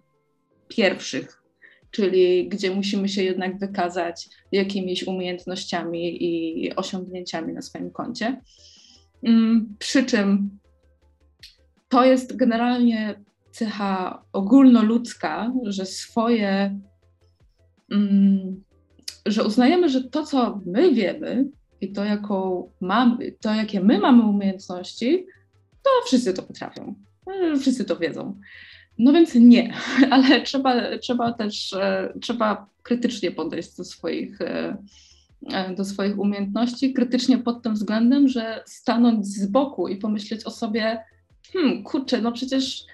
pierwszych, 0.68 1.44
czyli 1.92 2.50
gdzie 2.50 2.72
musimy 2.72 3.10
się 3.10 3.24
jednak 3.24 3.60
wykazać 3.60 4.30
jakimiś 4.52 5.08
umiejętnościami 5.08 6.24
i 6.24 6.76
osiągnięciami 6.76 7.54
na 7.54 7.62
swoim 7.62 7.92
koncie. 7.92 8.42
Mm, 9.24 9.76
przy 9.80 10.04
czym 10.06 10.60
to 11.90 12.06
jest 12.06 12.36
generalnie 12.36 13.24
cecha 13.52 14.24
ogólnoludzka, 14.34 15.54
że 15.64 15.86
swoje, 15.86 16.80
mm, 17.92 18.64
że 19.28 19.44
uznajemy, 19.44 19.90
że 19.90 20.04
to, 20.04 20.24
co 20.24 20.62
my 20.66 20.94
wiemy 20.94 21.46
i 21.82 21.92
to, 21.92 22.06
jaką 22.06 22.70
mamy, 22.82 23.32
to 23.32 23.56
jakie 23.56 23.82
my 23.82 24.00
mamy 24.00 24.24
umiejętności, 24.24 25.26
to 25.84 25.90
wszyscy 26.06 26.34
to 26.34 26.44
potrafią, 26.44 26.96
wszyscy 27.60 27.86
to 27.86 27.96
wiedzą. 27.96 28.40
No 29.00 29.14
więc 29.14 29.36
nie, 29.36 29.74
ale 30.12 30.42
trzeba, 30.42 30.98
trzeba 30.98 31.34
też 31.34 31.74
e, 31.74 32.14
trzeba 32.22 32.70
krytycznie 32.84 33.32
podejść 33.32 33.78
do 33.78 33.84
swoich, 33.84 34.42
e, 34.42 34.78
e, 35.54 35.76
do 35.76 35.86
swoich 35.86 36.20
umiejętności, 36.20 36.94
krytycznie 36.94 37.38
pod 37.38 37.64
tym 37.64 37.74
względem, 37.74 38.28
że 38.28 38.64
stanąć 38.66 39.28
z 39.28 39.46
boku 39.46 39.88
i 39.88 39.98
pomyśleć 39.98 40.46
o 40.46 40.52
sobie, 40.52 41.04
hmm, 41.54 41.84
kurczę, 41.84 42.22
no 42.22 42.32
przecież 42.32 42.86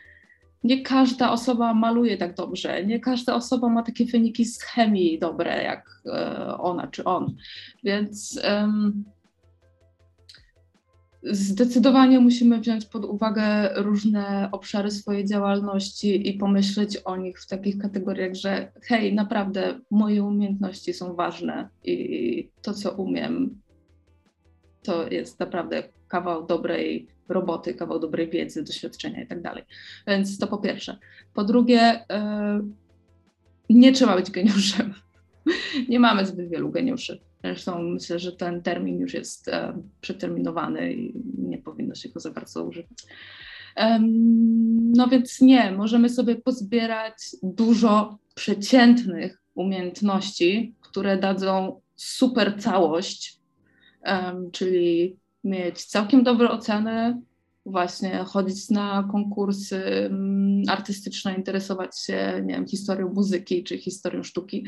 nie 0.64 0.82
każda 0.82 1.32
osoba 1.32 1.74
maluje 1.74 2.18
tak 2.18 2.36
dobrze, 2.36 2.86
nie 2.86 3.00
każda 3.00 3.36
osoba 3.36 3.70
ma 3.70 3.84
takie 3.84 4.06
wyniki 4.06 4.46
z 4.46 4.62
chemii 4.62 5.20
dobre 5.20 5.64
jak 5.64 6.02
ona 6.58 6.88
czy 6.88 7.04
on. 7.04 7.36
Więc 7.84 8.40
um, 8.52 9.04
Zdecydowanie 11.26 12.20
musimy 12.20 12.60
wziąć 12.60 12.86
pod 12.86 13.06
uwagę 13.06 13.70
różne 13.76 14.50
obszary 14.52 14.92
swojej 14.92 15.26
działalności 15.26 16.30
i 16.30 16.34
pomyśleć 16.34 16.98
o 16.98 17.18
nich 17.18 17.40
w 17.42 17.48
takich 17.48 17.78
kategoriach, 17.78 18.34
że 18.34 18.72
hej, 18.82 19.14
naprawdę 19.14 19.80
moje 19.92 20.24
umiejętności 20.24 20.94
są 20.94 21.16
ważne 21.16 21.70
i 21.84 22.50
to, 22.62 22.74
co 22.74 22.92
umiem, 22.92 23.62
to 24.82 25.08
jest 25.08 25.40
naprawdę 25.40 25.84
kawał 26.08 26.46
dobrej 26.46 27.08
roboty, 27.30 27.74
kawał 27.74 28.00
dobrej 28.00 28.30
wiedzy, 28.30 28.64
doświadczenia 28.64 29.24
i 29.24 29.28
tak 29.28 29.42
dalej. 29.42 29.64
Więc 30.08 30.38
to 30.38 30.48
po 30.48 30.58
pierwsze. 30.58 30.98
Po 31.34 31.44
drugie, 31.44 32.06
yy, 32.10 33.76
nie 33.76 33.92
trzeba 33.92 34.16
być 34.16 34.32
geniuszem. 34.32 34.94
nie 35.90 36.00
mamy 36.00 36.26
zbyt 36.26 36.50
wielu 36.50 36.72
geniuszy. 36.72 37.22
Zresztą 37.44 37.84
myślę, 37.84 38.20
że 38.20 38.32
ten 38.32 38.62
termin 38.62 39.00
już 39.00 39.14
jest 39.14 39.48
e, 39.48 39.82
przeterminowany 40.02 40.94
i 40.94 41.14
nie 41.38 41.58
powinno 41.58 41.96
się 41.96 42.10
go 42.10 42.20
za 42.20 42.32
bardzo 42.32 42.64
używać. 42.64 42.98
No 44.96 45.08
więc 45.08 45.42
nie, 45.42 45.72
możemy 45.72 46.10
sobie 46.10 46.36
pozbierać 46.36 47.16
dużo 47.44 48.18
przeciętnych 48.36 49.42
umiejętności, 49.56 50.76
które 50.82 51.18
dadzą 51.18 51.82
super 51.96 52.62
całość, 52.62 53.40
czyli 54.52 55.18
mieć 55.44 55.86
całkiem 55.86 56.24
dobre 56.24 56.50
oceny, 56.50 57.22
właśnie 57.66 58.18
chodzić 58.18 58.70
na 58.70 59.08
konkursy 59.12 59.86
mm, 59.86 60.64
artystyczne, 60.68 61.36
interesować 61.36 62.00
się, 62.00 62.42
nie 62.46 62.54
wiem, 62.54 62.68
historią 62.68 63.14
muzyki 63.14 63.64
czy 63.64 63.78
historią 63.78 64.24
sztuki 64.24 64.66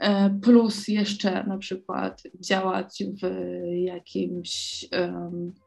E, 0.00 0.30
plus 0.42 0.88
jeszcze 0.88 1.44
na 1.44 1.58
przykład 1.58 2.22
działać 2.40 3.02
w 3.22 3.30
jakimś 3.74 4.84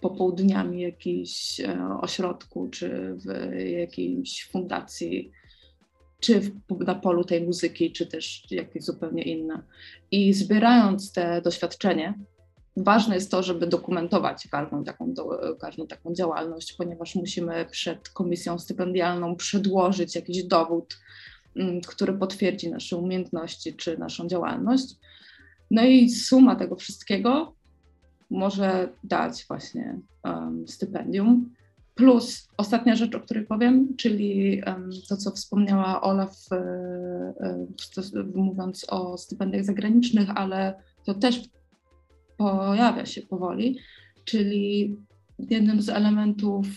popołudniami 0.02 0.82
jakimś 0.82 1.60
um, 1.60 1.92
ośrodku, 1.92 2.70
czy 2.70 3.16
w 3.26 3.56
jakiejś 3.70 4.50
fundacji, 4.52 5.32
czy 6.20 6.40
w, 6.40 6.52
na 6.80 6.96
polu 6.96 7.24
tej 7.24 7.42
muzyki, 7.42 7.92
czy 7.92 8.06
też 8.08 8.44
jakieś 8.52 8.84
zupełnie 8.84 9.24
inne. 9.24 9.64
I 10.12 10.34
zbierając 10.34 11.12
te 11.12 11.42
doświadczenie, 11.42 12.14
ważne 12.78 13.16
jest 13.16 13.32
to, 13.32 13.44
żeby 13.44 13.68
dokumentować 13.68 14.48
każdą 14.52 14.84
taką, 14.84 15.14
do, 15.14 15.40
każdą 15.60 15.88
taką 15.88 16.14
działalność, 16.14 16.74
ponieważ 16.74 17.16
musimy 17.16 17.66
przed 17.72 18.10
komisją 18.10 18.60
stypendialną 18.60 19.36
przedłożyć 19.36 20.16
jakiś 20.16 20.44
dowód, 20.44 20.96
Mm, 21.56 21.82
który 21.82 22.14
potwierdzi 22.14 22.72
nasze 22.72 22.98
umiejętności 22.98 23.74
czy 23.74 23.98
naszą 23.98 24.28
działalność. 24.28 24.96
No 25.72 25.86
i 25.86 26.10
suma 26.10 26.56
tego 26.56 26.76
wszystkiego 26.76 27.54
może 28.30 28.90
dać 29.04 29.46
właśnie 29.48 30.00
um, 30.24 30.68
stypendium. 30.68 31.54
Plus 31.96 32.48
ostatnia 32.58 32.96
rzecz, 32.96 33.16
o 33.16 33.20
której 33.20 33.46
powiem, 33.46 33.96
czyli 33.98 34.62
um, 34.68 34.90
to, 35.10 35.18
co 35.18 35.32
wspomniała 35.32 36.02
Ola, 36.02 36.26
w, 36.28 36.50
w, 38.14 38.36
mówiąc 38.36 38.86
o 38.90 39.18
stypendiach 39.18 39.66
zagranicznych, 39.66 40.30
ale 40.36 40.74
to 41.06 41.14
też 41.14 41.42
pojawia 42.44 43.06
się 43.06 43.22
powoli, 43.22 43.78
czyli 44.26 44.96
jednym 45.40 45.82
z 45.82 45.90
elementów 45.90 46.68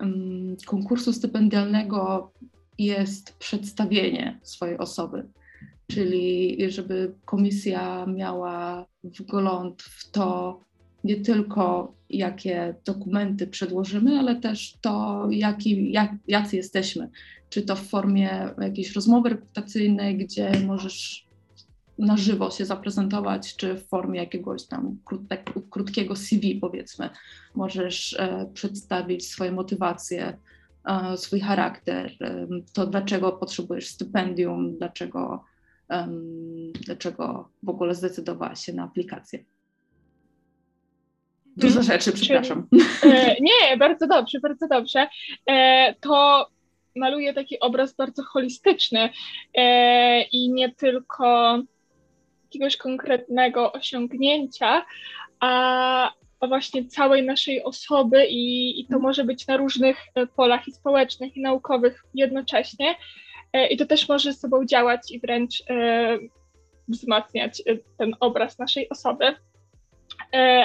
um, 0.00 0.56
konkursu 0.66 1.12
stypendialnego 1.12 2.32
jest 2.78 3.38
przedstawienie 3.38 4.40
swojej 4.42 4.78
osoby, 4.78 5.28
czyli 5.90 6.58
żeby 6.70 7.14
komisja 7.24 8.06
miała 8.06 8.86
wgląd 9.04 9.82
w 9.82 10.10
to, 10.10 10.60
nie 11.04 11.16
tylko 11.16 11.94
jakie 12.10 12.74
dokumenty 12.84 13.46
przedłożymy, 13.46 14.18
ale 14.18 14.36
też 14.36 14.76
to, 14.80 15.26
jaki, 15.30 15.92
jak, 15.92 16.12
jacy 16.28 16.56
jesteśmy. 16.56 17.10
Czy 17.48 17.62
to 17.62 17.76
w 17.76 17.88
formie 17.88 18.48
jakiejś 18.60 18.92
rozmowy 18.92 19.28
rekrutacyjnej, 19.28 20.16
gdzie 20.16 20.52
możesz 20.66 21.29
na 22.00 22.16
żywo 22.16 22.50
się 22.50 22.64
zaprezentować, 22.64 23.56
czy 23.56 23.74
w 23.74 23.88
formie 23.88 24.20
jakiegoś 24.20 24.66
tam 24.66 24.98
krót, 25.04 25.20
tak, 25.28 25.52
krótkiego 25.70 26.16
CV 26.16 26.54
powiedzmy. 26.60 27.10
Możesz 27.54 28.14
e, 28.18 28.50
przedstawić 28.54 29.26
swoje 29.26 29.52
motywacje, 29.52 30.38
e, 30.84 31.16
swój 31.16 31.40
charakter, 31.40 32.12
e, 32.20 32.46
to 32.72 32.86
dlaczego 32.86 33.32
potrzebujesz 33.32 33.88
stypendium, 33.88 34.78
dlaczego, 34.78 35.44
dlaczego 36.86 37.48
w 37.62 37.68
ogóle 37.68 37.94
zdecydowałaś 37.94 38.64
się 38.64 38.72
na 38.72 38.84
aplikację. 38.84 39.44
Dużo 41.56 41.80
mhm. 41.80 41.86
rzeczy, 41.86 42.12
przepraszam. 42.12 42.66
Nie, 43.40 43.76
bardzo 43.76 44.06
dobrze, 44.06 44.40
bardzo 44.40 44.68
dobrze. 44.68 45.08
To 46.00 46.46
maluje 46.96 47.34
taki 47.34 47.60
obraz 47.60 47.94
bardzo 47.94 48.22
holistyczny 48.22 49.10
i 50.32 50.50
nie 50.52 50.74
tylko 50.74 51.58
jakiegoś 52.50 52.76
konkretnego 52.76 53.72
osiągnięcia, 53.72 54.84
a, 55.40 56.12
a 56.40 56.46
właśnie 56.46 56.84
całej 56.84 57.22
naszej 57.22 57.62
osoby 57.62 58.26
i, 58.26 58.80
i 58.80 58.84
to 58.84 58.94
mhm. 58.94 59.02
może 59.02 59.24
być 59.24 59.46
na 59.46 59.56
różnych 59.56 59.96
e, 60.14 60.26
polach 60.26 60.68
i 60.68 60.72
społecznych 60.72 61.36
i 61.36 61.40
naukowych 61.40 62.04
jednocześnie. 62.14 62.94
E, 63.52 63.66
I 63.66 63.76
to 63.76 63.86
też 63.86 64.08
może 64.08 64.32
z 64.32 64.40
sobą 64.40 64.64
działać 64.66 65.10
i 65.10 65.20
wręcz 65.20 65.62
e, 65.70 66.18
wzmacniać 66.88 67.62
ten 67.98 68.16
obraz 68.20 68.58
naszej 68.58 68.88
osoby. 68.88 69.24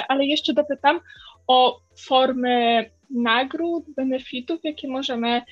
Ale 0.08 0.26
jeszcze 0.26 0.52
dopytam 0.52 1.00
o 1.46 1.80
formy 1.96 2.90
nagród, 3.10 3.84
benefitów, 3.96 4.60
jakie 4.64 4.88
możemy 4.88 5.42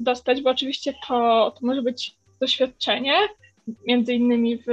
dostać, 0.00 0.42
bo 0.42 0.50
oczywiście 0.50 0.94
to, 1.08 1.50
to 1.50 1.66
może 1.66 1.82
być 1.82 2.16
doświadczenie, 2.40 3.14
między 3.86 4.14
innymi 4.14 4.58
w 4.58 4.70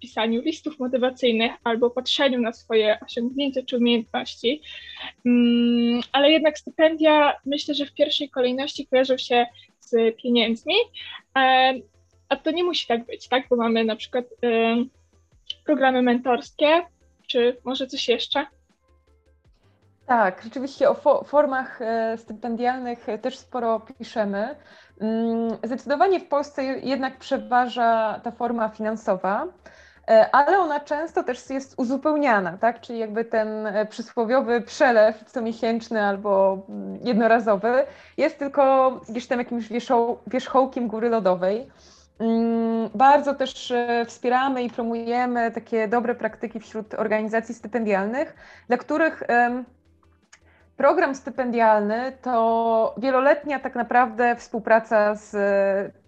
pisaniu 0.00 0.42
listów 0.42 0.78
motywacyjnych 0.78 1.52
albo 1.64 1.90
patrzeniu 1.90 2.40
na 2.40 2.52
swoje 2.52 2.98
osiągnięcia 3.06 3.62
czy 3.62 3.76
umiejętności, 3.76 4.62
mm, 5.26 6.00
ale 6.12 6.30
jednak 6.30 6.58
stypendia 6.58 7.36
myślę, 7.46 7.74
że 7.74 7.86
w 7.86 7.94
pierwszej 7.94 8.30
kolejności 8.30 8.86
kojarzą 8.86 9.16
się 9.18 9.46
z 9.80 10.16
pieniędzmi, 10.16 10.74
a 12.28 12.36
to 12.36 12.50
nie 12.50 12.64
musi 12.64 12.86
tak 12.86 13.06
być, 13.06 13.28
tak? 13.28 13.48
Bo 13.50 13.56
mamy 13.56 13.84
na 13.84 13.96
przykład 13.96 14.24
programy 15.64 16.02
mentorskie, 16.02 16.66
czy 17.26 17.56
może 17.64 17.86
coś 17.86 18.08
jeszcze? 18.08 18.46
Tak, 20.06 20.40
rzeczywiście 20.44 20.90
o 20.90 20.94
fo 20.94 21.24
formach 21.24 21.82
e, 21.82 22.18
stypendialnych 22.18 23.06
też 23.22 23.38
sporo 23.38 23.80
piszemy. 23.98 24.56
Mm, 25.02 25.56
zdecydowanie 25.62 26.20
w 26.20 26.28
Polsce 26.28 26.64
jednak 26.64 27.18
przeważa 27.18 28.20
ta 28.22 28.30
forma 28.30 28.68
finansowa, 28.68 29.46
e, 30.08 30.34
ale 30.34 30.58
ona 30.58 30.80
często 30.80 31.22
też 31.22 31.50
jest 31.50 31.74
uzupełniana, 31.76 32.58
tak? 32.58 32.80
Czyli 32.80 32.98
jakby 32.98 33.24
ten 33.24 33.66
e, 33.66 33.86
przysłowiowy 33.86 34.60
przelew 34.60 35.24
comiesięczny 35.24 36.02
albo 36.02 36.58
mm, 36.68 36.98
jednorazowy 37.04 37.86
jest 38.16 38.38
tylko 38.38 38.90
gdzieś 39.08 39.26
tam 39.26 39.38
jakimś 39.38 39.68
wierzchołkiem 40.26 40.88
góry 40.88 41.08
lodowej. 41.08 41.70
Mm, 42.18 42.90
bardzo 42.94 43.34
też 43.34 43.72
wspieramy 44.06 44.62
i 44.62 44.70
promujemy 44.70 45.50
takie 45.50 45.88
dobre 45.88 46.14
praktyki 46.14 46.60
wśród 46.60 46.94
organizacji 46.94 47.54
stypendialnych, 47.54 48.34
dla 48.68 48.76
których 48.76 49.22
Program 50.76 51.14
stypendialny 51.14 52.12
to 52.22 52.94
wieloletnia 52.98 53.58
tak 53.58 53.74
naprawdę 53.74 54.36
współpraca 54.36 55.14
z 55.14 55.36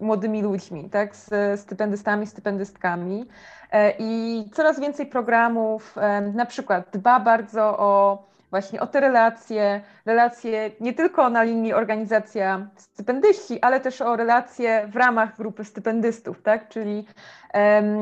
młodymi 0.00 0.42
ludźmi, 0.42 0.90
tak, 0.90 1.16
z 1.16 1.60
stypendystami, 1.60 2.26
stypendystkami. 2.26 3.28
E, 3.72 3.92
I 3.98 4.44
coraz 4.52 4.80
więcej 4.80 5.06
programów 5.06 5.98
e, 5.98 6.20
na 6.20 6.46
przykład 6.46 6.84
dba 6.92 7.20
bardzo 7.20 7.78
o 7.78 8.24
właśnie 8.50 8.80
o 8.80 8.86
te 8.86 9.00
relacje, 9.00 9.80
relacje 10.06 10.70
nie 10.80 10.92
tylko 10.92 11.30
na 11.30 11.42
linii 11.42 11.72
organizacja 11.72 12.66
stypendyści, 12.76 13.60
ale 13.60 13.80
też 13.80 14.00
o 14.00 14.16
relacje 14.16 14.88
w 14.92 14.96
ramach 14.96 15.36
grupy 15.36 15.64
stypendystów, 15.64 16.42
tak? 16.42 16.68
czyli 16.68 17.06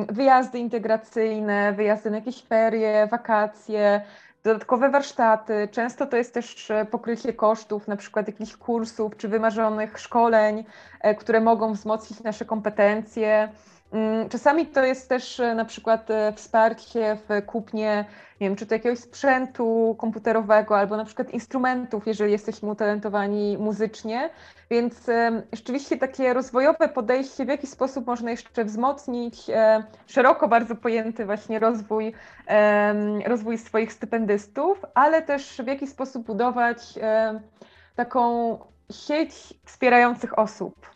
wyjazdy 0.08 0.58
integracyjne, 0.58 1.72
wyjazdy 1.72 2.10
na 2.10 2.16
jakieś 2.16 2.42
ferie, 2.42 3.06
wakacje, 3.06 4.02
dodatkowe 4.44 4.90
warsztaty. 4.90 5.68
Często 5.70 6.06
to 6.06 6.16
jest 6.16 6.34
też 6.34 6.70
e, 6.70 6.84
pokrycie 6.84 7.32
kosztów, 7.32 7.88
na 7.88 7.96
przykład 7.96 8.26
jakichś 8.26 8.56
kursów 8.56 9.16
czy 9.16 9.28
wymarzonych 9.28 9.98
szkoleń, 9.98 10.64
e, 11.00 11.14
które 11.14 11.40
mogą 11.40 11.72
wzmocnić 11.72 12.22
nasze 12.22 12.44
kompetencje. 12.44 13.48
Mm, 13.92 14.28
czasami 14.28 14.66
to 14.66 14.84
jest 14.84 15.08
też 15.08 15.40
e, 15.40 15.54
na 15.54 15.64
przykład 15.64 16.08
wsparcie 16.36 17.16
w 17.28 17.46
kupnie, 17.46 18.04
nie 18.40 18.48
wiem, 18.48 18.56
czy 18.56 18.66
to 18.66 18.74
jakiegoś 18.74 18.98
sprzętu 18.98 19.96
komputerowego, 19.98 20.78
albo 20.78 20.96
na 20.96 21.04
przykład 21.04 21.30
instrumentów, 21.30 22.06
jeżeli 22.06 22.32
jesteśmy 22.32 22.70
utalentowani 22.70 23.58
muzycznie. 23.58 24.30
Więc 24.70 24.94
rzeczywiście 25.52 25.96
takie 25.96 26.34
rozwojowe 26.34 26.88
podejście, 26.88 27.44
w 27.44 27.48
jaki 27.48 27.66
sposób 27.66 28.06
można 28.06 28.30
jeszcze 28.30 28.64
wzmocnić 28.64 29.46
szeroko 30.06 30.48
bardzo 30.48 30.76
pojęty 30.76 31.26
właśnie 31.26 31.58
rozwój, 31.58 32.12
rozwój 33.26 33.58
swoich 33.58 33.92
stypendystów, 33.92 34.84
ale 34.94 35.22
też 35.22 35.62
w 35.64 35.66
jaki 35.66 35.86
sposób 35.86 36.26
budować 36.26 36.78
taką 37.96 38.58
sieć 38.90 39.54
wspierających 39.64 40.38
osób. 40.38 40.92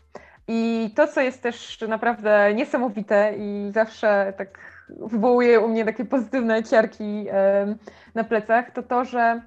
I 0.47 0.91
to, 0.95 1.07
co 1.07 1.21
jest 1.21 1.43
też 1.43 1.81
naprawdę 1.87 2.53
niesamowite 2.53 3.33
i 3.37 3.71
zawsze 3.73 4.33
tak 4.37 4.59
wywołuje 4.89 5.59
u 5.59 5.67
mnie 5.67 5.85
takie 5.85 6.05
pozytywne 6.05 6.63
ciarki 6.63 7.25
na 8.15 8.23
plecach, 8.23 8.71
to 8.71 8.83
to, 8.83 9.05
że 9.05 9.41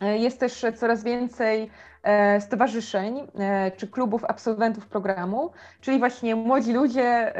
e, 0.00 0.18
jest 0.18 0.40
też 0.40 0.66
coraz 0.76 1.04
więcej 1.04 1.70
E, 2.02 2.40
stowarzyszeń 2.40 3.28
e, 3.38 3.70
czy 3.70 3.88
klubów 3.88 4.24
absolwentów 4.24 4.86
programu, 4.86 5.52
czyli 5.80 5.98
właśnie 5.98 6.36
młodzi 6.36 6.72
ludzie 6.72 7.32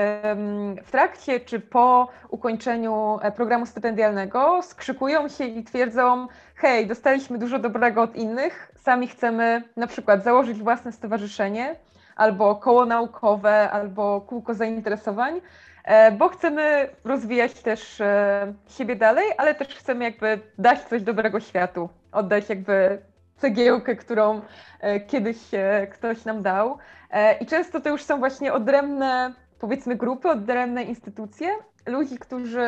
w 0.84 0.90
trakcie 0.90 1.40
czy 1.40 1.60
po 1.60 2.08
ukończeniu 2.28 3.18
programu 3.36 3.66
stypendialnego 3.66 4.62
skrzykują 4.62 5.28
się 5.28 5.44
i 5.44 5.64
twierdzą: 5.64 6.26
Hej, 6.54 6.86
dostaliśmy 6.86 7.38
dużo 7.38 7.58
dobrego 7.58 8.02
od 8.02 8.16
innych, 8.16 8.72
sami 8.76 9.08
chcemy 9.08 9.62
na 9.76 9.86
przykład 9.86 10.24
założyć 10.24 10.58
własne 10.58 10.92
stowarzyszenie 10.92 11.76
albo 12.16 12.56
koło 12.56 12.86
naukowe, 12.86 13.70
albo 13.70 14.20
kółko 14.20 14.54
zainteresowań, 14.54 15.40
bo 16.18 16.28
chcemy 16.28 16.88
rozwijać 17.04 17.52
też 17.52 18.02
siebie 18.68 18.96
dalej, 18.96 19.24
ale 19.38 19.54
też 19.54 19.68
chcemy 19.68 20.04
jakby 20.04 20.40
dać 20.58 20.80
coś 20.80 21.02
dobrego 21.02 21.40
światu, 21.40 21.88
oddać 22.12 22.48
jakby 22.48 22.98
cegiełkę, 23.42 23.96
którą 23.96 24.40
e, 24.80 25.00
kiedyś 25.00 25.38
e, 25.52 25.86
ktoś 25.86 26.24
nam 26.24 26.42
dał. 26.42 26.78
E, 27.10 27.38
I 27.38 27.46
często 27.46 27.80
to 27.80 27.88
już 27.88 28.02
są 28.02 28.18
właśnie 28.18 28.52
odrębne, 28.52 29.34
powiedzmy, 29.58 29.96
grupy, 29.96 30.28
odrębne 30.28 30.82
instytucje, 30.82 31.48
ludzi, 31.86 32.18
którzy 32.18 32.60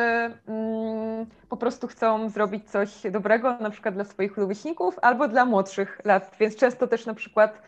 mm, 0.47 1.25
po 1.49 1.57
prostu 1.57 1.87
chcą 1.87 2.29
zrobić 2.29 2.71
coś 2.71 3.01
dobrego, 3.11 3.57
na 3.59 3.69
przykład 3.69 3.93
dla 3.93 4.03
swoich 4.03 4.37
rówieśników 4.37 4.99
albo 5.01 5.27
dla 5.27 5.45
młodszych 5.45 6.01
lat. 6.05 6.35
Więc 6.39 6.55
często 6.55 6.87
też 6.87 7.05
na 7.05 7.13
przykład 7.13 7.61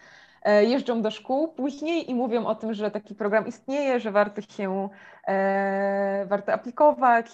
jeżdżą 0.45 1.01
do 1.01 1.11
szkół 1.11 1.47
później 1.47 2.11
i 2.11 2.15
mówią 2.15 2.45
o 2.45 2.55
tym, 2.55 2.73
że 2.73 2.91
taki 2.91 3.15
program 3.15 3.47
istnieje, 3.47 3.99
że 3.99 4.11
warto 4.11 4.41
się, 4.41 4.89
e, 5.27 6.25
warto 6.25 6.53
aplikować. 6.53 7.27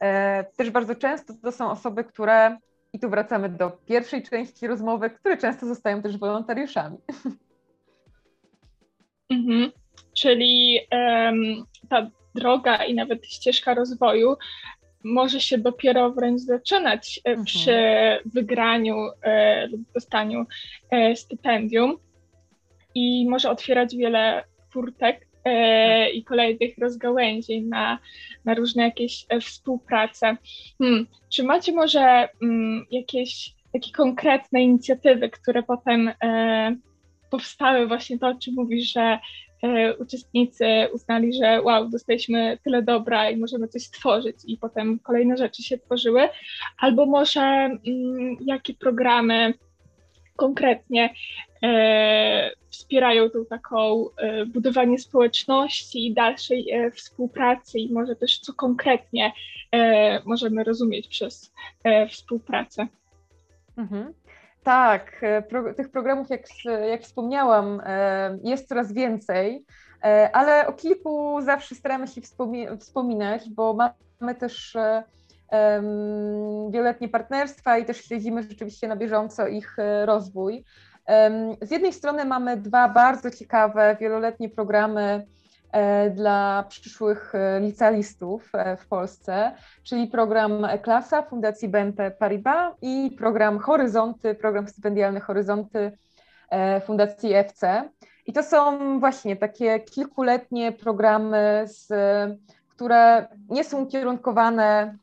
E, 0.00 0.44
też 0.44 0.70
bardzo 0.70 0.94
często 0.94 1.34
to 1.42 1.52
są 1.52 1.70
osoby, 1.70 2.04
które 2.04 2.56
i 2.92 2.98
tu 2.98 3.10
wracamy 3.10 3.48
do 3.48 3.70
pierwszej 3.70 4.22
części 4.22 4.66
rozmowy, 4.66 5.10
które 5.10 5.36
często 5.36 5.66
zostają 5.66 6.02
też 6.02 6.18
wolontariuszami. 6.18 6.96
Mhm. 9.30 9.72
Czyli 10.14 10.80
um, 10.92 11.64
ta 11.88 12.10
droga 12.34 12.84
i 12.84 12.94
nawet 12.94 13.26
ścieżka 13.26 13.74
rozwoju 13.74 14.36
może 15.04 15.40
się 15.40 15.58
dopiero 15.58 16.10
wręcz 16.10 16.40
zaczynać 16.40 17.20
e, 17.24 17.28
mhm. 17.28 17.44
przy 17.44 17.76
wygraniu 18.24 18.96
e, 19.22 19.66
lub 19.66 19.80
dostaniu 19.94 20.46
e, 20.90 21.16
stypendium 21.16 21.96
i 22.94 23.26
może 23.28 23.50
otwierać 23.50 23.96
wiele 23.96 24.44
furtek 24.70 25.26
e, 25.44 26.10
i 26.10 26.24
kolejnych 26.24 26.78
rozgałęzień 26.78 27.64
na, 27.64 27.98
na 28.44 28.54
różne 28.54 28.82
jakieś 28.82 29.26
e, 29.28 29.40
współprace. 29.40 30.36
Hmm. 30.78 31.06
Czy 31.28 31.44
macie 31.44 31.72
może 31.72 32.28
mm, 32.42 32.86
jakieś 32.90 33.54
takie 33.72 33.92
konkretne 33.92 34.62
inicjatywy, 34.62 35.30
które 35.30 35.62
potem 35.62 36.12
e, 36.22 36.76
powstały, 37.30 37.86
właśnie 37.86 38.18
to, 38.18 38.28
o 38.28 38.34
czym 38.34 38.54
mówisz, 38.54 38.92
że 38.92 39.18
e, 39.62 39.96
uczestnicy 39.96 40.66
uznali, 40.92 41.32
że 41.32 41.62
wow, 41.62 41.88
dostaliśmy 41.88 42.58
tyle 42.64 42.82
dobra 42.82 43.30
i 43.30 43.36
możemy 43.36 43.68
coś 43.68 43.82
stworzyć 43.82 44.36
i 44.46 44.56
potem 44.56 44.98
kolejne 44.98 45.36
rzeczy 45.36 45.62
się 45.62 45.78
tworzyły, 45.78 46.28
albo 46.78 47.06
może 47.06 47.40
mm, 47.40 48.36
jakie 48.40 48.74
programy 48.74 49.54
konkretnie 50.38 51.14
e, 51.62 52.50
wspierają 52.70 53.30
tą 53.30 53.44
taką 53.44 54.04
e, 54.16 54.46
budowanie 54.46 54.98
społeczności 54.98 56.06
i 56.06 56.14
dalszej 56.14 56.70
e, 56.70 56.90
współpracy 56.90 57.78
i 57.78 57.92
może 57.92 58.16
też 58.16 58.38
co 58.38 58.52
konkretnie 58.52 59.32
e, 59.72 60.22
możemy 60.24 60.64
rozumieć 60.64 61.08
przez 61.08 61.52
e, 61.84 62.08
współpracę. 62.08 62.86
Mhm. 63.76 64.14
Tak, 64.62 65.20
e, 65.22 65.42
pro, 65.42 65.74
tych 65.74 65.90
programów, 65.90 66.30
jak, 66.30 66.42
jak 66.90 67.02
wspomniałam, 67.02 67.82
jest 68.44 68.68
coraz 68.68 68.92
więcej, 68.92 69.64
ale 70.32 70.66
o 70.66 70.72
kilku 70.72 71.40
zawsze 71.40 71.74
staramy 71.74 72.06
się 72.06 72.20
wspominać, 72.78 73.50
bo 73.50 73.76
mamy 74.20 74.34
też 74.34 74.76
wieloletnie 76.70 77.08
partnerstwa 77.08 77.78
i 77.78 77.84
też 77.84 78.04
śledzimy 78.04 78.42
rzeczywiście 78.42 78.88
na 78.88 78.96
bieżąco 78.96 79.46
ich 79.46 79.76
rozwój. 80.04 80.64
Z 81.62 81.70
jednej 81.70 81.92
strony 81.92 82.24
mamy 82.24 82.56
dwa 82.56 82.88
bardzo 82.88 83.30
ciekawe 83.30 83.96
wieloletnie 84.00 84.48
programy 84.48 85.26
e, 85.72 86.10
dla 86.10 86.64
przyszłych 86.68 87.34
e, 87.34 87.60
licealistów 87.60 88.50
e, 88.54 88.76
w 88.76 88.86
Polsce, 88.86 89.52
czyli 89.82 90.06
program 90.06 90.66
Klasa 90.82 91.22
Fundacji 91.22 91.68
BNP 91.68 92.10
Paribas 92.10 92.74
i 92.82 93.14
program 93.18 93.58
Horyzonty, 93.58 94.34
program 94.34 94.68
stypendialny 94.68 95.20
Horyzonty 95.20 95.92
Fundacji 96.84 97.34
FC. 97.34 97.88
I 98.26 98.32
to 98.32 98.42
są 98.42 99.00
właśnie 99.00 99.36
takie 99.36 99.80
kilkuletnie 99.80 100.72
programy, 100.72 101.64
z, 101.66 101.88
które 102.68 103.26
nie 103.48 103.64
są 103.64 103.82
ukierunkowane 103.82 104.98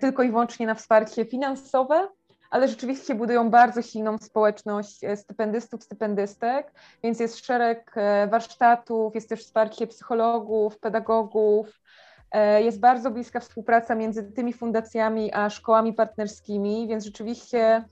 tylko 0.00 0.22
i 0.22 0.30
wyłącznie 0.30 0.66
na 0.66 0.74
wsparcie 0.74 1.24
finansowe, 1.24 2.08
ale 2.52 2.68
rzeczywiście 2.68 3.14
budują 3.14 3.50
bardzo 3.50 3.82
silną 3.82 4.18
społeczność 4.18 5.04
e, 5.04 5.16
stypendystów, 5.16 5.84
stypendystek, 5.84 6.72
więc 7.02 7.20
jest 7.20 7.46
szereg 7.46 7.92
e, 7.96 8.26
warsztatów, 8.26 9.14
jest 9.14 9.28
też 9.28 9.40
wsparcie 9.40 9.86
psychologów, 9.86 10.78
pedagogów, 10.78 11.80
e, 12.30 12.62
jest 12.62 12.80
bardzo 12.80 13.10
bliska 13.10 13.40
współpraca 13.40 13.94
między 13.94 14.32
tymi 14.32 14.52
fundacjami 14.52 15.34
a 15.34 15.50
szkołami 15.50 15.92
partnerskimi, 15.92 16.88
więc 16.88 17.04
rzeczywiście 17.04 17.84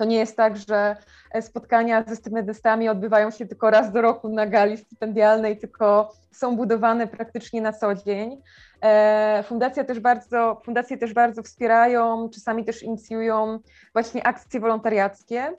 to 0.00 0.04
nie 0.04 0.16
jest 0.16 0.36
tak, 0.36 0.56
że 0.56 0.96
spotkania 1.40 2.04
ze 2.08 2.16
stypendystami 2.16 2.88
odbywają 2.88 3.30
się 3.30 3.46
tylko 3.46 3.70
raz 3.70 3.92
do 3.92 4.02
roku 4.02 4.28
na 4.28 4.46
gali 4.46 4.76
stypendialnej, 4.76 5.58
tylko 5.58 6.12
są 6.32 6.56
budowane 6.56 7.06
praktycznie 7.06 7.60
na 7.60 7.72
co 7.72 7.94
dzień. 7.94 8.42
E, 8.82 9.44
fundacja 9.48 9.84
też 9.84 10.00
bardzo, 10.00 10.60
fundacje 10.64 10.98
też 10.98 11.12
bardzo 11.12 11.42
wspierają, 11.42 12.28
czasami 12.34 12.64
też 12.64 12.82
inicjują 12.82 13.58
właśnie 13.92 14.26
akcje 14.26 14.60
wolontariackie. 14.60 15.52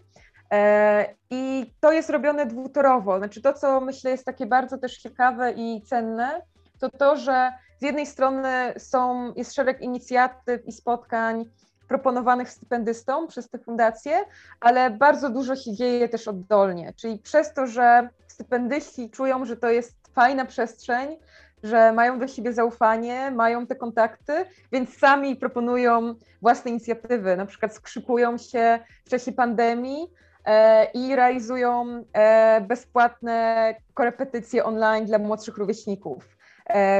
E, 0.52 1.06
I 1.30 1.74
to 1.80 1.92
jest 1.92 2.10
robione 2.10 2.46
dwutorowo. 2.46 3.18
Znaczy 3.18 3.42
to, 3.42 3.54
co 3.54 3.82
myślę 3.82 4.12
jest 4.12 4.26
takie 4.26 4.46
bardzo 4.46 4.78
też 4.78 4.98
ciekawe 4.98 5.52
i 5.52 5.82
cenne, 5.82 6.42
to 6.80 6.90
to, 6.90 7.18
że 7.18 7.52
z 7.80 7.84
jednej 7.84 8.06
strony 8.06 8.74
są, 8.78 9.34
jest 9.34 9.54
szereg 9.56 9.82
inicjatyw 9.82 10.68
i 10.68 10.72
spotkań 10.72 11.46
proponowanych 11.92 12.50
stypendystom 12.50 13.28
przez 13.28 13.50
te 13.50 13.60
fundacje, 13.60 14.20
ale 14.60 14.90
bardzo 14.90 15.30
dużo 15.30 15.56
się 15.56 15.76
dzieje 15.76 16.10
też 16.10 16.28
oddolnie. 16.28 16.94
Czyli 16.96 17.20
przez 17.20 17.54
to, 17.54 17.68
że 17.68 18.10
stypendyści 18.28 19.10
czują, 19.10 19.46
że 19.46 19.58
to 19.58 19.70
jest 19.70 19.96
fajna 20.14 20.46
przestrzeń, 20.46 21.18
że 21.64 21.92
mają 21.92 22.20
do 22.20 22.28
siebie 22.28 22.54
zaufanie, 22.54 23.32
mają 23.32 23.68
te 23.68 23.76
kontakty, 23.76 24.34
więc 24.72 24.98
sami 24.98 25.36
proponują 25.36 26.16
własne 26.42 26.72
inicjatywy, 26.72 27.38
na 27.38 27.46
przykład 27.46 27.76
skrzykują 27.76 28.38
się 28.38 28.80
w 29.06 29.10
czasie 29.10 29.32
pandemii 29.32 30.08
e, 30.46 30.86
i 30.94 31.16
realizują 31.16 32.04
e, 32.14 32.62
bezpłatne 32.62 33.76
korepetycje 33.94 34.64
online 34.64 35.06
dla 35.06 35.20
młodszych 35.20 35.58
rówieśników, 35.58 36.41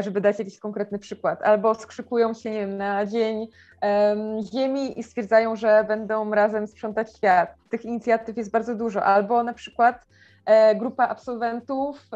żeby 0.02 0.22
dać 0.22 0.40
jakiś 0.40 0.60
konkretny 0.60 1.00
przykład, 1.00 1.44
albo 1.44 1.76
skrzykują 1.76 2.34
się 2.34 2.52
nie 2.52 2.60
wiem, 2.60 2.78
na 2.78 3.06
dzień 3.06 3.48
ziemi 4.54 5.00
i 5.00 5.04
stwierdzają, 5.04 5.56
że 5.56 5.86
będą 5.88 6.32
razem 6.32 6.68
sprzątać 6.68 7.16
świat. 7.16 7.56
Tych 7.70 7.86
inicjatyw 7.86 8.38
jest 8.38 8.52
bardzo 8.52 8.76
dużo, 8.76 9.04
albo 9.04 9.44
na 9.44 9.54
przykład 9.54 10.06
e, 10.46 10.76
grupa 10.76 11.08
absolwentów 11.08 12.10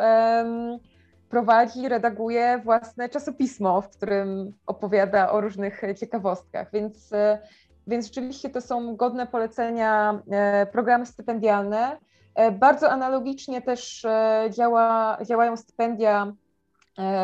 prowadzi, 1.30 1.90
redaguje 1.90 2.62
własne 2.64 3.10
czasopismo, 3.10 3.82
w 3.82 3.90
którym 3.90 4.54
opowiada 4.68 5.32
o 5.32 5.42
różnych 5.42 5.82
ciekawostkach, 6.00 6.72
więc, 6.74 7.14
e, 7.14 7.40
więc 7.88 8.06
rzeczywiście 8.06 8.50
to 8.50 8.62
są 8.62 8.96
godne 8.96 9.28
polecenia 9.28 10.22
e, 10.32 10.66
programy 10.66 11.06
stypendialne. 11.06 11.98
E, 12.36 12.52
bardzo 12.52 12.92
analogicznie 12.92 13.62
też 13.62 14.06
działa, 14.50 15.18
działają 15.26 15.58
stypendia 15.58 16.34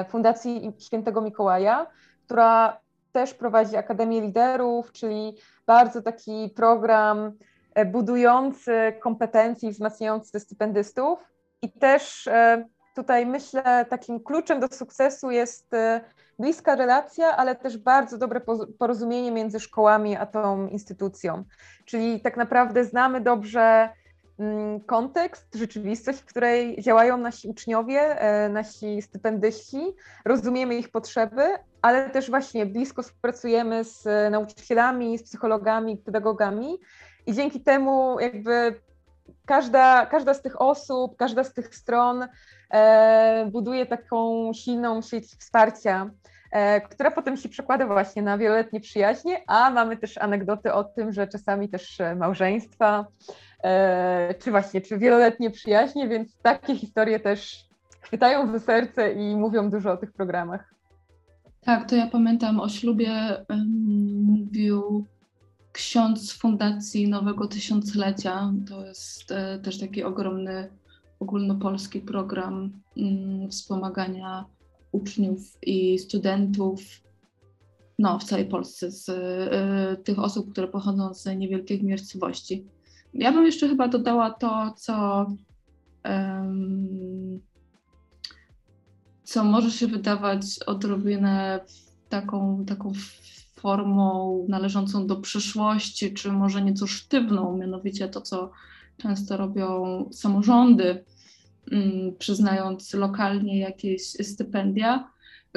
Fundacji 0.10 0.74
Świętego 0.80 1.22
Mikołaja, 1.22 1.88
która 2.26 2.80
też 3.12 3.34
prowadzi 3.34 3.78
Akademię 3.78 4.22
Liderów, 4.22 4.92
czyli 4.92 5.38
bardzo 5.66 6.02
taki 6.02 6.50
program 6.56 7.32
budujący 7.86 8.94
kompetencji, 9.02 9.72
wzmacniający 9.72 10.40
stypendystów 10.40 11.20
i 11.62 11.72
też 11.72 12.30
tutaj 12.96 13.26
myślę, 13.26 13.86
takim 13.90 14.20
kluczem 14.20 14.60
do 14.60 14.68
sukcesu 14.68 15.32
jest 15.32 15.74
e, 15.74 16.02
bliska 16.40 16.76
relacja, 16.76 17.38
ale 17.38 17.56
też 17.56 17.78
bardzo 17.78 18.18
dobre 18.18 18.42
porozumienie 18.80 19.32
między 19.32 19.60
szkołami 19.60 20.16
a 20.16 20.26
tą 20.26 20.68
instytucją. 20.68 21.44
Czyli 21.86 22.22
tak 22.22 22.38
naprawdę 22.38 22.86
znamy 22.86 23.22
dobrze 23.22 23.90
kontekst, 24.86 25.56
rzeczywistość, 25.56 26.20
w 26.20 26.26
której 26.26 26.82
działają 26.82 27.18
nasi 27.18 27.48
uczniowie, 27.48 28.00
e, 28.00 28.50
nasi 28.50 29.02
stypendyści, 29.02 29.94
rozumiemy 30.26 30.76
ich 30.76 30.90
potrzeby, 30.90 31.44
ale 31.82 32.10
też 32.10 32.30
właśnie 32.30 32.66
blisko 32.66 33.04
współpracujemy 33.04 33.84
z 33.84 34.32
nauczycielami, 34.32 35.18
z 35.18 35.24
psychologami, 35.24 35.98
pedagogami. 35.98 36.80
I 37.26 37.34
dzięki 37.34 37.62
temu 37.62 38.20
jakby 38.20 38.82
każda, 39.46 40.06
każda 40.06 40.34
z 40.34 40.42
tych 40.42 40.62
osób, 40.62 41.18
każda 41.18 41.44
z 41.44 41.54
tych 41.54 41.76
stron 41.76 42.28
e, 42.70 43.46
buduje 43.52 43.86
taką 43.86 44.52
silną 44.54 45.02
sieć 45.02 45.26
wsparcia, 45.26 46.06
e, 46.06 46.31
która 46.90 47.12
potem 47.12 47.38
się 47.38 47.50
przekłada 47.50 47.88
właśnie 47.88 48.22
na 48.22 48.38
wieloletnie 48.38 48.80
przyjaźnie, 48.80 49.44
a 49.48 49.70
mamy 49.72 49.98
też 49.98 50.18
anegdoty 50.18 50.74
o 50.74 50.84
tym, 50.84 51.12
że 51.12 51.28
czasami 51.28 51.70
też 51.70 51.98
małżeństwa, 52.16 53.06
e, 53.64 54.34
czy 54.40 54.52
właśnie, 54.52 54.82
czy 54.82 54.98
wieloletnie 54.98 55.52
przyjaźnie, 55.52 56.08
więc 56.08 56.38
takie 56.42 56.76
historie 56.76 57.20
też 57.20 57.66
chwytają 58.02 58.52
za 58.52 58.60
serce 58.60 59.14
i 59.14 59.36
mówią 59.36 59.70
dużo 59.70 59.92
o 59.92 59.98
tych 59.98 60.14
programach. 60.14 60.74
Tak, 61.62 61.90
to 61.90 61.96
ja 61.96 62.08
pamiętam 62.08 62.60
o 62.60 62.70
ślubie 62.70 63.12
um, 63.50 63.68
mówił 64.24 65.06
ksiądz 65.72 66.34
Fundacji 66.34 67.10
Nowego 67.10 67.48
Tysiąclecia. 67.48 68.54
To 68.70 68.86
jest 68.86 69.32
e, 69.32 69.60
też 69.60 69.80
taki 69.80 70.04
ogromny 70.04 70.70
ogólnopolski 71.20 72.00
program 72.00 72.72
mm, 72.98 73.50
wspomagania 73.50 74.46
uczniów 74.92 75.58
i 75.62 76.00
studentów 76.00 76.82
no, 78.00 78.20
w 78.20 78.24
całej 78.24 78.46
Polsce, 78.46 78.92
z 78.92 79.10
e, 79.10 79.98
tych 80.04 80.20
osób, 80.20 80.52
które 80.52 80.68
pochodzą 80.68 81.14
z 81.14 81.26
niewielkich 81.26 81.84
miejscowości. 81.84 82.66
Ja 83.14 83.32
bym 83.32 83.46
jeszcze 83.46 83.68
chyba 83.68 83.88
dodała 83.88 84.32
to, 84.32 84.74
co, 84.78 85.26
co 89.24 89.44
może 89.44 89.72
się 89.72 89.88
wydawać 89.88 90.42
odrobinę 90.66 91.66
taką, 92.10 92.66
taką 92.66 92.92
formą 93.56 94.46
należącą 94.50 95.08
do 95.08 95.16
przyszłości, 95.16 96.14
czy 96.14 96.32
może 96.32 96.62
nieco 96.62 96.88
sztywną, 96.88 97.58
mianowicie 97.58 98.08
to, 98.10 98.22
co 98.22 98.52
często 98.98 99.38
robią 99.38 100.06
samorządy, 100.12 101.06
przyznając 102.20 102.94
lokalnie 102.94 103.60
jakieś 103.60 104.02
stypendia, 104.04 105.12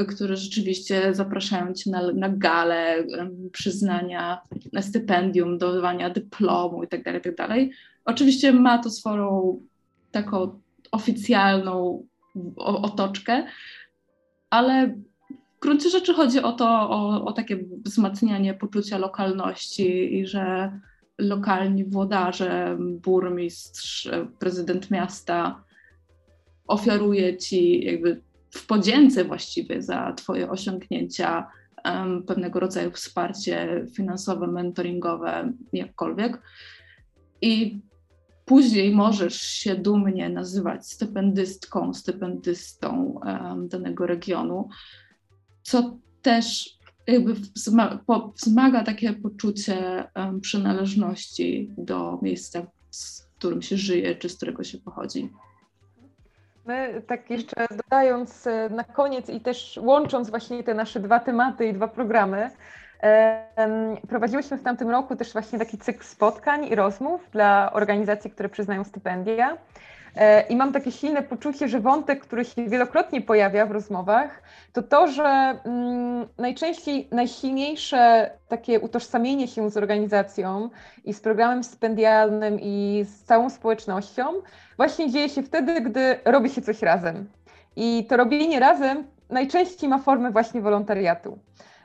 które 0.08 0.36
rzeczywiście 0.36 1.14
zapraszają 1.14 1.74
cię 1.74 1.90
na, 1.90 2.12
na 2.12 2.28
galę 2.28 3.04
przyznania 3.52 4.40
stypendium, 4.80 5.58
dodawania 5.58 6.10
dyplomu 6.10 6.82
itd., 6.82 7.04
tak 7.04 7.14
itd. 7.14 7.36
Tak 7.36 7.58
Oczywiście 8.04 8.52
ma 8.52 8.78
to 8.78 8.90
swoją 8.90 9.60
taką 10.10 10.60
oficjalną 10.92 12.06
otoczkę, 12.56 13.46
ale 14.50 14.94
gruncie 15.60 15.90
rzeczy 15.90 16.14
chodzi 16.14 16.42
o 16.42 16.52
to, 16.52 16.68
o, 16.68 17.24
o 17.24 17.32
takie 17.32 17.58
wzmacnianie 17.84 18.54
poczucia 18.54 18.98
lokalności 18.98 20.18
i 20.18 20.26
że 20.26 20.72
lokalni 21.18 21.84
włodarze, 21.84 22.76
burmistrz, 22.80 24.08
prezydent 24.38 24.90
miasta 24.90 25.64
ofiaruje 26.66 27.36
ci 27.36 27.84
jakby 27.84 28.20
w 28.50 28.66
podzięce 28.66 29.24
właściwie 29.24 29.82
za 29.82 30.12
twoje 30.12 30.50
osiągnięcia 30.50 31.46
um, 31.84 32.22
pewnego 32.22 32.60
rodzaju 32.60 32.90
wsparcie 32.90 33.86
finansowe, 33.94 34.46
mentoringowe, 34.46 35.52
jakkolwiek. 35.72 36.42
I 37.42 37.80
później 38.44 38.94
możesz 38.94 39.40
się 39.40 39.74
dumnie 39.74 40.28
nazywać 40.28 40.86
stypendystką, 40.86 41.94
stypendystą 41.94 43.20
um, 43.24 43.68
danego 43.68 44.06
regionu, 44.06 44.68
co 45.62 45.96
też 46.22 46.78
jakby 47.06 47.34
wzmaga 48.36 48.84
takie 48.84 49.12
poczucie 49.12 50.04
um, 50.16 50.40
przynależności 50.40 51.70
do 51.78 52.18
miejsca, 52.22 52.66
z 52.90 53.28
którym 53.38 53.62
się 53.62 53.76
żyje, 53.76 54.16
czy 54.16 54.28
z 54.28 54.36
którego 54.36 54.64
się 54.64 54.78
pochodzi. 54.78 55.30
My 56.66 57.02
tak 57.06 57.30
jeszcze 57.30 57.66
dodając 57.70 58.46
e, 58.46 58.68
na 58.70 58.84
koniec 58.84 59.28
i 59.28 59.40
też 59.40 59.80
łącząc 59.82 60.30
właśnie 60.30 60.62
te 60.62 60.74
nasze 60.74 61.00
dwa 61.00 61.20
tematy 61.20 61.66
i 61.66 61.72
dwa 61.72 61.88
programy, 61.88 62.50
prowadziłyśmy 64.08 64.56
w 64.56 64.62
tamtym 64.62 64.90
roku 64.90 65.16
też 65.16 65.32
właśnie 65.32 65.58
taki 65.58 65.78
cykl 65.78 66.04
spotkań 66.04 66.64
i 66.64 66.74
rozmów 66.74 67.30
dla 67.30 67.72
organizacji, 67.72 68.30
które 68.30 68.48
przyznają 68.48 68.84
stypendia. 68.84 69.56
E, 70.16 70.40
I 70.40 70.56
mam 70.56 70.72
takie 70.72 70.92
silne 70.92 71.22
poczucie, 71.22 71.68
że 71.68 71.80
wątek, 71.80 72.20
który 72.20 72.44
się 72.44 72.68
wielokrotnie 72.68 73.20
pojawia 73.20 73.66
w 73.66 73.70
rozmowach, 73.70 74.42
to 74.72 74.82
to, 74.82 75.08
że 75.08 75.24
mm, 75.64 76.26
najczęściej 76.38 77.08
najsilniejsze 77.10 78.30
takie 78.48 78.80
utożsamienie 78.80 79.48
się 79.48 79.70
z 79.70 79.76
organizacją 79.76 80.70
i 81.04 81.14
z 81.14 81.20
programem 81.20 81.64
stypendialnym 81.64 82.60
i 82.60 83.04
z 83.08 83.22
całą 83.22 83.50
społecznością 83.50 84.24
właśnie 84.76 85.10
dzieje 85.10 85.28
się 85.28 85.42
wtedy, 85.42 85.80
gdy 85.80 86.18
robi 86.24 86.50
się 86.50 86.62
coś 86.62 86.82
razem. 86.82 87.30
I 87.76 88.06
to 88.08 88.16
robienie 88.16 88.60
razem 88.60 89.04
najczęściej 89.30 89.88
ma 89.88 89.98
formę 89.98 90.30
właśnie 90.30 90.60
wolontariatu. 90.60 91.38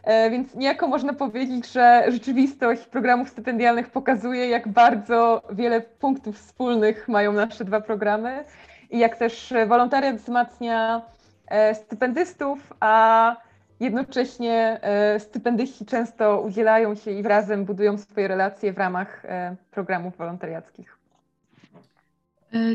E, 0.09 0.29
więc 0.29 0.55
niejako 0.55 0.87
można 0.87 1.13
powiedzieć, 1.13 1.71
że 1.71 2.03
rzeczywistość 2.07 2.85
programów 2.85 3.29
stypendialnych 3.29 3.89
pokazuje, 3.89 4.49
jak 4.49 4.67
bardzo 4.67 5.41
wiele 5.51 5.81
punktów 5.81 6.37
wspólnych 6.37 7.07
mają 7.07 7.33
nasze 7.33 7.65
dwa 7.65 7.81
programy 7.81 8.43
i 8.89 8.99
jak 8.99 9.17
też 9.17 9.53
wolontariat 9.67 10.15
wzmacnia 10.15 11.01
e, 11.47 11.75
stypendystów, 11.75 12.73
a 12.79 13.35
jednocześnie 13.79 14.79
e, 14.81 15.19
stypendyści 15.19 15.85
często 15.85 16.41
udzielają 16.41 16.95
się 16.95 17.11
i 17.11 17.23
razem 17.23 17.65
budują 17.65 17.97
swoje 17.97 18.27
relacje 18.27 18.73
w 18.73 18.77
ramach 18.77 19.23
programów 19.71 20.17
wolontariackich. 20.17 20.97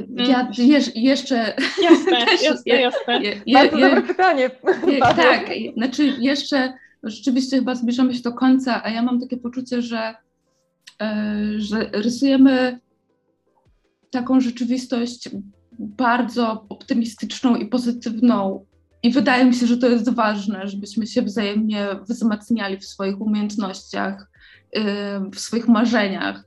Ja 0.09 0.49
jeż, 0.59 0.97
jeszcze. 0.97 1.55
Jasne, 1.83 2.19
jasne, 2.49 2.75
jasne. 2.75 3.23
Je, 3.23 3.35
je, 3.47 3.59
Bardzo 3.59 3.79
je, 3.79 3.89
dobre 3.89 4.03
pytanie. 4.03 4.51
tak, 5.01 5.47
znaczy 5.77 6.05
jeszcze 6.19 6.73
rzeczywiście 7.05 7.57
chyba 7.57 7.75
zbliżamy 7.75 8.15
się 8.15 8.23
do 8.23 8.33
końca, 8.33 8.85
a 8.85 8.91
ja 8.91 9.03
mam 9.03 9.21
takie 9.21 9.37
poczucie, 9.37 9.83
że, 9.83 10.15
e, 11.03 11.37
że 11.59 11.91
rysujemy 11.93 12.81
taką 14.11 14.41
rzeczywistość 14.41 15.31
bardzo 15.79 16.67
optymistyczną 16.69 17.57
i 17.57 17.67
pozytywną. 17.67 18.67
I 19.03 19.13
wydaje 19.13 19.45
mi 19.45 19.55
się, 19.55 19.67
że 19.67 19.77
to 19.77 19.89
jest 19.89 20.11
ważne, 20.11 20.69
żebyśmy 20.69 21.07
się 21.07 21.23
wzajemnie 21.23 21.89
wzmacniali 22.09 22.77
w 22.77 22.85
swoich 22.85 23.21
umiejętnościach, 23.21 24.31
e, 24.73 25.31
w 25.31 25.41
swoich 25.41 25.69
marzeniach, 25.69 26.45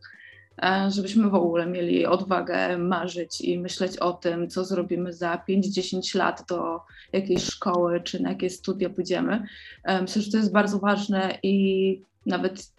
żebyśmy 0.90 1.30
w 1.30 1.36
ogóle 1.36 1.66
mieli 1.66 2.06
odwagę 2.06 2.78
marzyć 2.78 3.42
i 3.42 3.60
myśleć 3.60 3.98
o 3.98 4.14
tym, 4.14 4.50
co 4.50 4.66
zrobimy 4.66 5.14
za 5.14 5.44
5-10 5.50 6.18
lat 6.18 6.44
do 6.50 6.80
jakiejś 7.14 7.44
szkoły 7.44 8.02
czy 8.02 8.24
na 8.24 8.30
jakie 8.30 8.50
studia 8.50 8.90
pójdziemy. 8.90 9.44
Myślę, 10.02 10.22
że 10.22 10.32
to 10.32 10.38
jest 10.38 10.52
bardzo 10.52 10.80
ważne 10.80 11.40
i 11.44 12.02
nawet 12.26 12.72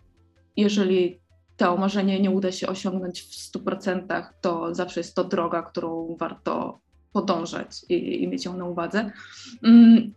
jeżeli 0.56 1.20
to 1.56 1.76
marzenie 1.76 2.20
nie 2.20 2.30
uda 2.30 2.52
się 2.52 2.66
osiągnąć 2.66 3.22
w 3.22 3.52
100%, 3.52 4.24
to 4.40 4.74
zawsze 4.74 5.00
jest 5.00 5.14
to 5.14 5.24
droga, 5.24 5.62
którą 5.62 6.16
warto 6.18 6.80
podążać 7.12 7.68
i, 7.88 8.22
i 8.22 8.28
mieć 8.28 8.44
ją 8.44 8.56
na 8.56 8.64
uwadze. 8.64 9.10
Mm, 9.62 10.14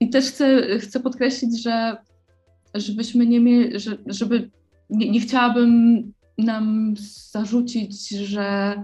I 0.00 0.10
też 0.10 0.24
chcę, 0.24 0.78
chcę 0.78 1.00
podkreślić, 1.00 1.62
że 1.62 1.96
żebyśmy 2.74 3.26
nie 3.26 3.40
mieli, 3.40 3.80
że, 3.80 3.96
żeby 4.06 4.50
nie, 4.90 5.10
nie 5.10 5.20
chciałabym 5.20 6.12
nam 6.38 6.94
zarzucić, 7.30 8.08
że 8.08 8.76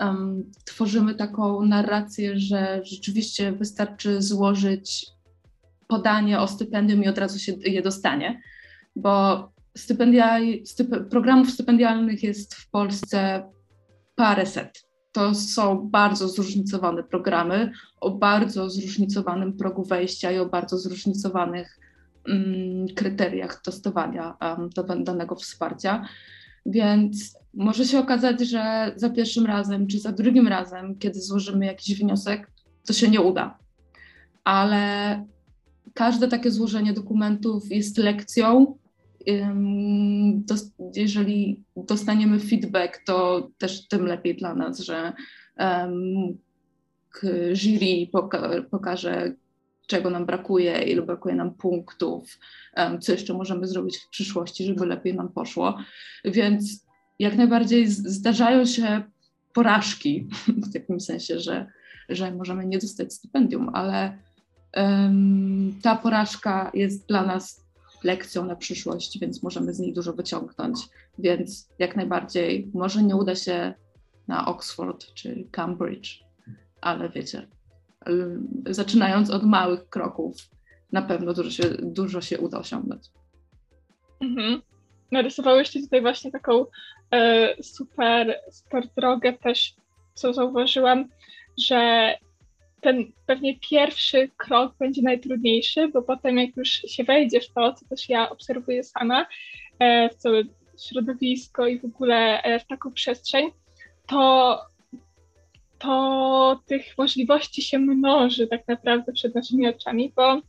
um, 0.00 0.50
tworzymy 0.64 1.14
taką 1.14 1.62
narrację, 1.62 2.38
że 2.38 2.80
rzeczywiście 2.84 3.52
wystarczy 3.52 4.22
złożyć 4.22 5.06
podanie 5.88 6.40
o 6.40 6.48
stypendium 6.48 7.04
i 7.04 7.08
od 7.08 7.18
razu 7.18 7.38
się 7.38 7.52
je 7.52 7.82
dostanie, 7.82 8.40
bo 8.96 9.48
stypendia, 9.76 10.38
programów 11.10 11.50
stypendialnych 11.50 12.22
jest 12.22 12.54
w 12.54 12.70
Polsce 12.70 13.42
paręset. 14.14 14.84
To 15.12 15.34
są 15.34 15.88
bardzo 15.90 16.28
zróżnicowane 16.28 17.02
programy 17.02 17.72
o 18.00 18.10
bardzo 18.10 18.70
zróżnicowanym 18.70 19.56
progu 19.56 19.84
wejścia 19.84 20.32
i 20.32 20.38
o 20.38 20.46
bardzo 20.46 20.78
zróżnicowanych 20.78 21.78
um, 22.28 22.86
kryteriach 22.96 23.62
testowania 23.62 24.36
um, 24.40 24.70
do 24.70 24.82
danego 24.82 25.34
wsparcia. 25.34 26.08
Więc 26.66 27.38
może 27.54 27.84
się 27.84 27.98
okazać, 27.98 28.40
że 28.40 28.92
za 28.96 29.10
pierwszym 29.10 29.46
razem 29.46 29.86
czy 29.86 29.98
za 29.98 30.12
drugim 30.12 30.48
razem, 30.48 30.98
kiedy 30.98 31.20
złożymy 31.20 31.66
jakiś 31.66 31.98
wniosek, 31.98 32.50
to 32.86 32.92
się 32.92 33.08
nie 33.08 33.20
uda. 33.20 33.58
Ale 34.44 35.24
każde 35.94 36.28
takie 36.28 36.50
złożenie 36.50 36.92
dokumentów 36.92 37.70
jest 37.70 37.98
lekcją. 37.98 38.78
Jeżeli 40.96 41.64
dostaniemy 41.76 42.40
feedback, 42.40 43.04
to 43.06 43.48
też 43.58 43.88
tym 43.88 44.06
lepiej 44.06 44.36
dla 44.36 44.54
nas, 44.54 44.78
że 44.80 45.12
jury 47.52 48.08
pokaże, 48.70 49.34
czego 49.86 50.10
nam 50.10 50.26
brakuje, 50.26 50.82
ilu 50.82 51.06
brakuje 51.06 51.34
nam 51.34 51.54
punktów, 51.54 52.38
co 53.00 53.12
jeszcze 53.12 53.34
możemy 53.34 53.66
zrobić 53.66 53.96
w 53.96 54.08
przyszłości, 54.08 54.64
żeby 54.64 54.86
lepiej 54.86 55.14
nam 55.14 55.28
poszło. 55.28 55.78
Więc 56.24 56.86
jak 57.18 57.36
najbardziej 57.36 57.86
zdarzają 57.88 58.66
się 58.66 59.02
porażki, 59.52 60.28
w 60.68 60.72
takim 60.72 61.00
sensie, 61.00 61.40
że, 61.40 61.66
że 62.08 62.30
możemy 62.30 62.66
nie 62.66 62.78
dostać 62.78 63.12
stypendium, 63.12 63.70
ale 63.72 64.18
um, 64.76 65.74
ta 65.82 65.96
porażka 65.96 66.70
jest 66.74 67.08
dla 67.08 67.26
nas 67.26 67.64
lekcją 68.04 68.44
na 68.44 68.56
przyszłość, 68.56 69.18
więc 69.18 69.42
możemy 69.42 69.74
z 69.74 69.80
niej 69.80 69.92
dużo 69.92 70.12
wyciągnąć. 70.12 70.78
Więc 71.18 71.68
jak 71.78 71.96
najbardziej 71.96 72.70
może 72.74 73.02
nie 73.02 73.16
uda 73.16 73.34
się 73.34 73.74
na 74.28 74.46
Oxford 74.46 75.14
czy 75.14 75.48
Cambridge, 75.50 76.24
ale 76.80 77.08
wiecie, 77.08 77.46
zaczynając 78.66 79.30
od 79.30 79.44
małych 79.44 79.88
kroków, 79.88 80.36
na 80.92 81.02
pewno 81.02 81.34
dużo 81.34 81.50
się, 81.50 81.64
dużo 81.82 82.20
się 82.20 82.38
uda 82.38 82.58
osiągnąć. 82.58 83.02
Mhm. 84.20 84.62
Narysowałyście 85.10 85.80
tutaj 85.80 86.00
właśnie 86.00 86.30
taką 86.30 86.66
e, 87.10 87.62
super, 87.62 88.40
super 88.52 88.88
drogę 88.96 89.32
też, 89.32 89.74
co 90.14 90.34
zauważyłam, 90.34 91.08
że 91.58 92.14
ten 92.80 93.12
pewnie 93.26 93.58
pierwszy 93.58 94.30
krok 94.36 94.74
będzie 94.78 95.02
najtrudniejszy, 95.02 95.88
bo 95.88 96.02
potem 96.02 96.38
jak 96.38 96.56
już 96.56 96.68
się 96.68 97.04
wejdzie 97.04 97.40
w 97.40 97.52
to, 97.52 97.72
co 97.72 97.88
też 97.88 98.08
ja 98.08 98.30
obserwuję 98.30 98.84
sama, 98.84 99.26
e, 99.78 100.08
w 100.08 100.14
całe 100.14 100.42
środowisko 100.88 101.66
i 101.66 101.80
w 101.80 101.84
ogóle 101.84 102.42
e, 102.42 102.60
w 102.60 102.66
taką 102.66 102.92
przestrzeń, 102.92 103.50
to 104.06 104.60
to 105.84 106.60
tych 106.66 106.98
możliwości 106.98 107.62
się 107.62 107.78
mnoży 107.78 108.46
tak 108.46 108.68
naprawdę 108.68 109.12
przed 109.12 109.34
naszymi 109.34 109.68
oczami, 109.68 110.12
bo 110.16 110.40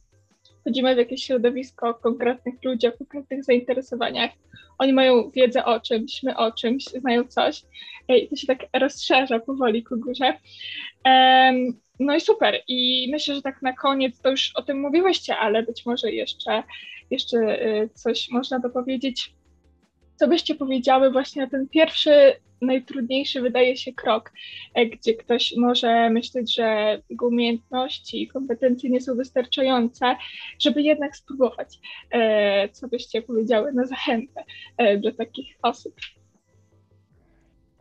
wchodzimy 0.62 0.96
w 0.96 0.98
jakieś 0.98 1.24
środowisko 1.24 1.94
konkretnych 1.94 2.56
ludzi, 2.64 2.88
o 2.88 2.92
konkretnych 2.92 3.44
zainteresowaniach. 3.44 4.32
Oni 4.78 4.94
mają 4.94 5.30
wiedzę 5.30 5.66
o 5.66 5.80
czymś, 5.80 6.24
my 6.24 6.38
o 6.38 6.52
czymś, 6.52 6.84
znają 6.84 7.24
coś 7.24 7.62
i 8.08 8.28
to 8.28 8.36
się 8.36 8.48
tak 8.48 8.60
rozszerza 8.74 9.40
powoli 9.40 9.84
ku 9.84 9.98
górze. 9.98 10.34
No 12.00 12.16
i 12.16 12.22
super. 12.22 12.62
I 12.68 13.10
myślę, 13.12 13.36
że 13.36 13.42
tak 13.42 13.62
na 13.62 13.74
koniec 13.74 14.22
to 14.22 14.30
już 14.30 14.52
o 14.56 14.62
tym 14.62 14.82
mówiłyście, 14.82 15.38
ale 15.38 15.64
być 15.64 15.86
może 15.86 16.12
jeszcze, 16.12 16.64
jeszcze 17.12 17.38
y, 17.68 17.90
coś 17.94 18.30
można 18.32 18.60
dopowiedzieć. 18.60 19.34
Co 20.16 20.28
byście 20.28 20.56
powiedziały 20.56 21.12
właśnie 21.12 21.42
na 21.42 21.50
ten 21.50 21.70
pierwszy 21.70 22.34
najtrudniejszy 22.62 23.42
wydaje 23.42 23.78
się 23.78 23.94
krok, 23.94 24.32
e, 24.74 24.86
gdzie 24.86 25.14
ktoś 25.14 25.54
może 25.58 26.10
myśleć, 26.10 26.56
że 26.56 27.02
jego 27.10 27.28
umiejętności 27.28 28.24
i 28.24 28.28
kompetencje 28.28 28.90
nie 28.90 29.02
są 29.02 29.16
wystarczające, 29.16 30.16
żeby 30.60 30.82
jednak 30.82 31.16
spróbować. 31.16 31.80
E, 32.12 32.70
co 32.70 32.88
byście 32.88 33.22
powiedziały 33.22 33.74
na 33.74 33.86
zachętę 33.86 34.44
e, 34.78 34.98
dla 34.98 35.12
takich 35.12 35.58
osób? 35.62 35.96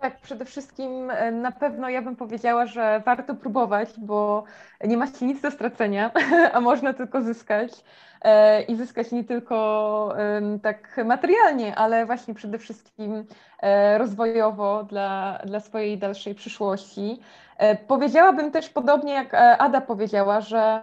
Tak, 0.04 0.20
przede 0.20 0.44
wszystkim 0.44 1.10
e, 1.10 1.30
na 1.32 1.52
pewno 1.52 1.88
ja 1.88 2.02
bym 2.02 2.16
powiedziała, 2.16 2.66
że 2.66 3.02
warto 3.06 3.34
próbować, 3.34 3.88
bo 3.98 4.44
nie 4.84 4.96
ma 4.96 5.06
się 5.06 5.26
nic 5.26 5.40
do 5.40 5.50
stracenia, 5.50 6.10
a 6.54 6.60
można 6.60 6.92
tylko 6.92 7.22
zyskać. 7.22 7.72
E, 8.22 8.62
I 8.62 8.76
zyskać 8.76 9.12
nie 9.12 9.24
tylko 9.24 10.14
tak 10.62 11.00
materialnie, 11.04 11.76
ale 11.76 12.06
właśnie 12.06 12.34
przede 12.34 12.58
wszystkim 12.58 13.24
e, 13.62 13.98
rozwojowo 13.98 14.84
dla, 14.84 15.38
dla 15.44 15.60
swojej 15.60 15.98
dalszej 15.98 16.34
przyszłości. 16.34 17.20
Powiedziałabym 17.88 18.50
też 18.50 18.68
podobnie 18.68 19.12
jak 19.12 19.34
Ada 19.58 19.80
powiedziała, 19.80 20.40
że 20.40 20.80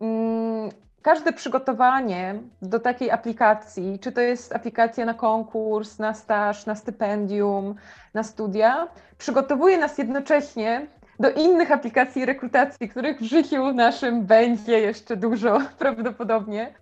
mm, 0.00 0.70
każde 1.02 1.32
przygotowanie 1.32 2.34
do 2.62 2.80
takiej 2.80 3.10
aplikacji, 3.10 3.98
czy 3.98 4.12
to 4.12 4.20
jest 4.20 4.54
aplikacja 4.54 5.04
na 5.04 5.14
konkurs, 5.14 5.98
na 5.98 6.14
staż, 6.14 6.66
na 6.66 6.74
stypendium, 6.74 7.74
na 8.14 8.22
studia, 8.22 8.88
przygotowuje 9.18 9.78
nas 9.78 9.98
jednocześnie 9.98 10.86
do 11.20 11.30
innych 11.30 11.72
aplikacji 11.72 12.26
rekrutacji, 12.26 12.88
których 12.88 13.20
w 13.20 13.24
życiu 13.24 13.72
naszym 13.72 14.26
będzie 14.26 14.80
jeszcze 14.80 15.16
dużo 15.16 15.58
prawdopodobnie. 15.78 16.74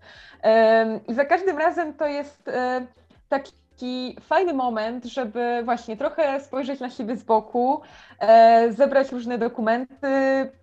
I 1.09 1.15
za 1.15 1.25
każdym 1.25 1.59
razem 1.59 1.95
to 1.95 2.07
jest 2.07 2.49
e, 2.49 2.87
taki 3.29 3.53
taki 3.77 4.17
fajny 4.21 4.55
moment, 4.55 5.05
żeby 5.05 5.63
właśnie 5.65 5.97
trochę 5.97 6.41
spojrzeć 6.41 6.81
na 6.81 6.91
siebie 6.91 7.17
z 7.17 7.23
boku, 7.23 7.81
e, 8.21 8.73
zebrać 8.73 9.13
różne 9.13 9.39
dokumenty, 9.39 10.07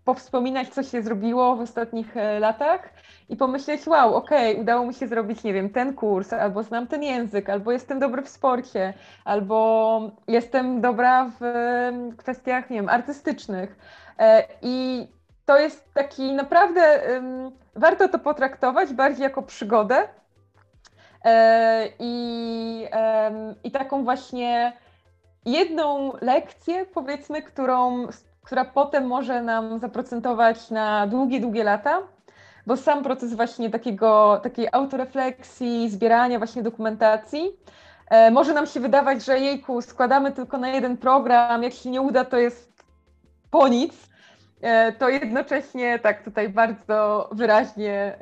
powspominać, 0.05 0.69
co 0.69 0.83
się 0.83 1.01
zrobiło 1.01 1.55
w 1.55 1.61
ostatnich 1.61 2.17
e, 2.17 2.39
latach 2.39 2.89
i 3.29 3.35
pomyśleć, 3.35 3.87
wow, 3.87 4.15
okej, 4.15 4.51
okay, 4.51 4.61
udało 4.61 4.85
mi 4.85 4.93
się 4.93 5.07
zrobić, 5.07 5.43
nie 5.43 5.53
wiem, 5.53 5.69
ten 5.69 5.93
kurs, 5.93 6.33
albo 6.33 6.63
znam 6.63 6.87
ten 6.87 7.03
język, 7.03 7.49
albo 7.49 7.71
jestem 7.71 7.99
dobry 7.99 8.21
w 8.21 8.29
sporcie, 8.29 8.93
albo 9.25 10.11
jestem 10.27 10.81
dobra 10.81 11.31
w 11.39 11.43
kwestiach, 12.17 12.69
nie 12.69 12.77
wiem, 12.77 12.89
artystycznych. 12.89 13.77
E, 14.19 14.43
I 14.61 15.07
to 15.45 15.59
jest 15.59 15.93
taki 15.93 16.33
naprawdę, 16.33 17.01
warto 17.75 18.09
to 18.09 18.19
potraktować 18.19 18.93
bardziej 18.93 19.23
jako 19.23 19.41
przygodę, 19.41 20.07
I, 21.99 22.87
I 23.63 23.71
taką 23.71 24.03
właśnie 24.03 24.73
jedną 25.45 26.13
lekcję, 26.21 26.85
powiedzmy, 26.85 27.41
którą, 27.41 28.07
która 28.43 28.65
potem 28.65 29.07
może 29.07 29.41
nam 29.41 29.79
zaprocentować 29.79 30.69
na 30.69 31.07
długie, 31.07 31.39
długie 31.39 31.63
lata, 31.63 32.01
bo 32.67 32.77
sam 32.77 33.03
proces 33.03 33.33
właśnie 33.33 33.69
takiego, 33.69 34.39
takiej 34.43 34.67
autorefleksji, 34.71 35.89
zbierania 35.89 36.37
właśnie 36.37 36.63
dokumentacji, 36.63 37.51
e, 38.09 38.31
może 38.31 38.53
nam 38.53 38.67
się 38.67 38.79
wydawać, 38.79 39.25
że 39.25 39.39
jejku, 39.39 39.81
składamy 39.81 40.31
tylko 40.31 40.57
na 40.57 40.69
jeden 40.69 40.97
program, 40.97 41.63
jak 41.63 41.73
się 41.73 41.89
nie 41.89 42.01
uda, 42.01 42.25
to 42.25 42.37
jest 42.37 42.83
po 43.51 43.67
nic, 43.67 43.93
e, 43.93 44.12
to 44.99 45.09
jednocześnie 45.09 45.99
tak 45.99 46.23
tutaj 46.23 46.49
bardzo 46.49 47.29
wyraźnie 47.31 48.17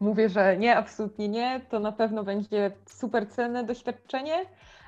mówię, 0.00 0.28
że 0.28 0.56
nie, 0.56 0.76
absolutnie 0.76 1.28
nie, 1.28 1.60
to 1.70 1.80
na 1.80 1.92
pewno 1.92 2.24
będzie 2.24 2.70
super 2.86 3.28
cenne 3.28 3.64
doświadczenie 3.64 4.36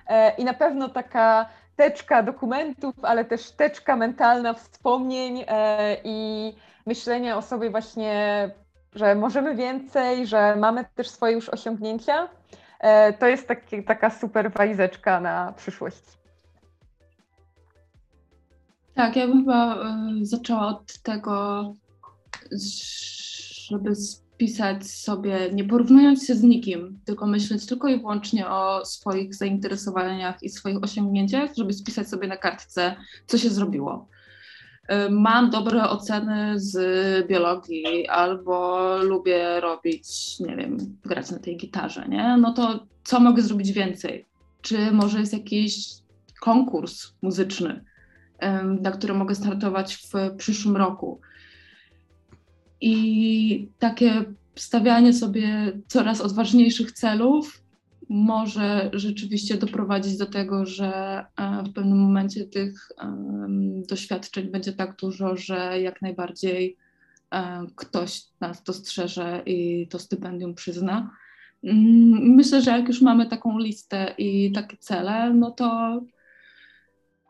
e, 0.07 0.35
i 0.37 0.45
na 0.45 0.55
pewno 0.55 0.89
taka 0.89 1.49
teczka 1.77 2.23
dokumentów, 2.23 2.95
ale 3.03 3.25
też 3.25 3.51
teczka 3.51 3.97
mentalna 3.97 4.55
wspomnień 4.55 5.45
e, 5.49 5.97
i 6.05 6.53
myślenia 6.87 7.37
o 7.37 7.43
sobie 7.43 7.71
właśnie, 7.71 8.51
że 8.95 9.15
możemy 9.15 9.55
więcej, 9.55 10.27
że 10.27 10.57
mamy 10.57 10.85
też 10.95 11.11
swoje 11.11 11.35
już 11.35 11.49
osiągnięcia. 11.49 12.29
E, 12.81 13.13
to 13.13 13.27
jest 13.27 13.49
taki, 13.49 13.85
taka 13.85 14.11
super 14.11 14.51
walizeczka 14.51 15.21
na 15.21 15.53
przyszłość. 15.57 16.20
Tak, 18.95 19.17
ja 19.17 19.29
bym 19.29 19.39
chyba 19.39 19.85
zaczęła 20.23 20.67
od 20.67 20.99
tego, 21.03 21.65
żeby 23.69 23.95
pisać 24.37 24.87
sobie, 24.91 25.51
nie 25.53 25.65
porównując 25.65 26.27
się 26.27 26.35
z 26.35 26.43
nikim, 26.43 27.01
tylko 27.05 27.27
myśleć 27.27 27.67
tylko 27.67 27.89
i 27.89 27.99
wyłącznie 27.99 28.49
o 28.49 28.85
swoich 28.85 29.35
zainteresowaniach 29.35 30.43
i 30.43 30.49
swoich 30.49 30.83
osiągnięciach, 30.83 31.51
żeby 31.57 31.73
spisać 31.73 32.09
sobie 32.09 32.29
na 32.29 32.37
kartce, 32.37 32.97
co 33.27 33.39
się 33.39 33.51
zrobiło. 33.51 34.09
Y, 34.93 35.11
mam 35.11 35.51
dobre 35.51 35.89
oceny 35.89 36.61
z 36.61 36.77
biologii, 37.29 38.09
albo 38.09 38.97
lubię 39.03 39.61
robić, 39.61 40.39
nie 40.41 40.57
wiem, 40.57 40.77
grać 41.05 41.31
na 41.31 41.39
tej 41.39 41.57
gitarze, 41.57 42.09
nie? 42.09 42.37
No 42.37 42.53
to 42.53 42.87
co 43.05 43.21
mogę 43.21 43.43
zrobić 43.43 43.73
więcej? 43.73 44.27
Czy 44.63 44.93
może 44.93 45.21
jest 45.21 45.33
jakiś 45.33 45.89
konkurs 46.41 47.13
muzyczny, 47.23 47.85
na 48.81 48.91
który 48.91 49.15
mogę 49.15 49.35
startować 49.35 49.95
w 49.95 50.37
przyszłym 50.37 50.77
roku? 50.77 51.21
I 52.81 53.69
takie 53.79 54.25
stawianie 54.55 55.13
sobie 55.13 55.73
coraz 55.89 56.21
odważniejszych 56.21 56.93
celów 56.93 57.63
może 58.09 58.91
rzeczywiście 58.93 59.57
doprowadzić 59.57 60.17
do 60.17 60.27
tego, 60.27 60.67
że 60.67 61.25
e, 61.37 61.63
w 61.63 61.73
pewnym 61.73 61.99
momencie 61.99 62.45
tych 62.45 62.89
doświadczeń 63.89 64.51
będzie 64.51 64.73
tak 64.73 64.97
dużo, 64.97 65.37
że 65.37 65.81
jak 65.81 66.03
najbardziej 66.03 66.77
e, 67.31 67.67
ktoś 67.77 68.23
nas 68.41 68.63
dostrzeże 68.63 69.43
i 69.47 69.89
to 69.89 69.99
stypendium 69.99 70.55
przyzna. 70.55 71.11
Mm, 71.65 72.35
myślę, 72.35 72.63
że 72.63 72.71
jak 72.71 72.89
już 72.89 73.03
mamy 73.03 73.27
taką 73.27 73.59
listę 73.59 74.15
i 74.19 74.53
takie 74.53 74.77
cele, 74.77 75.35
no 75.35 75.51
to 75.51 76.01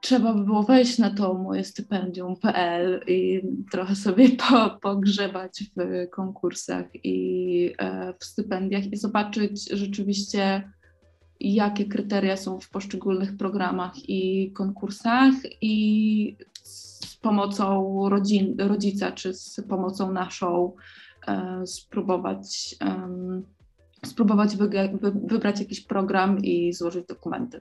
trzeba 0.00 0.34
by 0.34 0.44
było 0.44 0.62
wejść 0.62 0.98
na 0.98 1.14
to 1.14 1.34
moje 1.34 1.64
stypendium.pl 1.64 3.04
i 3.06 3.42
trochę 3.70 3.96
sobie 3.96 4.28
po, 4.48 4.70
pogrzebać 4.82 5.64
w 5.76 6.10
konkursach 6.10 6.86
i 6.94 7.72
e, 7.78 8.14
w 8.20 8.24
stypendiach 8.24 8.92
i 8.92 8.96
zobaczyć 8.96 9.70
rzeczywiście, 9.70 10.72
jakie 11.40 11.84
kryteria 11.84 12.36
są 12.36 12.60
w 12.60 12.70
poszczególnych 12.70 13.36
programach 13.36 14.08
i 14.08 14.52
konkursach 14.52 15.34
i 15.60 16.36
z 16.62 17.16
pomocą 17.16 18.08
rodzin, 18.08 18.56
rodzica 18.58 19.12
czy 19.12 19.34
z 19.34 19.60
pomocą 19.68 20.12
naszą 20.12 20.74
e, 21.26 21.66
spróbować, 21.66 22.76
spróbować 24.06 24.56
wybrać 25.02 25.60
jakiś 25.60 25.80
program 25.80 26.38
i 26.38 26.72
złożyć 26.72 27.06
dokumenty. 27.06 27.60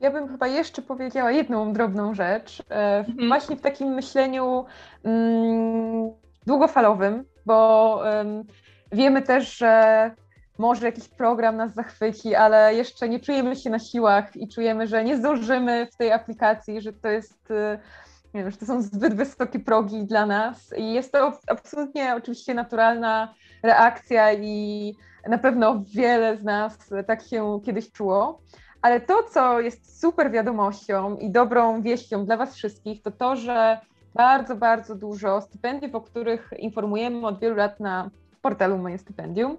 Ja 0.00 0.10
bym 0.10 0.28
chyba 0.28 0.46
jeszcze 0.46 0.82
powiedziała 0.82 1.30
jedną 1.30 1.72
drobną 1.72 2.14
rzecz, 2.14 2.62
e, 2.70 2.98
mhm. 2.98 3.28
właśnie 3.28 3.56
w 3.56 3.60
takim 3.60 3.88
myśleniu 3.88 4.64
mm, 5.04 6.10
długofalowym, 6.46 7.24
bo 7.46 8.00
um, 8.04 8.44
wiemy 8.92 9.22
też, 9.22 9.56
że 9.56 10.10
może 10.58 10.86
jakiś 10.86 11.08
program 11.08 11.56
nas 11.56 11.74
zachwyci, 11.74 12.34
ale 12.34 12.74
jeszcze 12.74 13.08
nie 13.08 13.20
czujemy 13.20 13.56
się 13.56 13.70
na 13.70 13.78
siłach 13.78 14.36
i 14.36 14.48
czujemy, 14.48 14.86
że 14.86 15.04
nie 15.04 15.16
zdążymy 15.16 15.86
w 15.86 15.96
tej 15.96 16.12
aplikacji, 16.12 16.80
że 16.80 16.92
to 16.92 17.08
jest, 17.08 17.50
e, 17.50 17.78
nie 18.34 18.42
wiem, 18.42 18.50
że 18.50 18.56
to 18.56 18.66
są 18.66 18.82
zbyt 18.82 19.14
wysokie 19.14 19.58
progi 19.58 20.04
dla 20.04 20.26
nas 20.26 20.74
i 20.76 20.92
jest 20.92 21.12
to 21.12 21.32
absolutnie 21.46 22.14
oczywiście 22.14 22.54
naturalna 22.54 23.34
reakcja 23.62 24.32
i 24.32 24.94
na 25.28 25.38
pewno 25.38 25.82
wiele 25.94 26.36
z 26.36 26.44
nas 26.44 26.78
tak 27.06 27.22
się 27.22 27.60
kiedyś 27.64 27.92
czuło. 27.92 28.40
Ale 28.82 29.00
to, 29.00 29.22
co 29.22 29.60
jest 29.60 30.00
super 30.00 30.30
wiadomością 30.30 31.16
i 31.16 31.30
dobrą 31.30 31.82
wieścią 31.82 32.26
dla 32.26 32.36
Was 32.36 32.54
wszystkich, 32.54 33.02
to 33.02 33.10
to, 33.10 33.36
że 33.36 33.80
bardzo, 34.14 34.56
bardzo 34.56 34.94
dużo 34.94 35.40
stypendiów, 35.40 35.94
o 35.94 36.00
których 36.00 36.50
informujemy 36.58 37.26
od 37.26 37.40
wielu 37.40 37.56
lat 37.56 37.80
na 37.80 38.10
portalu 38.42 38.78
Moje 38.78 38.98
Stypendium, 38.98 39.56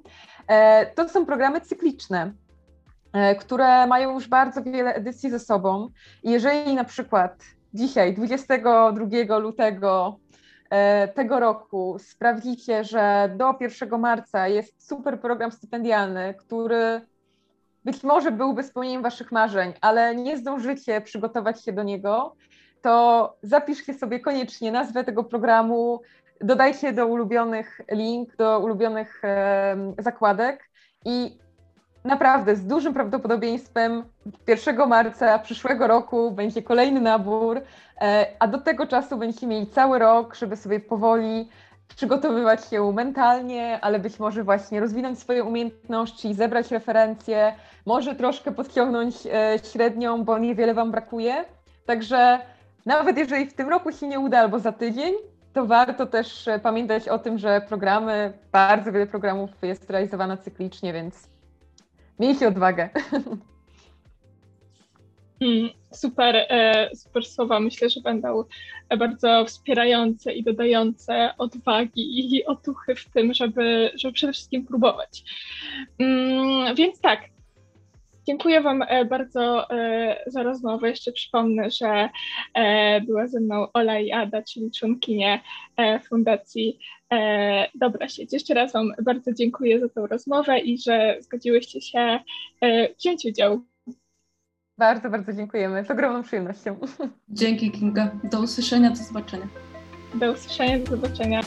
e, 0.48 0.86
to 0.86 1.10
są 1.10 1.26
programy 1.26 1.62
cykliczne, 1.62 2.34
e, 3.14 3.36
które 3.36 3.88
mają 3.88 4.14
już 4.14 4.28
bardzo 4.28 4.64
wiele 4.64 4.94
edycji 4.94 5.30
ze 5.30 5.40
sobą. 5.40 5.90
I 6.24 6.32
jeżeli 6.32 6.76
na 6.76 6.84
przykład 6.84 7.44
dzisiaj, 7.74 8.14
22 8.14 9.38
lutego 9.38 10.20
e, 10.70 11.08
tego 11.08 11.40
roku, 11.40 11.98
sprawdzicie, 12.00 12.84
że 12.84 13.34
do 13.38 13.56
1 13.60 14.00
marca 14.00 14.48
jest 14.48 14.88
super 14.88 15.20
program 15.20 15.52
stypendialny, 15.52 16.34
który 16.34 17.02
być 17.86 18.04
może 18.04 18.32
byłby 18.32 18.64
spełnieniem 18.64 19.02
waszych 19.02 19.32
marzeń, 19.32 19.74
ale 19.82 20.16
nie 20.16 20.38
zdążycie 20.38 21.02
przygotować 21.02 21.64
się 21.64 21.74
do 21.74 21.84
niego, 21.84 22.36
to 22.82 23.34
zapiszcie 23.44 23.94
sobie 23.94 24.20
koniecznie 24.20 24.72
nazwę 24.72 25.04
tego 25.04 25.24
programu, 25.24 26.02
dodajcie 26.42 26.94
do 26.94 27.08
ulubionych 27.08 27.82
link, 27.92 28.36
do 28.36 28.60
ulubionych 28.60 29.22
zakładek 29.98 30.70
i 31.06 31.38
naprawdę 32.04 32.56
z 32.56 32.66
dużym 32.66 32.94
prawdopodobieństwem 32.94 34.04
1 34.48 34.90
marca 34.90 35.40
przyszłego 35.40 35.88
roku 35.88 36.32
będzie 36.32 36.64
kolejny 36.64 37.02
nabór, 37.02 37.62
e, 38.02 38.26
a 38.40 38.48
do 38.48 38.58
tego 38.62 38.88
czasu 38.88 39.18
będziecie 39.18 39.48
mieli 39.48 39.68
cały 39.68 40.00
rok, 40.00 40.36
żeby 40.36 40.56
sobie 40.56 40.80
powoli 40.80 41.50
przygotowywać 41.96 42.66
się 42.66 42.92
mentalnie, 42.94 43.80
ale 43.82 44.00
być 44.00 44.20
może 44.20 44.44
właśnie 44.44 44.80
rozwinąć 44.80 45.20
swoje 45.20 45.44
umiejętności, 45.44 46.34
zebrać 46.34 46.72
referencje, 46.72 47.54
może 47.86 48.16
troszkę 48.16 48.52
podciągnąć 48.52 49.16
e, 49.26 49.60
średnią, 49.72 50.24
bo 50.24 50.38
niewiele 50.38 50.74
Wam 50.74 50.92
brakuje. 50.92 51.46
Także 51.86 52.40
nawet 52.86 53.18
jeżeli 53.18 53.46
w 53.46 53.54
tym 53.54 53.70
roku 53.70 53.92
się 53.92 54.08
nie 54.08 54.20
uda 54.20 54.40
albo 54.40 54.60
za 54.60 54.72
tydzień, 54.72 55.14
to 55.54 55.66
warto 55.66 56.06
też 56.06 56.48
e, 56.48 56.60
pamiętać 56.60 57.08
o 57.08 57.20
tym, 57.20 57.38
że 57.38 57.62
programy, 57.62 58.34
bardzo 58.52 58.92
wiele 58.92 59.08
programów 59.08 59.50
jest 59.62 59.90
realizowane 59.90 60.38
cyklicznie, 60.38 60.94
więc 60.94 61.30
miejcie 62.20 62.48
odwagę. 62.48 62.90
Mm, 65.42 65.70
super, 65.92 66.36
e, 66.36 66.90
super 66.96 67.26
słowa. 67.26 67.60
Myślę, 67.60 67.90
że 67.90 68.02
będą 68.02 68.44
bardzo 68.98 69.46
wspierające 69.46 70.34
i 70.34 70.44
dodające 70.44 71.34
odwagi 71.38 72.36
i 72.36 72.46
otuchy 72.46 72.96
w 72.96 73.10
tym, 73.10 73.34
żeby, 73.34 73.92
żeby 73.96 74.14
przede 74.14 74.34
wszystkim 74.34 74.66
próbować. 74.66 75.24
Mm, 76.00 76.76
więc 76.76 77.02
tak, 77.02 77.22
Dziękuję 78.28 78.62
Wam 78.62 78.84
e, 78.88 79.06
bardzo 79.06 79.70
e, 79.70 80.24
za 80.28 80.44
rozmowę. 80.44 80.90
Jeszcze 80.90 81.12
przypomnę, 81.12 81.70
że 81.72 82.10
była 83.08 83.28
ze 83.28 83.40
mną 83.40 83.68
Ola 83.74 84.00
i 84.00 84.12
Ada, 84.12 84.42
czyli 84.42 84.72
członkinie 84.72 85.40
Fundacji 86.10 86.80
Dobra 87.76 88.10
Sieć. 88.10 88.34
Jeszcze 88.34 88.54
raz 88.54 88.74
Wam 88.74 88.92
bardzo 89.04 89.34
dziękuję 89.34 89.80
za 89.80 89.90
tę 89.90 90.08
rozmowę 90.08 90.60
i 90.60 90.78
że 90.78 91.18
zgodziłyście 91.20 91.82
się 91.82 92.20
wziąć 93.00 93.26
udział 93.26 93.62
bardzo, 94.80 95.10
bardzo 95.10 95.34
dziękujemy. 95.34 95.86
Z 95.86 95.92
ogromną 95.92 96.24
przyjemnością. 96.24 96.76
Dzięki 97.30 97.72
Kinga. 97.72 98.12
Do 98.24 98.40
usłyszenia, 98.40 98.90
do 98.90 98.96
zobaczenia. 98.96 99.48
Do 100.16 100.32
usłyszenia, 100.32 100.80
do 100.80 100.86
zobaczenia. 100.86 101.42